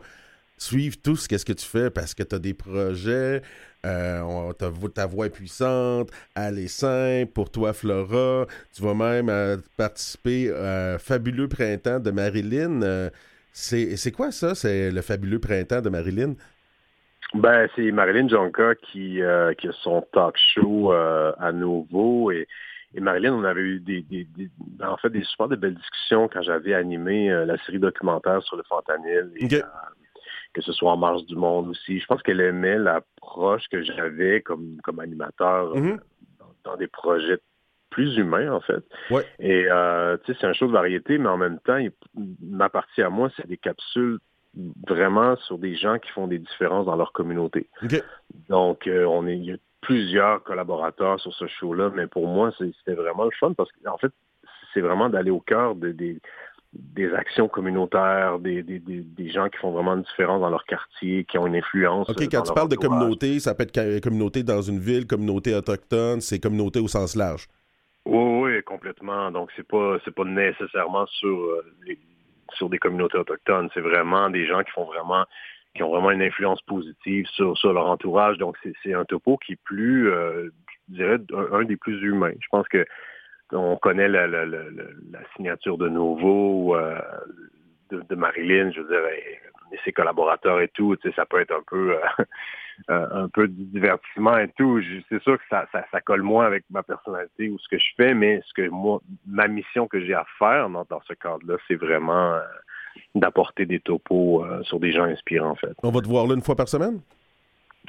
suivre 0.58 0.96
tout 1.02 1.16
ce 1.16 1.28
que 1.28 1.52
tu 1.52 1.64
fais 1.64 1.90
parce 1.90 2.14
que 2.14 2.22
tu 2.22 2.34
as 2.34 2.38
des 2.38 2.54
projets, 2.54 3.42
euh, 3.86 4.20
on- 4.22 4.52
ta, 4.52 4.70
ta 4.94 5.06
voix 5.06 5.26
est 5.26 5.30
puissante, 5.30 6.10
elle 6.34 6.58
est 6.58 6.68
simple, 6.68 7.32
pour 7.32 7.50
toi 7.50 7.72
Flora, 7.72 8.46
tu 8.74 8.82
vas 8.82 8.94
même 8.94 9.28
euh, 9.28 9.56
participer 9.76 10.50
à 10.52 10.98
Fabuleux 10.98 11.48
Printemps 11.48 12.00
de 12.00 12.10
Marilyn. 12.10 12.82
Euh, 12.82 13.10
c'est 13.52 14.12
quoi 14.12 14.30
ça, 14.32 14.54
c'est 14.54 14.90
le 14.90 15.00
Fabuleux 15.02 15.40
Printemps 15.40 15.80
de 15.82 15.88
Marilyn? 15.90 16.34
Ben, 17.34 17.68
c'est 17.76 17.90
Marilyn 17.92 18.28
Jonka 18.28 18.74
qui, 18.74 19.20
euh, 19.20 19.52
qui 19.54 19.68
a 19.68 19.72
son 19.82 20.00
talk 20.12 20.36
show 20.54 20.92
euh, 20.92 21.32
à 21.38 21.52
nouveau. 21.52 22.30
Et, 22.30 22.46
et 22.94 23.00
Marilyn, 23.00 23.34
on 23.34 23.44
avait 23.44 23.60
eu 23.60 23.80
des, 23.80 24.00
des, 24.02 24.24
des- 24.24 24.50
en 24.82 24.96
fait 24.96 25.10
des 25.10 25.22
super 25.24 25.48
de 25.48 25.56
belles 25.56 25.74
discussions 25.74 26.28
quand 26.28 26.40
j'avais 26.42 26.72
animé 26.72 27.30
euh, 27.30 27.44
la 27.44 27.58
série 27.64 27.78
documentaire 27.78 28.42
sur 28.42 28.56
le 28.56 28.62
fentanyl. 28.62 29.30
Et, 29.36 29.44
euh, 29.62 29.66
que 30.54 30.62
ce 30.62 30.72
soit 30.72 30.92
en 30.92 30.96
Marche 30.96 31.24
du 31.26 31.36
Monde 31.36 31.68
aussi. 31.68 32.00
Je 32.00 32.06
pense 32.06 32.22
qu'elle 32.22 32.40
aimait 32.40 32.78
l'approche 32.78 33.68
que 33.70 33.82
j'avais 33.82 34.40
comme, 34.42 34.78
comme 34.82 35.00
animateur 35.00 35.72
euh, 35.74 35.80
Mhm. 35.80 36.00
dans, 36.38 36.70
dans 36.72 36.76
des 36.76 36.88
projets 36.88 37.38
plus 37.90 38.16
humains, 38.16 38.52
en 38.52 38.60
fait. 38.60 38.84
Ouais. 39.10 39.24
Et 39.38 39.66
euh, 39.70 40.16
tu 40.24 40.32
sais, 40.32 40.38
c'est 40.40 40.46
un 40.46 40.52
show 40.52 40.66
de 40.66 40.72
variété, 40.72 41.16
mais 41.18 41.28
en 41.28 41.38
même 41.38 41.58
temps, 41.60 41.76
il- 41.76 41.92
ma 42.42 42.68
partie 42.68 43.02
à 43.02 43.08
moi, 43.10 43.30
c'est 43.36 43.46
des 43.46 43.56
capsules 43.56 44.18
vraiment 44.88 45.36
sur 45.36 45.58
des 45.58 45.74
gens 45.76 45.98
qui 45.98 46.10
font 46.10 46.26
des 46.26 46.38
différences 46.38 46.86
dans 46.86 46.96
leur 46.96 47.12
communauté. 47.12 47.68
Donc, 48.48 48.86
euh, 48.86 49.04
on 49.04 49.26
est, 49.26 49.36
il 49.36 49.44
y 49.44 49.52
a 49.52 49.56
plusieurs 49.80 50.42
collaborateurs 50.42 51.20
sur 51.20 51.32
ce 51.34 51.46
show-là, 51.46 51.90
mais 51.94 52.06
pour 52.06 52.26
moi, 52.26 52.50
c'était 52.58 52.94
vraiment 52.94 53.24
le 53.24 53.30
fun 53.38 53.52
parce 53.52 53.70
qu'en 53.84 53.96
fait, 53.98 54.12
c'est 54.74 54.80
vraiment 54.80 55.08
d'aller 55.08 55.30
au 55.30 55.40
cœur 55.40 55.74
de- 55.76 55.92
des, 55.92 56.18
des 56.72 57.12
actions 57.14 57.48
communautaires, 57.48 58.38
des, 58.38 58.62
des, 58.62 58.78
des, 58.78 59.00
des 59.00 59.30
gens 59.30 59.48
qui 59.48 59.58
font 59.58 59.70
vraiment 59.70 59.94
une 59.94 60.02
différence 60.02 60.40
dans 60.40 60.50
leur 60.50 60.64
quartier, 60.64 61.24
qui 61.24 61.38
ont 61.38 61.46
une 61.46 61.56
influence. 61.56 62.08
OK, 62.10 62.20
euh, 62.20 62.26
quand 62.30 62.42
tu 62.42 62.52
parles 62.52 62.68
de 62.68 62.76
communauté, 62.76 63.40
ça 63.40 63.54
peut 63.54 63.62
être 63.64 64.00
communauté 64.00 64.42
dans 64.42 64.60
une 64.60 64.78
ville, 64.78 65.06
communauté 65.06 65.54
autochtone, 65.54 66.20
c'est 66.20 66.40
communauté 66.40 66.78
au 66.78 66.88
sens 66.88 67.16
large. 67.16 67.48
Oui, 68.04 68.42
oui, 68.42 68.62
complètement. 68.64 69.30
Donc, 69.30 69.50
c'est 69.56 69.66
pas, 69.66 69.98
c'est 70.04 70.14
pas 70.14 70.24
nécessairement 70.24 71.06
sur, 71.06 71.28
euh, 71.28 71.74
les- 71.86 71.98
sur 72.54 72.68
des 72.68 72.78
communautés 72.78 73.18
autochtones. 73.18 73.68
C'est 73.74 73.80
vraiment 73.80 74.30
des 74.30 74.46
gens 74.46 74.62
qui 74.62 74.70
font 74.70 74.84
vraiment, 74.84 75.24
qui 75.74 75.82
ont 75.82 75.90
vraiment 75.90 76.10
une 76.10 76.22
influence 76.22 76.60
positive 76.62 77.26
sur, 77.34 77.56
sur 77.56 77.72
leur 77.72 77.86
entourage. 77.86 78.38
Donc, 78.38 78.56
c'est, 78.62 78.72
c'est 78.82 78.94
un 78.94 79.04
topo 79.04 79.38
qui 79.38 79.52
est 79.52 79.60
plus, 79.64 80.10
euh, 80.10 80.50
je 80.90 80.94
dirais, 80.96 81.18
un, 81.34 81.60
un 81.60 81.64
des 81.64 81.76
plus 81.76 82.00
humains. 82.02 82.32
Je 82.40 82.46
pense 82.50 82.68
que 82.68 82.84
on 83.52 83.76
connaît 83.76 84.08
la, 84.08 84.26
signature 85.34 85.78
de 85.78 85.88
Novo, 85.88 86.76
euh, 86.76 86.98
de, 87.90 88.14
Marilyn, 88.14 88.70
je 88.72 88.80
veux 88.80 88.88
dire, 88.88 89.06
et, 89.06 89.40
ses 89.84 89.92
collaborateurs 89.92 90.60
et 90.60 90.68
tout, 90.68 90.96
tu 90.96 91.08
sais, 91.08 91.14
ça 91.14 91.26
peut 91.26 91.40
être 91.40 91.54
un 91.54 91.62
peu 91.66 91.94
euh, 91.94 91.98
un 93.24 93.28
peu 93.28 93.48
du 93.48 93.64
divertissement 93.66 94.38
et 94.38 94.48
tout. 94.56 94.80
C'est 95.10 95.22
sûr 95.22 95.36
que 95.36 95.44
ça, 95.50 95.66
ça, 95.72 96.00
colle 96.00 96.22
moins 96.22 96.46
avec 96.46 96.64
ma 96.70 96.82
personnalité 96.82 97.50
ou 97.50 97.58
ce 97.58 97.68
que 97.68 97.78
je 97.78 97.88
fais, 97.96 98.14
mais 98.14 98.40
ce 98.46 98.54
que 98.54 98.68
moi, 98.70 99.00
ma 99.26 99.46
mission 99.46 99.86
que 99.86 100.00
j'ai 100.00 100.14
à 100.14 100.24
faire 100.38 100.70
dans, 100.70 100.86
dans 100.88 101.02
ce 101.02 101.12
cadre-là, 101.12 101.56
c'est 101.68 101.74
vraiment 101.74 102.34
euh, 102.34 102.40
d'apporter 103.14 103.66
des 103.66 103.80
topos 103.80 104.42
sur 104.62 104.80
des 104.80 104.92
gens 104.92 105.04
inspirants, 105.04 105.50
en 105.50 105.56
fait. 105.56 105.74
On 105.82 105.90
va 105.90 106.00
te 106.00 106.08
voir 106.08 106.26
là 106.26 106.34
une 106.34 106.42
fois 106.42 106.56
par 106.56 106.68
semaine? 106.68 107.00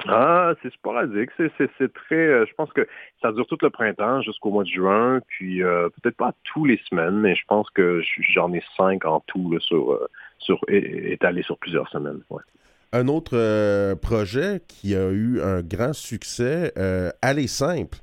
Ah, 0.06 0.54
c'est 0.62 0.72
sporadique. 0.72 1.30
C'est, 1.36 1.50
c'est, 1.58 1.70
c'est 1.78 1.92
très. 1.92 2.14
euh, 2.14 2.46
je 2.48 2.54
pense 2.54 2.72
que 2.72 2.86
ça 3.20 3.32
dure 3.32 3.46
tout 3.46 3.58
le 3.60 3.70
printemps 3.70 4.22
jusqu'au 4.22 4.50
mois 4.50 4.64
de 4.64 4.68
juin, 4.68 5.20
puis 5.28 5.62
euh, 5.62 5.88
peut-être 6.00 6.16
pas 6.16 6.32
tous 6.44 6.64
les 6.64 6.80
semaines, 6.88 7.18
mais 7.18 7.34
je 7.34 7.44
pense 7.46 7.68
que 7.70 8.00
j'en 8.34 8.52
ai 8.52 8.62
cinq 8.76 9.04
en 9.04 9.20
tout 9.26 9.52
là, 9.52 9.58
sur, 9.60 9.92
euh, 9.92 10.08
sur 10.38 10.58
étalé 10.68 11.42
sur 11.42 11.58
plusieurs 11.58 11.88
semaines. 11.90 12.22
ouais. 12.30 12.42
Un 12.92 13.06
autre 13.06 13.94
projet 14.00 14.62
qui 14.66 14.96
a 14.96 15.10
eu 15.10 15.40
un 15.40 15.62
grand 15.62 15.92
succès, 15.92 16.72
Aller 17.22 17.46
simple. 17.46 17.98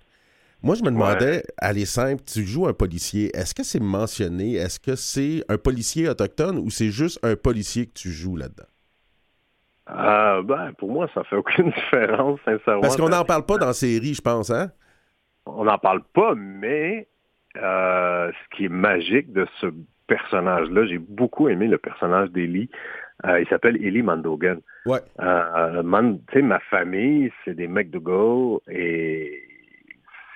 Moi, 0.64 0.76
je 0.76 0.84
me 0.84 0.92
demandais, 0.92 1.44
Aller 1.58 1.86
simple, 1.86 2.24
tu 2.24 2.46
joues 2.46 2.68
un 2.68 2.74
policier. 2.74 3.36
Est-ce 3.36 3.54
que 3.54 3.64
c'est 3.64 3.82
mentionné? 3.82 4.54
Est-ce 4.54 4.80
que 4.80 4.96
c'est 4.96 5.44
un 5.50 5.58
policier 5.58 6.08
autochtone 6.08 6.58
ou 6.58 6.70
c'est 6.70 6.90
juste 6.90 7.20
un 7.22 7.36
policier 7.36 7.88
que 7.88 7.94
tu 7.96 8.12
joues 8.12 8.38
là-dedans? 8.38 8.64
Ah, 9.90 10.42
ben, 10.44 10.74
pour 10.78 10.92
moi, 10.92 11.08
ça 11.14 11.24
fait 11.24 11.36
aucune 11.38 11.70
différence, 11.72 12.40
sincèrement. 12.46 12.82
Parce 12.82 12.98
qu'on 12.98 13.10
n'en 13.10 13.24
parle 13.26 13.46
pas 13.46 13.58
dans 13.58 13.68
la 13.68 13.74
série, 13.74 14.14
je 14.14 14.22
pense, 14.22 14.50
hein? 14.50 14.68
On 15.46 15.64
n'en 15.64 15.78
parle 15.78 16.02
pas, 16.14 16.36
mais 16.36 17.08
euh, 17.56 18.30
ce 18.32 18.56
qui 18.58 18.66
est 18.66 18.70
magique 18.70 19.32
de 19.32 19.48
ce 19.62 19.68
personnage-là, 20.08 20.86
j'ai 20.88 20.98
beaucoup 20.98 21.48
aimé 21.50 21.68
le 21.68 21.78
personnage 21.78 22.30
d'Eli. 22.32 22.70
Euh, 23.26 23.40
il 23.42 23.48
s'appelle 23.48 23.78
Eli 23.84 24.04
Mandogan. 24.04 24.60
Ouais. 24.86 25.00
Euh, 25.22 25.82
Man- 25.84 26.20
ma 26.36 26.60
famille, 26.60 27.32
c'est 27.44 27.54
des 27.56 27.68
McDougall 27.68 28.60
et 28.70 29.42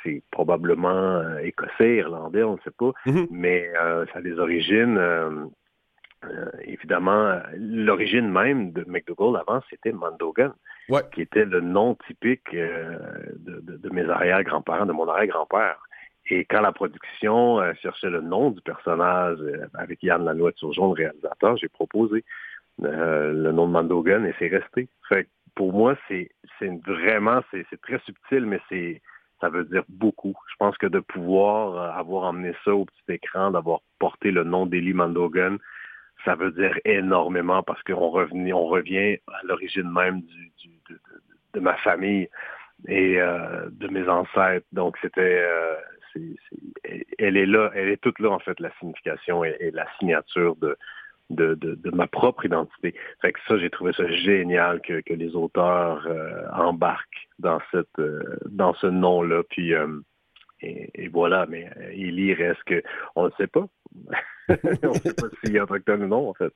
c'est 0.04 0.24
probablement 0.32 0.90
euh, 1.18 1.38
écossais, 1.40 1.98
irlandais, 1.98 2.44
on 2.44 2.54
ne 2.54 2.62
sait 2.64 2.72
pas, 2.78 2.92
Mhm. 3.06 3.28
mais 3.32 3.70
ça 4.14 4.20
a 4.20 4.22
des 4.22 4.40
origines. 4.40 4.98
Euh, 6.26 6.46
évidemment, 6.64 7.26
euh, 7.28 7.40
l'origine 7.58 8.30
même 8.32 8.72
de 8.72 8.84
McDougall 8.88 9.38
avant, 9.38 9.62
c'était 9.70 9.92
Mandogan, 9.92 10.54
Ouais. 10.90 11.02
qui 11.14 11.22
était 11.22 11.46
le 11.46 11.62
nom 11.62 11.96
typique 12.08 12.54
euh, 12.54 12.98
de, 13.38 13.60
de- 13.62 13.78
de 13.78 13.90
mes 13.90 14.08
arrière-grands-parents, 14.10 14.86
de 14.86 14.92
mon 14.94 15.08
arrière-grand-père. 15.08 15.78
Et 16.28 16.46
quand 16.46 16.62
la 16.62 16.72
production 16.72 17.60
euh, 17.60 17.74
cherchait 17.82 18.10
le 18.10 18.22
nom 18.22 18.52
du 18.52 18.62
personnage 18.62 19.38
euh, 19.42 19.66
avec 19.74 20.04
Yann 20.04 20.24
Lanois 20.24 20.52
Turgeon, 20.54 20.88
le 20.94 21.04
réalisateur, 21.04 21.58
j'ai 21.58 21.68
proposé 21.70 22.24
euh, 22.84 23.32
le 23.34 23.52
nom 23.52 23.68
de 23.68 23.72
Mandogan 23.74 24.26
et 24.26 24.34
c'est 24.40 24.48
resté. 24.48 24.88
Fait 25.10 25.24
que 25.26 25.30
pour 25.56 25.74
moi, 25.74 25.96
c'est 26.08 26.30
vraiment, 26.86 27.42
c'est 27.52 27.66
très 27.82 28.00
subtil, 28.00 28.46
mais 28.46 28.60
c'est 28.70 29.02
ça 29.40 29.50
veut 29.50 29.64
dire 29.66 29.84
beaucoup. 29.90 30.36
Je 30.52 30.56
pense 30.60 30.78
que 30.78 30.86
de 30.86 31.00
pouvoir 31.00 31.98
avoir 31.98 32.26
emmené 32.26 32.54
ça 32.64 32.76
au 32.76 32.86
petit 32.86 33.04
écran, 33.10 33.50
d'avoir 33.50 33.80
porté 33.98 34.30
le 34.30 34.44
nom 34.44 34.68
d'Eli 34.68 34.94
Mandogan, 34.94 35.58
ça 36.26 36.36
veut 36.36 36.52
dire 36.52 36.78
énormément 36.86 37.64
parce 37.64 37.82
qu'on 37.84 38.10
revient, 38.10 38.54
on 38.54 38.66
revient 38.68 39.18
à 39.28 39.40
l'origine 39.44 39.92
même 39.92 40.22
du, 40.22 40.52
du- 40.60 40.80
de, 40.90 41.00
de- 41.54 41.60
ma 41.60 41.76
famille 41.78 42.28
et 42.88 43.20
euh, 43.22 43.70
de 43.72 43.88
mes 43.88 44.08
ancêtres. 44.08 44.66
Donc 44.72 44.98
c'était, 45.02 45.44
euh, 45.44 45.76
elle 47.18 47.38
est 47.38 47.46
là, 47.46 47.72
elle 47.76 47.90
est 47.90 48.02
toute 48.02 48.20
là 48.20 48.32
en 48.32 48.40
fait 48.40 48.60
la 48.60 48.72
signification 48.80 49.44
et, 49.44 49.56
et 49.60 49.72
la 49.72 49.86
signature 50.00 50.56
de, 50.58 50.78
de, 51.30 51.56
de, 51.56 51.76
de 51.76 51.92
ma 51.92 52.08
propre 52.08 52.46
identité. 52.46 52.94
Fait 53.22 53.32
que 53.32 53.40
ça, 53.48 53.58
j'ai 53.58 53.70
trouvé 53.70 53.94
ça 53.94 54.08
génial 54.10 54.82
que, 54.82 55.02
que 55.02 55.14
les 55.14 55.36
auteurs 55.36 56.06
euh, 56.08 56.44
embarquent 56.54 57.28
dans 57.40 57.60
cette, 57.72 58.00
euh, 58.00 58.38
dans 58.50 58.74
ce 58.76 58.88
nom-là. 58.88 59.44
Puis 59.50 59.74
euh, 59.74 59.88
et, 60.62 60.90
et 60.94 61.08
voilà, 61.08 61.46
mais 61.48 61.70
euh, 61.78 61.92
Élie 61.92 62.34
reste 62.34 62.64
que 62.66 62.82
on 63.16 63.26
ne 63.26 63.32
sait 63.38 63.48
pas. 63.48 63.68
on 64.50 64.90
ne 64.90 64.94
sait 64.96 65.14
pas 65.14 65.28
s'il 65.44 65.56
est 65.56 65.60
autochtone 65.60 66.04
ou 66.04 66.08
non, 66.08 66.30
en 66.30 66.34
fait. 66.34 66.54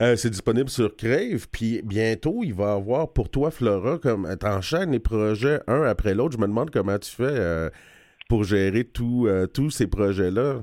Euh, 0.00 0.14
c'est 0.14 0.30
disponible 0.30 0.68
sur 0.68 0.94
Crave, 0.94 1.48
puis 1.50 1.80
bientôt, 1.82 2.42
il 2.44 2.54
va 2.54 2.66
y 2.66 2.76
avoir 2.76 3.12
pour 3.12 3.30
toi, 3.30 3.50
Flora, 3.50 3.98
comme 3.98 4.28
t'enchaînes 4.38 4.92
les 4.92 5.00
projets 5.00 5.58
un 5.66 5.82
après 5.82 6.14
l'autre. 6.14 6.34
Je 6.34 6.38
me 6.40 6.46
demande 6.46 6.70
comment 6.70 6.98
tu 6.98 7.10
fais 7.10 7.24
euh, 7.24 7.68
pour 8.28 8.44
gérer 8.44 8.84
tout, 8.84 9.26
euh, 9.26 9.48
tous 9.48 9.70
ces 9.70 9.88
projets-là. 9.88 10.62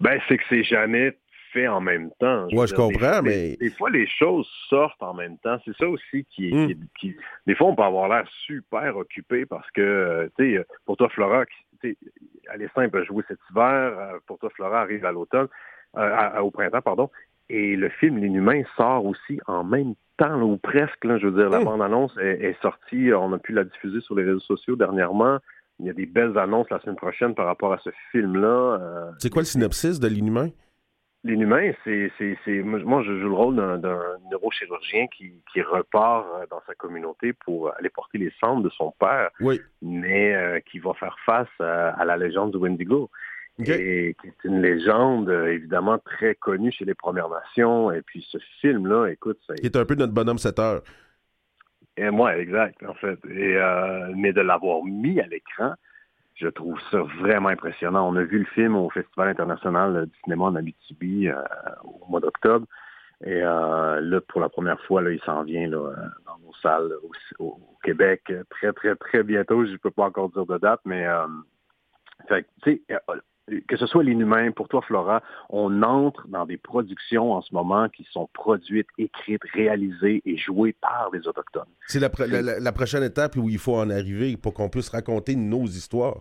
Ben, 0.00 0.18
c'est 0.26 0.38
que 0.38 0.44
c'est 0.48 0.64
jamais 0.64 1.18
fait 1.58 1.68
en 1.68 1.80
même 1.80 2.10
temps. 2.18 2.46
Ouais, 2.52 2.60
veux 2.60 2.66
je 2.66 2.74
comprends, 2.74 3.22
des, 3.22 3.28
mais- 3.28 3.48
Des, 3.50 3.56
des 3.56 3.70
fois, 3.70 3.90
les 3.90 4.06
choses 4.06 4.48
sortent 4.68 5.02
en 5.02 5.14
même 5.14 5.38
temps. 5.38 5.58
C'est 5.64 5.76
ça 5.76 5.88
aussi 5.88 6.24
qui 6.30 6.48
est... 6.48 6.52
Mm. 6.54 6.66
qui 6.66 6.72
est- 6.72 6.78
qui- 7.12 7.16
des 7.46 7.54
fois, 7.54 7.68
on 7.68 7.74
peut 7.76 7.82
avoir 7.82 8.08
l'air 8.08 8.26
super 8.46 8.96
occupé 8.96 9.46
parce 9.46 9.68
que, 9.72 9.80
euh, 9.80 10.28
tu 10.38 10.56
sais, 10.56 10.66
pour 10.86 10.96
toi, 10.96 11.08
Flora, 11.08 11.44
elle 11.82 12.62
est 12.62 12.74
simple, 12.74 13.04
jouer 13.04 13.22
cet 13.28 13.38
hiver. 13.50 13.62
euh, 13.98 14.18
Pour 14.26 14.38
toi, 14.38 14.50
Flora 14.50 14.80
arrive 14.82 15.04
à 15.04 15.12
l'automne, 15.12 15.48
euh, 15.96 16.38
au 16.40 16.50
printemps, 16.50 16.82
pardon. 16.82 17.10
Et 17.50 17.76
le 17.76 17.88
film 17.88 18.18
L'Inhumain 18.18 18.62
sort 18.76 19.04
aussi 19.06 19.40
en 19.46 19.64
même 19.64 19.94
temps, 20.18 20.36
là, 20.36 20.44
ou 20.44 20.56
presque. 20.58 21.04
Là, 21.04 21.18
je 21.18 21.26
veux 21.28 21.40
dire, 21.40 21.48
la 21.50 21.60
Mm. 21.60 21.64
bande-annonce 21.64 22.16
est, 22.20 22.42
est 22.44 22.60
sortie. 22.60 23.10
On 23.14 23.32
a 23.32 23.38
pu 23.38 23.52
la 23.52 23.64
diffuser 23.64 24.00
sur 24.00 24.14
les 24.14 24.24
réseaux 24.24 24.40
sociaux 24.40 24.76
dernièrement. 24.76 25.38
Il 25.80 25.86
y 25.86 25.90
a 25.90 25.92
des 25.92 26.06
belles 26.06 26.36
annonces 26.36 26.68
la 26.70 26.80
semaine 26.80 26.96
prochaine 26.96 27.34
par 27.36 27.46
rapport 27.46 27.72
à 27.72 27.78
ce 27.78 27.90
film-là. 28.10 28.48
Euh, 28.80 29.10
C'est 29.18 29.30
quoi 29.30 29.42
le 29.42 29.46
synopsis 29.46 30.00
de 30.00 30.08
l'inhumain? 30.08 30.48
L'inhumain, 31.28 31.72
c'est, 31.84 32.10
c'est, 32.16 32.38
c'est, 32.44 32.62
moi, 32.62 33.02
je 33.02 33.18
joue 33.20 33.28
le 33.28 33.34
rôle 33.34 33.56
d'un, 33.56 34.00
neurochirurgien 34.30 35.06
qui, 35.08 35.34
qui 35.52 35.60
repart 35.60 36.26
euh, 36.40 36.46
dans 36.50 36.62
sa 36.66 36.74
communauté 36.74 37.34
pour 37.34 37.70
aller 37.76 37.90
porter 37.90 38.16
les 38.16 38.32
cendres 38.40 38.62
de 38.62 38.70
son 38.70 38.92
père, 38.98 39.28
Oui. 39.40 39.60
mais 39.82 40.34
euh, 40.34 40.58
qui 40.60 40.78
va 40.78 40.94
faire 40.94 41.16
face 41.26 41.46
à, 41.60 41.90
à 41.90 42.04
la 42.06 42.16
légende 42.16 42.52
du 42.52 42.56
Wendigo. 42.56 43.10
Ok. 43.58 43.68
Et 43.68 44.16
qui 44.20 44.28
est 44.28 44.44
une 44.44 44.62
légende 44.62 45.28
euh, 45.28 45.52
évidemment 45.52 45.98
très 45.98 46.34
connue 46.34 46.72
chez 46.72 46.84
les 46.86 46.94
Premières 46.94 47.28
Nations. 47.28 47.92
Et 47.92 48.00
puis 48.02 48.26
ce 48.30 48.38
film-là, 48.62 49.08
écoute, 49.08 49.38
ça 49.46 49.54
Qui 49.54 49.66
est 49.66 49.76
un 49.76 49.84
peu 49.84 49.96
notre 49.96 50.14
bonhomme 50.14 50.38
7 50.38 50.58
heures. 50.60 50.82
et 51.98 52.08
moi, 52.10 52.38
exact, 52.38 52.82
en 52.84 52.94
fait. 52.94 53.18
Et, 53.28 53.54
euh, 53.56 54.12
mais 54.16 54.32
de 54.32 54.40
l'avoir 54.40 54.82
mis 54.84 55.20
à 55.20 55.26
l'écran, 55.26 55.74
je 56.38 56.48
trouve 56.48 56.78
ça 56.90 57.02
vraiment 57.20 57.48
impressionnant. 57.48 58.08
On 58.08 58.16
a 58.16 58.22
vu 58.22 58.38
le 58.38 58.44
film 58.46 58.76
au 58.76 58.88
Festival 58.90 59.28
international 59.28 60.06
du 60.06 60.18
cinéma 60.22 60.44
en 60.44 60.54
Abitibi 60.54 61.28
euh, 61.28 61.34
au 61.84 62.06
mois 62.08 62.20
d'octobre. 62.20 62.66
Et 63.24 63.42
euh, 63.42 64.00
là, 64.00 64.20
pour 64.20 64.40
la 64.40 64.48
première 64.48 64.80
fois, 64.82 65.02
là, 65.02 65.10
il 65.10 65.20
s'en 65.22 65.42
vient 65.42 65.68
là, 65.68 65.76
euh, 65.76 65.94
dans 66.24 66.38
nos 66.38 66.54
salles 66.62 66.92
au, 67.38 67.58
Québec 67.82 68.22
euh, 68.30 68.44
très, 68.50 68.72
très, 68.72 68.94
très 68.94 69.22
bientôt. 69.24 69.64
Je 69.64 69.72
ne 69.72 69.76
peux 69.76 69.90
pas 69.90 70.04
encore 70.04 70.30
dire 70.30 70.46
de 70.46 70.58
date, 70.58 70.80
mais 70.84 71.06
euh, 71.06 71.26
fait 72.28 72.46
que, 73.66 73.76
ce 73.76 73.86
soit 73.86 74.02
l'inhumain, 74.02 74.50
pour 74.52 74.68
toi, 74.68 74.82
Flora, 74.82 75.22
on 75.48 75.82
entre 75.82 76.26
dans 76.28 76.46
des 76.46 76.56
productions 76.56 77.32
en 77.32 77.42
ce 77.42 77.54
moment 77.54 77.88
qui 77.88 78.06
sont 78.10 78.28
produites, 78.32 78.88
écrites, 78.98 79.42
réalisées 79.54 80.22
et 80.24 80.36
jouées 80.36 80.74
par 80.80 81.10
des 81.12 81.26
Autochtones. 81.26 81.64
C'est 81.86 82.00
la, 82.00 82.10
la- 82.58 82.72
prochaine 82.72 83.02
étape 83.02 83.36
où 83.36 83.48
il 83.48 83.58
faut 83.58 83.76
en 83.76 83.90
arriver 83.90 84.36
pour 84.36 84.54
qu'on 84.54 84.68
puisse 84.68 84.88
raconter 84.88 85.36
nos 85.36 85.64
histoires. 85.64 86.20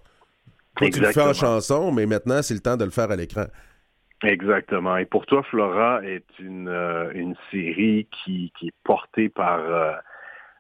Toi, 0.76 0.90
tu 0.90 1.00
le 1.00 1.12
fais 1.12 1.22
en 1.22 1.34
chanson, 1.34 1.92
mais 1.92 2.06
maintenant, 2.06 2.42
c'est 2.42 2.54
le 2.54 2.60
temps 2.60 2.78
de 2.78 2.86
le 2.86 2.92
faire 2.92 3.12
à 3.12 3.16
l'écran. 3.16 3.46
Exactement. 4.24 4.98
Et 4.98 5.06
pour 5.06 5.26
toi, 5.26 5.44
Flora 5.44 6.04
est 6.04 6.26
une, 6.40 6.70
euh, 6.70 7.12
une 7.14 7.36
série 7.52 8.08
qui, 8.12 8.52
qui 8.58 8.68
est 8.70 8.76
portée 8.84 9.30
par 9.30 9.60
euh, 9.60 9.94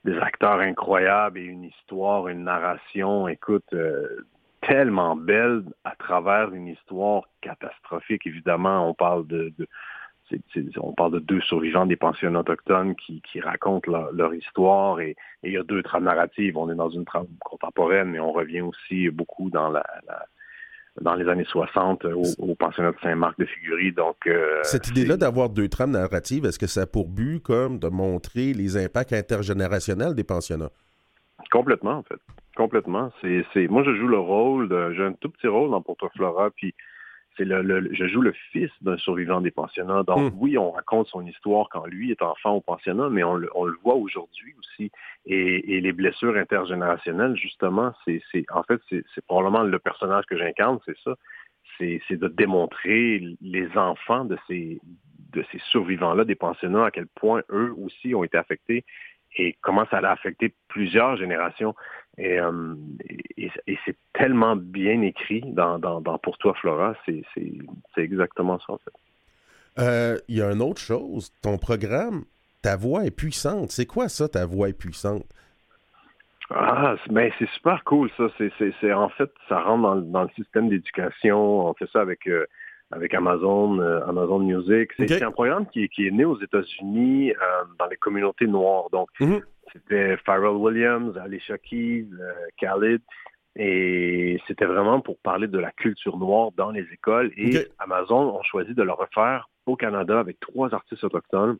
des 0.05 0.17
acteurs 0.19 0.59
incroyables 0.59 1.39
et 1.39 1.43
une 1.43 1.63
histoire, 1.63 2.27
une 2.27 2.43
narration, 2.43 3.27
écoute, 3.27 3.65
euh, 3.73 4.25
tellement 4.67 5.15
belle 5.15 5.63
à 5.83 5.95
travers 5.97 6.53
une 6.53 6.67
histoire 6.67 7.23
catastrophique. 7.41 8.25
Évidemment, 8.25 8.89
on 8.89 8.93
parle 8.93 9.25
de, 9.27 9.53
de 9.57 9.67
c'est- 10.29 10.41
c'est- 10.53 10.65
on 10.79 10.91
parle 10.93 11.13
de 11.13 11.19
deux 11.19 11.39
survivants 11.41 11.85
des 11.85 11.95
pensionnats 11.95 12.39
autochtones 12.41 12.95
qui, 12.95 13.21
qui 13.21 13.39
racontent 13.39 13.89
leur, 13.89 14.11
leur 14.11 14.33
histoire 14.33 14.99
et, 14.99 15.11
et 15.43 15.47
il 15.49 15.53
y 15.53 15.57
a 15.57 15.63
deux 15.63 15.81
trames 15.83 16.03
narratives. 16.03 16.57
On 16.57 16.69
est 16.69 16.75
dans 16.75 16.89
une 16.89 17.05
trame 17.05 17.27
contemporaine, 17.39 18.09
mais 18.09 18.19
on 18.19 18.33
revient 18.33 18.61
aussi 18.61 19.09
beaucoup 19.09 19.49
dans 19.49 19.69
la, 19.69 19.85
la- 20.07 20.25
dans 20.99 21.13
les 21.13 21.29
années 21.29 21.45
60 21.45 22.05
au, 22.05 22.23
au 22.39 22.55
pensionnat 22.55 22.91
de 22.91 22.97
Saint-Marc 23.03 23.37
de 23.39 23.45
Figuerie. 23.45 23.91
Donc, 23.91 24.15
euh, 24.25 24.59
Cette 24.63 24.87
idée-là 24.87 25.15
d'avoir 25.15 25.47
deux 25.49 25.69
trames 25.69 25.91
narratives, 25.91 26.43
est-ce 26.45 26.57
que 26.57 26.65
ça 26.65 26.81
a 26.81 26.85
pour 26.87 27.07
but 27.07 27.39
comme 27.39 27.77
de 27.77 27.87
montrer 27.87 28.51
les 28.53 28.77
impacts 28.77 29.13
intergénérationnels 29.13 30.15
des 30.15 30.23
pensionnats? 30.23 30.71
Complètement, 31.51 31.93
en 31.97 32.03
fait. 32.03 32.19
Complètement. 32.55 33.11
C'est, 33.21 33.45
c'est, 33.53 33.67
moi, 33.67 33.83
je 33.83 33.93
joue 33.95 34.07
le 34.07 34.17
rôle, 34.19 34.67
de, 34.69 34.93
j'ai 34.93 35.03
un 35.03 35.13
tout 35.13 35.29
petit 35.29 35.47
rôle 35.47 35.71
dans 35.71 35.81
Pour 35.81 35.95
toi, 35.97 36.09
Flora, 36.15 36.49
puis 36.51 36.73
c'est 37.37 37.45
le, 37.45 37.61
le- 37.61 37.93
je 37.93 38.07
joue 38.07 38.21
le 38.21 38.33
fils 38.51 38.71
d'un 38.81 38.97
survivant 38.97 39.41
des 39.41 39.51
pensionnats. 39.51 40.01
Donc, 40.03 40.33
Mm. 40.33 40.37
oui, 40.39 40.57
on 40.57 40.71
raconte 40.71 41.07
son 41.07 41.23
histoire 41.25 41.69
quand 41.69 41.85
lui 41.85 42.09
est 42.11 42.23
enfant 42.23 42.53
au 42.53 42.61
pensionnat, 42.61 43.09
mais 43.09 43.23
on 43.23 43.35
le, 43.35 43.49
on 43.53 43.65
le 43.65 43.77
voit 43.83 43.93
aujourd'hui 43.93 44.55
aussi. 44.57 44.91
Et, 45.25 45.75
et 45.77 45.81
les 45.81 45.93
blessures 45.93 46.35
intergénérationnelles, 46.35 47.35
justement, 47.37 47.93
c'est, 48.05 48.21
c'est 48.31 48.43
en 48.51 48.63
fait, 48.63 48.81
c'est, 48.89 49.03
c'est 49.13 49.23
probablement 49.25 49.61
le 49.63 49.77
personnage 49.79 50.25
que 50.25 50.35
j'incarne, 50.37 50.79
c'est 50.85 50.97
ça. 51.03 51.15
C'est, 51.77 52.01
c'est 52.07 52.17
de 52.17 52.27
démontrer 52.27 53.21
les 53.39 53.69
enfants 53.77 54.25
de 54.25 54.35
ces, 54.47 54.79
de 55.33 55.45
ces 55.51 55.59
survivants-là 55.69 56.25
des 56.25 56.33
pensionnats, 56.33 56.85
à 56.85 56.91
quel 56.91 57.05
point 57.05 57.43
eux 57.51 57.71
aussi 57.77 58.15
ont 58.15 58.23
été 58.23 58.35
affectés 58.37 58.83
et 59.35 59.57
comment 59.61 59.85
ça 59.89 59.97
a 59.97 60.11
affecté 60.11 60.53
plusieurs 60.67 61.17
générations. 61.17 61.75
Et, 62.17 62.39
euh, 62.39 62.75
et, 63.37 63.51
et 63.67 63.77
c'est 63.85 63.95
tellement 64.13 64.55
bien 64.55 65.01
écrit 65.01 65.41
dans, 65.41 65.77
dans, 65.77 66.01
dans 66.01 66.17
Pour 66.17 66.37
toi, 66.37 66.53
Flora, 66.55 66.95
c'est, 67.05 67.23
exactement 67.97 68.59
ça, 68.59 68.73
en 68.73 68.77
fait. 68.79 68.93
Euh, 69.79 70.17
Il 70.27 70.37
y 70.37 70.41
a 70.41 70.51
une 70.51 70.61
autre 70.61 70.81
chose. 70.81 71.31
Ton 71.43 71.57
programme, 71.57 72.23
ta 72.63 72.75
voix 72.75 73.05
est 73.05 73.11
puissante. 73.11 73.69
C'est 73.71 73.85
quoi 73.85 74.09
ça, 74.09 74.27
ta 74.27 74.45
voix 74.45 74.69
est 74.69 74.77
puissante? 74.77 75.25
Ah, 76.49 76.95
c'est- 77.03 77.11
ben, 77.11 77.31
c'est 77.37 77.49
super 77.49 77.83
cool, 77.83 78.09
ça. 78.17 78.29
C'est, 78.37 78.93
en 78.93 79.09
fait, 79.09 79.29
ça 79.49 79.61
rentre 79.61 79.83
dans, 79.83 79.95
le- 79.95 80.01
dans 80.01 80.23
le 80.23 80.29
système 80.35 80.69
d'éducation. 80.69 81.67
On 81.67 81.73
fait 81.73 81.89
ça 81.91 82.01
avec, 82.01 82.25
euh, 82.27 82.45
avec 82.91 83.13
Amazon, 83.13 83.79
euh, 83.79 84.05
Amazon 84.07 84.39
Music. 84.39 84.91
C'est, 84.97 85.21
un 85.21 85.31
programme 85.31 85.67
qui, 85.67 85.89
qui 85.89 86.07
est 86.07 86.11
né 86.11 86.25
aux 86.25 86.39
États-Unis 86.39 87.31
euh, 87.31 87.35
dans 87.79 87.87
les 87.87 87.97
communautés 87.97 88.47
noires. 88.47 88.89
Donc, 88.91 89.09
Mhm. 89.19 89.41
C'était 89.73 90.17
Pharrell 90.17 90.55
Williams, 90.55 91.17
Alicia 91.17 91.57
Keys, 91.57 92.07
euh, 92.19 92.33
Khalid. 92.57 93.01
Et 93.55 94.39
c'était 94.47 94.65
vraiment 94.65 95.01
pour 95.01 95.17
parler 95.17 95.47
de 95.47 95.57
la 95.57 95.71
culture 95.71 96.17
noire 96.17 96.51
dans 96.55 96.71
les 96.71 96.85
écoles. 96.93 97.31
Et. 97.37 97.67
Amazon 97.79 98.35
ont 98.35 98.43
choisi 98.43 98.73
de 98.73 98.83
le 98.83 98.91
refaire 98.91 99.49
au 99.65 99.75
Canada 99.75 100.19
avec 100.19 100.39
trois 100.39 100.73
artistes 100.73 101.03
autochtones, 101.03 101.57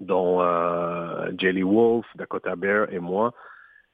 dont 0.00 0.40
euh, 0.40 1.30
Jelly 1.38 1.62
Wolf, 1.62 2.06
Dakota 2.16 2.56
Bear 2.56 2.90
et 2.92 2.98
moi. 2.98 3.34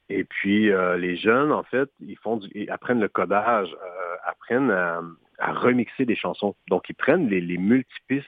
Et 0.08 0.24
puis 0.24 0.70
euh, 0.70 0.96
les 0.96 1.16
jeunes, 1.16 1.52
en 1.52 1.64
fait, 1.64 1.90
ils 2.00 2.16
font 2.18 2.36
du, 2.36 2.48
ils 2.54 2.70
apprennent 2.70 3.00
le 3.00 3.08
codage, 3.08 3.68
euh, 3.68 4.16
apprennent 4.24 4.70
à, 4.70 5.02
à 5.38 5.52
remixer 5.52 6.04
des 6.04 6.16
chansons. 6.16 6.54
Donc 6.68 6.88
ils 6.88 6.94
prennent 6.94 7.28
les, 7.28 7.58
multipistes 7.58 8.26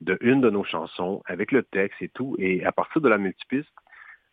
de 0.00 0.18
une 0.20 0.40
de 0.40 0.50
nos 0.50 0.64
chansons 0.64 1.22
avec 1.26 1.52
le 1.52 1.62
texte 1.62 2.00
et 2.02 2.08
tout. 2.08 2.36
Et 2.38 2.64
à 2.64 2.72
partir 2.72 3.00
de 3.00 3.08
la 3.08 3.18
multipiste, 3.18 3.68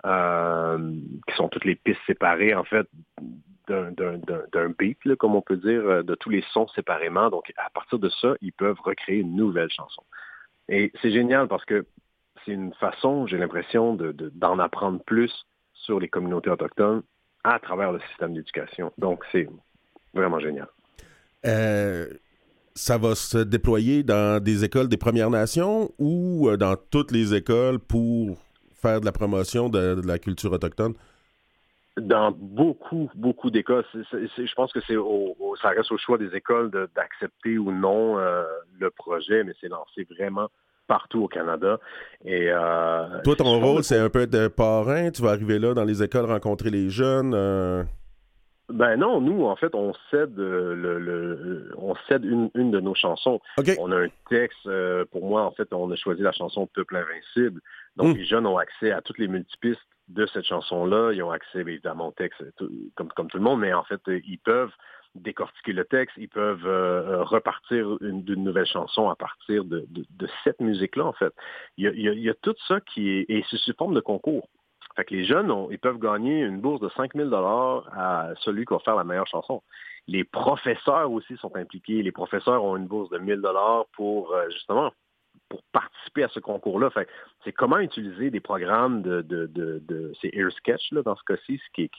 euh, 0.05 0.93
qui 1.27 1.35
sont 1.35 1.47
toutes 1.47 1.65
les 1.65 1.75
pistes 1.75 2.01
séparées, 2.05 2.53
en 2.53 2.65
fait, 2.65 2.87
d'un- 3.67 4.69
beat, 4.77 5.15
comme 5.15 5.35
on 5.35 5.41
peut 5.41 5.55
dire, 5.55 5.81
euh, 5.87 6.03
de 6.03 6.15
tous 6.15 6.29
les 6.29 6.43
sons 6.51 6.67
séparément. 6.69 7.29
Donc, 7.29 7.53
à 7.55 7.69
partir 7.69 7.99
de 7.99 8.09
ça, 8.09 8.35
ils 8.41 8.51
peuvent 8.51 8.79
recréer 8.81 9.19
une 9.19 9.35
nouvelle 9.35 9.69
chanson. 9.69 10.03
Et 10.67 10.91
c'est 11.01 11.11
génial 11.11 11.47
parce 11.47 11.63
que 11.63 11.85
c'est 12.43 12.51
une 12.51 12.73
façon, 12.73 13.27
j'ai 13.27 13.37
l'impression, 13.37 13.95
de- 13.95 14.11
de- 14.11 14.29
d'en 14.29 14.59
apprendre 14.59 15.01
plus 15.05 15.31
sur 15.73 15.99
les 15.99 16.09
communautés 16.09 16.49
autochtones 16.49 17.03
à 17.45 17.59
travers 17.59 17.91
le 17.93 17.99
système 18.09 18.33
d'éducation. 18.33 18.91
Donc, 18.97 19.23
c'est 19.31 19.47
vraiment 20.13 20.39
génial. 20.39 20.67
Euh, 21.45 22.07
ça 22.75 22.97
va 22.97 23.15
se 23.15 23.37
déployer 23.37 24.03
dans 24.03 24.41
des 24.43 24.63
écoles 24.63 24.87
des 24.89 24.97
Premières 24.97 25.29
Nations 25.29 25.91
ou 25.99 26.49
euh, 26.49 26.57
dans 26.57 26.75
toutes 26.75 27.11
les 27.11 27.33
écoles 27.35 27.79
pour 27.79 28.37
faire 28.73 28.99
de 28.99 29.05
la 29.05 29.11
promotion 29.11 29.69
de, 29.69 29.95
de 29.95 30.07
la 30.07 30.19
culture 30.19 30.51
autochtone? 30.51 30.93
Dans 31.95 32.31
beaucoup, 32.31 33.11
beaucoup 33.13 33.51
d'écoles, 33.51 33.85
je 33.93 34.53
pense 34.55 34.73
que 34.73 34.79
c'est 34.87 34.95
au, 34.95 35.35
au- 35.39 35.55
ça 35.61 35.69
reste 35.69 35.91
au 35.91 35.97
choix 35.99 36.17
des 36.17 36.35
écoles 36.35 36.71
de- 36.71 36.89
d'accepter 36.95 37.59
ou 37.59 37.71
non 37.71 38.17
euh, 38.17 38.43
le 38.79 38.89
projet, 38.89 39.43
mais 39.43 39.53
c'est 39.61 39.67
lancé 39.67 40.07
vraiment 40.09 40.49
partout 40.87 41.21
au 41.23 41.27
Canada. 41.27 41.79
Et 42.25 42.49
euh, 42.49 43.21
Toi, 43.23 43.35
ton 43.35 43.59
rôle, 43.59 43.83
c'est 43.83 43.99
un 43.99 44.09
peu 44.09 44.25
de 44.25 44.47
parrain. 44.47 45.11
Tu 45.11 45.21
vas 45.21 45.29
arriver 45.31 45.59
là 45.59 45.75
dans 45.75 45.83
les 45.83 46.01
écoles, 46.01 46.25
rencontrer 46.25 46.71
les 46.71 46.89
jeunes. 46.89 47.33
euh, 47.35 47.83
Ben 48.69 48.95
non, 48.95 49.19
nous, 49.19 49.43
en 49.45 49.55
fait, 49.57 49.75
on 49.75 49.93
cède 50.09 50.39
euh, 50.39 50.73
le, 50.73 50.97
le- 50.99 51.71
on 51.77 51.95
cède 52.07 52.23
une, 52.23 52.49
une 52.55 52.71
de 52.71 52.79
nos 52.79 52.95
chansons. 52.95 53.41
On 53.77 53.91
a 53.91 53.97
un 54.05 54.07
texte, 54.29 54.65
euh, 54.67 55.03
pour 55.11 55.25
moi, 55.27 55.43
en 55.43 55.51
fait, 55.51 55.67
on 55.73 55.91
a 55.91 55.95
choisi 55.95 56.21
la 56.21 56.31
chanson 56.31 56.65
Peuple 56.67 56.95
Invincible. 56.95 57.59
Donc, 57.97 58.15
Mm. 58.15 58.19
les 58.19 58.25
jeunes 58.25 58.47
ont 58.47 58.57
accès 58.57 58.91
à 58.91 59.01
toutes 59.01 59.19
les 59.19 59.27
multipistes 59.27 59.81
de 60.07 60.25
cette 60.27 60.45
chanson-là. 60.45 61.11
Ils 61.13 61.21
ont 61.23 61.31
accès, 61.31 61.59
évidemment, 61.59 62.07
au 62.07 62.11
texte, 62.11 62.41
tout- 62.57 62.71
comme, 62.95 63.09
comme 63.09 63.27
tout 63.27 63.37
le 63.37 63.43
monde, 63.43 63.59
mais 63.59 63.73
en 63.73 63.83
fait, 63.83 64.01
euh, 64.07 64.19
ils 64.25 64.39
peuvent 64.39 64.71
décortiquer 65.15 65.73
le 65.73 65.85
texte, 65.85 66.15
ils 66.17 66.29
peuvent 66.29 66.65
euh, 66.65 67.19
euh, 67.19 67.23
repartir 67.23 67.97
une- 68.01 68.23
d'une 68.23 68.43
nouvelle 68.43 68.65
chanson 68.65 69.09
à 69.09 69.15
partir 69.15 69.63
de, 69.65 69.85
de- 69.89 70.05
de 70.09 70.27
cette 70.43 70.59
musique-là, 70.61 71.05
en 71.05 71.13
fait. 71.13 71.33
Il 71.77 71.83
y 71.83 71.87
a, 71.87 71.91
il 71.91 72.19
y 72.23 72.33
tout 72.41 72.55
ça 72.67 72.79
qui 72.81 73.09
est... 73.09 73.25
Et 73.29 73.43
c'est 73.49 73.57
sous 73.57 73.73
forme 73.77 73.93
de 73.93 73.99
concours. 73.99 74.47
Fait 74.95 75.05
que 75.05 75.13
les 75.13 75.25
jeunes, 75.25 75.49
ont- 75.51 75.69
ils 75.71 75.79
peuvent 75.79 75.99
gagner 75.99 76.41
une 76.41 76.59
bourse 76.61 76.79
de 76.81 76.89
5000 76.89 77.29
dollars 77.29 77.87
à 77.97 78.29
celui 78.41 78.65
qui 78.65 78.73
va 78.73 78.79
faire 78.79 78.95
la 78.95 79.03
meilleure 79.03 79.27
chanson. 79.27 79.61
Les 80.07 80.23
professeurs 80.23 81.11
aussi 81.11 81.35
sont 81.37 81.55
impliqués. 81.55 82.03
Les 82.03 82.11
professeurs 82.11 82.63
ont 82.63 82.75
une 82.77 82.87
bourse 82.87 83.09
de 83.09 83.17
1000 83.17 83.41
dollars 83.41 83.85
pour 83.93 84.33
euh, 84.33 84.49
justement 84.49 84.91
pour 85.49 85.61
participer 85.71 86.23
à 86.23 86.29
ce 86.29 86.39
concours-là. 86.39 86.89
C'est 87.43 87.51
comment 87.51 87.77
utiliser 87.79 88.29
des 88.31 88.39
programmes 88.39 89.01
de, 89.01 89.21
de, 89.21 89.47
de, 89.47 90.11
c'est 90.21 90.29
Air 90.33 90.51
Sketch 90.51 90.91
là, 90.91 91.01
dans 91.03 91.15
ce 91.15 91.23
cas-ci, 91.23 91.59
qui 91.73 91.89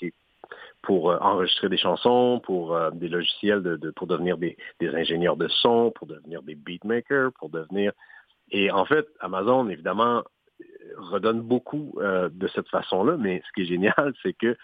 pour 0.83 1.11
euh, 1.11 1.19
enregistrer 1.21 1.69
des 1.69 1.77
chansons, 1.77 2.41
pour 2.45 2.75
euh, 2.77 2.91
des 2.91 3.09
logiciels 3.09 3.63
de- 3.63 3.91
pour 3.93 4.07
devenir 4.07 4.37
des, 4.39 4.57
des 4.81 4.89
ingénieurs 4.95 5.37
de 5.37 5.49
son, 5.49 5.91
pour 5.93 6.07
devenir 6.07 6.43
des 6.43 6.55
beatmakers, 6.55 7.33
pour 7.39 7.49
devenir 7.49 7.93
Et 8.51 8.71
en 8.71 8.85
fait, 8.85 9.07
Amazon, 9.21 9.69
évidemment, 9.69 10.23
redonne 10.97 11.41
beaucoup 11.43 11.95
euh, 11.99 12.29
de 12.33 12.49
cette 12.49 12.69
façon-là, 12.69 13.17
mais 13.19 13.43
ce 13.47 13.53
qui 13.55 13.63
est 13.63 13.67
génial, 13.75 14.13
c'est 14.23 14.35
que 14.35 14.57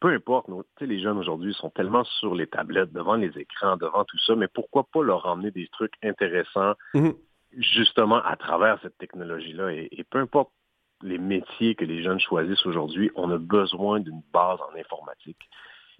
peu 0.00 0.08
importe, 0.14 0.48
nos- 0.48 0.62
tu 0.62 0.68
sais, 0.80 0.86
les 0.86 1.00
jeunes 1.00 1.18
aujourd'hui 1.18 1.54
sont 1.54 1.70
tellement 1.70 2.04
sur 2.04 2.34
les 2.34 2.46
tablettes, 2.46 2.92
devant 2.92 3.16
les 3.16 3.36
écrans, 3.38 3.76
devant 3.76 4.04
tout 4.04 4.18
ça, 4.26 4.36
mais 4.36 4.46
pourquoi 4.48 4.84
pas 4.92 5.02
leur 5.02 5.26
emmener 5.26 5.50
des 5.50 5.68
trucs 5.72 5.94
intéressants 6.04 6.74
Mhm. 6.94 7.14
justement 7.56 8.22
à 8.22 8.36
travers 8.36 8.78
cette 8.82 8.96
technologie-là? 8.98 9.72
Et, 9.72 9.88
et 9.90 10.04
peu 10.04 10.18
importe 10.18 10.50
les 11.02 11.18
métiers 11.18 11.74
que 11.74 11.84
les 11.84 12.02
jeunes 12.02 12.20
choisissent 12.20 12.64
aujourd'hui, 12.66 13.10
on 13.16 13.30
a 13.30 13.38
besoin 13.38 14.00
d'une 14.00 14.22
base 14.32 14.58
en 14.60 14.78
informatique. 14.78 15.48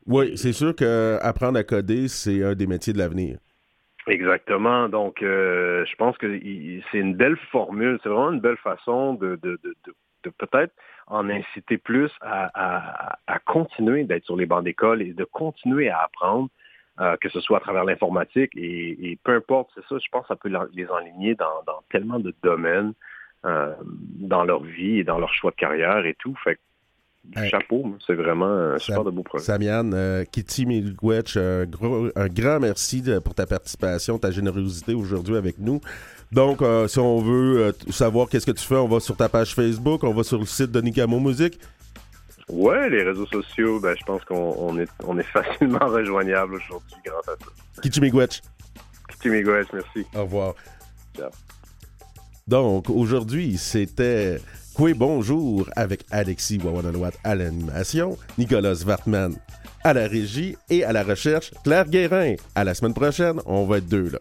Oui, 0.07 0.37
c'est 0.39 0.53
sûr 0.53 0.74
qu'apprendre 0.74 1.59
à 1.59 1.64
coder, 1.64 2.09
c'est 2.09 2.43
un 2.43 2.55
des 2.55 2.66
métiers 2.66 2.93
de 2.93 2.99
l'avenir. 2.99 3.39
Exactement. 4.09 4.88
Donc, 4.88 5.22
euh, 5.22 5.84
je 5.84 5.96
pense 5.96 6.16
que 6.16 6.40
c'est 6.90 6.98
une 6.98 7.14
belle 7.14 7.36
formule. 7.52 7.98
C'est 8.02 8.09
vraiment 8.09 8.32
une 8.32 8.40
belle 8.40 8.56
façon 8.56 9.14
de, 9.14 9.38
peut-être 10.22 10.74
en 11.06 11.28
inciter 11.30 11.78
plus 11.78 12.11
à, 12.20 13.11
continuer 13.46 14.04
d'être 14.04 14.24
sur 14.24 14.36
les 14.36 14.46
bancs 14.46 14.64
d'école 14.64 15.02
et 15.02 15.12
de 15.12 15.24
continuer 15.24 15.90
à 15.90 16.02
apprendre, 16.02 16.48
euh, 17.00 17.16
que 17.16 17.28
ce 17.28 17.40
soit 17.40 17.59
à 17.59 17.61
travers 17.61 17.84
l'informatique 17.84 18.52
et, 18.56 19.18
peu 19.24 19.34
importe, 19.34 19.70
c'est 19.74 19.84
ça, 19.86 19.96
je 19.98 20.09
pense 20.11 20.22
que 20.22 20.28
ça 20.28 20.36
peut 20.36 20.50
les 20.72 20.90
enligner 20.90 21.34
dans, 21.34 21.62
tellement 21.90 22.18
de 22.18 22.34
domaines 22.42 22.92
euh, 23.44 23.74
dans 23.82 24.44
leur 24.44 24.62
vie 24.64 24.98
et 24.98 25.04
dans 25.04 25.18
leur 25.18 25.32
choix 25.32 25.50
de 25.50 25.56
carrière 25.56 26.04
et 26.04 26.14
tout. 26.14 26.36
Chapeau, 27.51 27.85
c'est 28.07 28.14
vraiment 28.14 28.47
un 28.47 28.79
super 28.79 29.05
de 29.05 29.11
beau 29.11 29.22
projet. 29.22 29.45
Samian, 29.45 29.91
euh, 29.93 30.24
Kitty 30.24 30.64
Miigwech, 30.66 31.37
un, 31.37 31.66
gros- 31.66 32.09
un 32.16 32.26
grand 32.29 32.59
merci 32.61 33.03
de- 33.03 33.18
pour 33.18 33.35
ta 33.35 33.47
participation, 33.47 34.18
ta 34.18 34.31
générosité 34.31 34.95
aujourd'hui 34.95 35.37
avec 35.37 35.59
nous. 35.59 35.81
Donc, 36.33 36.62
euh, 36.62 36.89
si 36.89 36.99
on 36.99 37.20
veut 37.20 37.59
euh, 37.61 37.72
savoir 37.91 38.29
qu'est-ce 38.29 38.47
que 38.47 38.51
tu 38.53 38.64
fais, 38.64 38.76
on 38.76 38.89
va 38.89 39.01
sur 39.01 39.16
ta 39.16 39.29
page 39.29 39.55
Facebook, 39.55 40.05
on 40.05 40.14
va 40.14 40.22
sur 40.22 40.39
le 40.39 40.47
site 40.47 40.70
de 40.72 40.81
Nicamo 40.81 41.20
Musique. 41.20 41.59
Ouais, 42.49 42.89
les 42.89 43.03
réseaux 43.03 43.26
sociaux, 43.26 43.79
ben, 43.79 43.95
je 43.99 44.05
pense 44.05 44.24
qu'on 44.24 44.55
on 44.59 44.79
est, 44.79 44.89
on 45.05 45.18
est 45.18 45.22
facilement 45.33 45.87
rejoignable 45.87 46.55
aujourd'hui 46.55 46.97
grâce 47.05 47.29
à 47.29 47.33
ça. 47.33 47.83
Kitty 47.83 48.01
Miigwech. 48.01 48.41
Petit 49.18 49.29
Miguel, 49.31 49.64
merci. 49.72 50.07
Au 50.14 50.22
revoir. 50.22 50.55
Ciao. 51.16 51.29
Donc, 52.47 52.89
aujourd'hui, 52.89 53.59
c'était 53.59 54.39
Coué 54.79 54.95
Bonjour 54.95 55.68
avec 55.74 56.05
Alexis 56.09 56.61
Wawanalwat 56.62 57.11
à 57.24 57.35
l'animation, 57.35 58.16
Nicolas 58.39 58.76
Wartman 58.87 59.35
à 59.83 59.93
la 59.93 60.07
régie 60.07 60.55
et 60.70 60.85
à 60.85 60.93
la 60.93 61.03
recherche, 61.03 61.51
Claire 61.64 61.87
Guérin. 61.87 62.37
À 62.55 62.62
la 62.62 62.74
semaine 62.74 62.95
prochaine, 62.95 63.41
on 63.45 63.66
va 63.66 63.79
être 63.79 63.89
deux 63.89 64.09
là. 64.09 64.20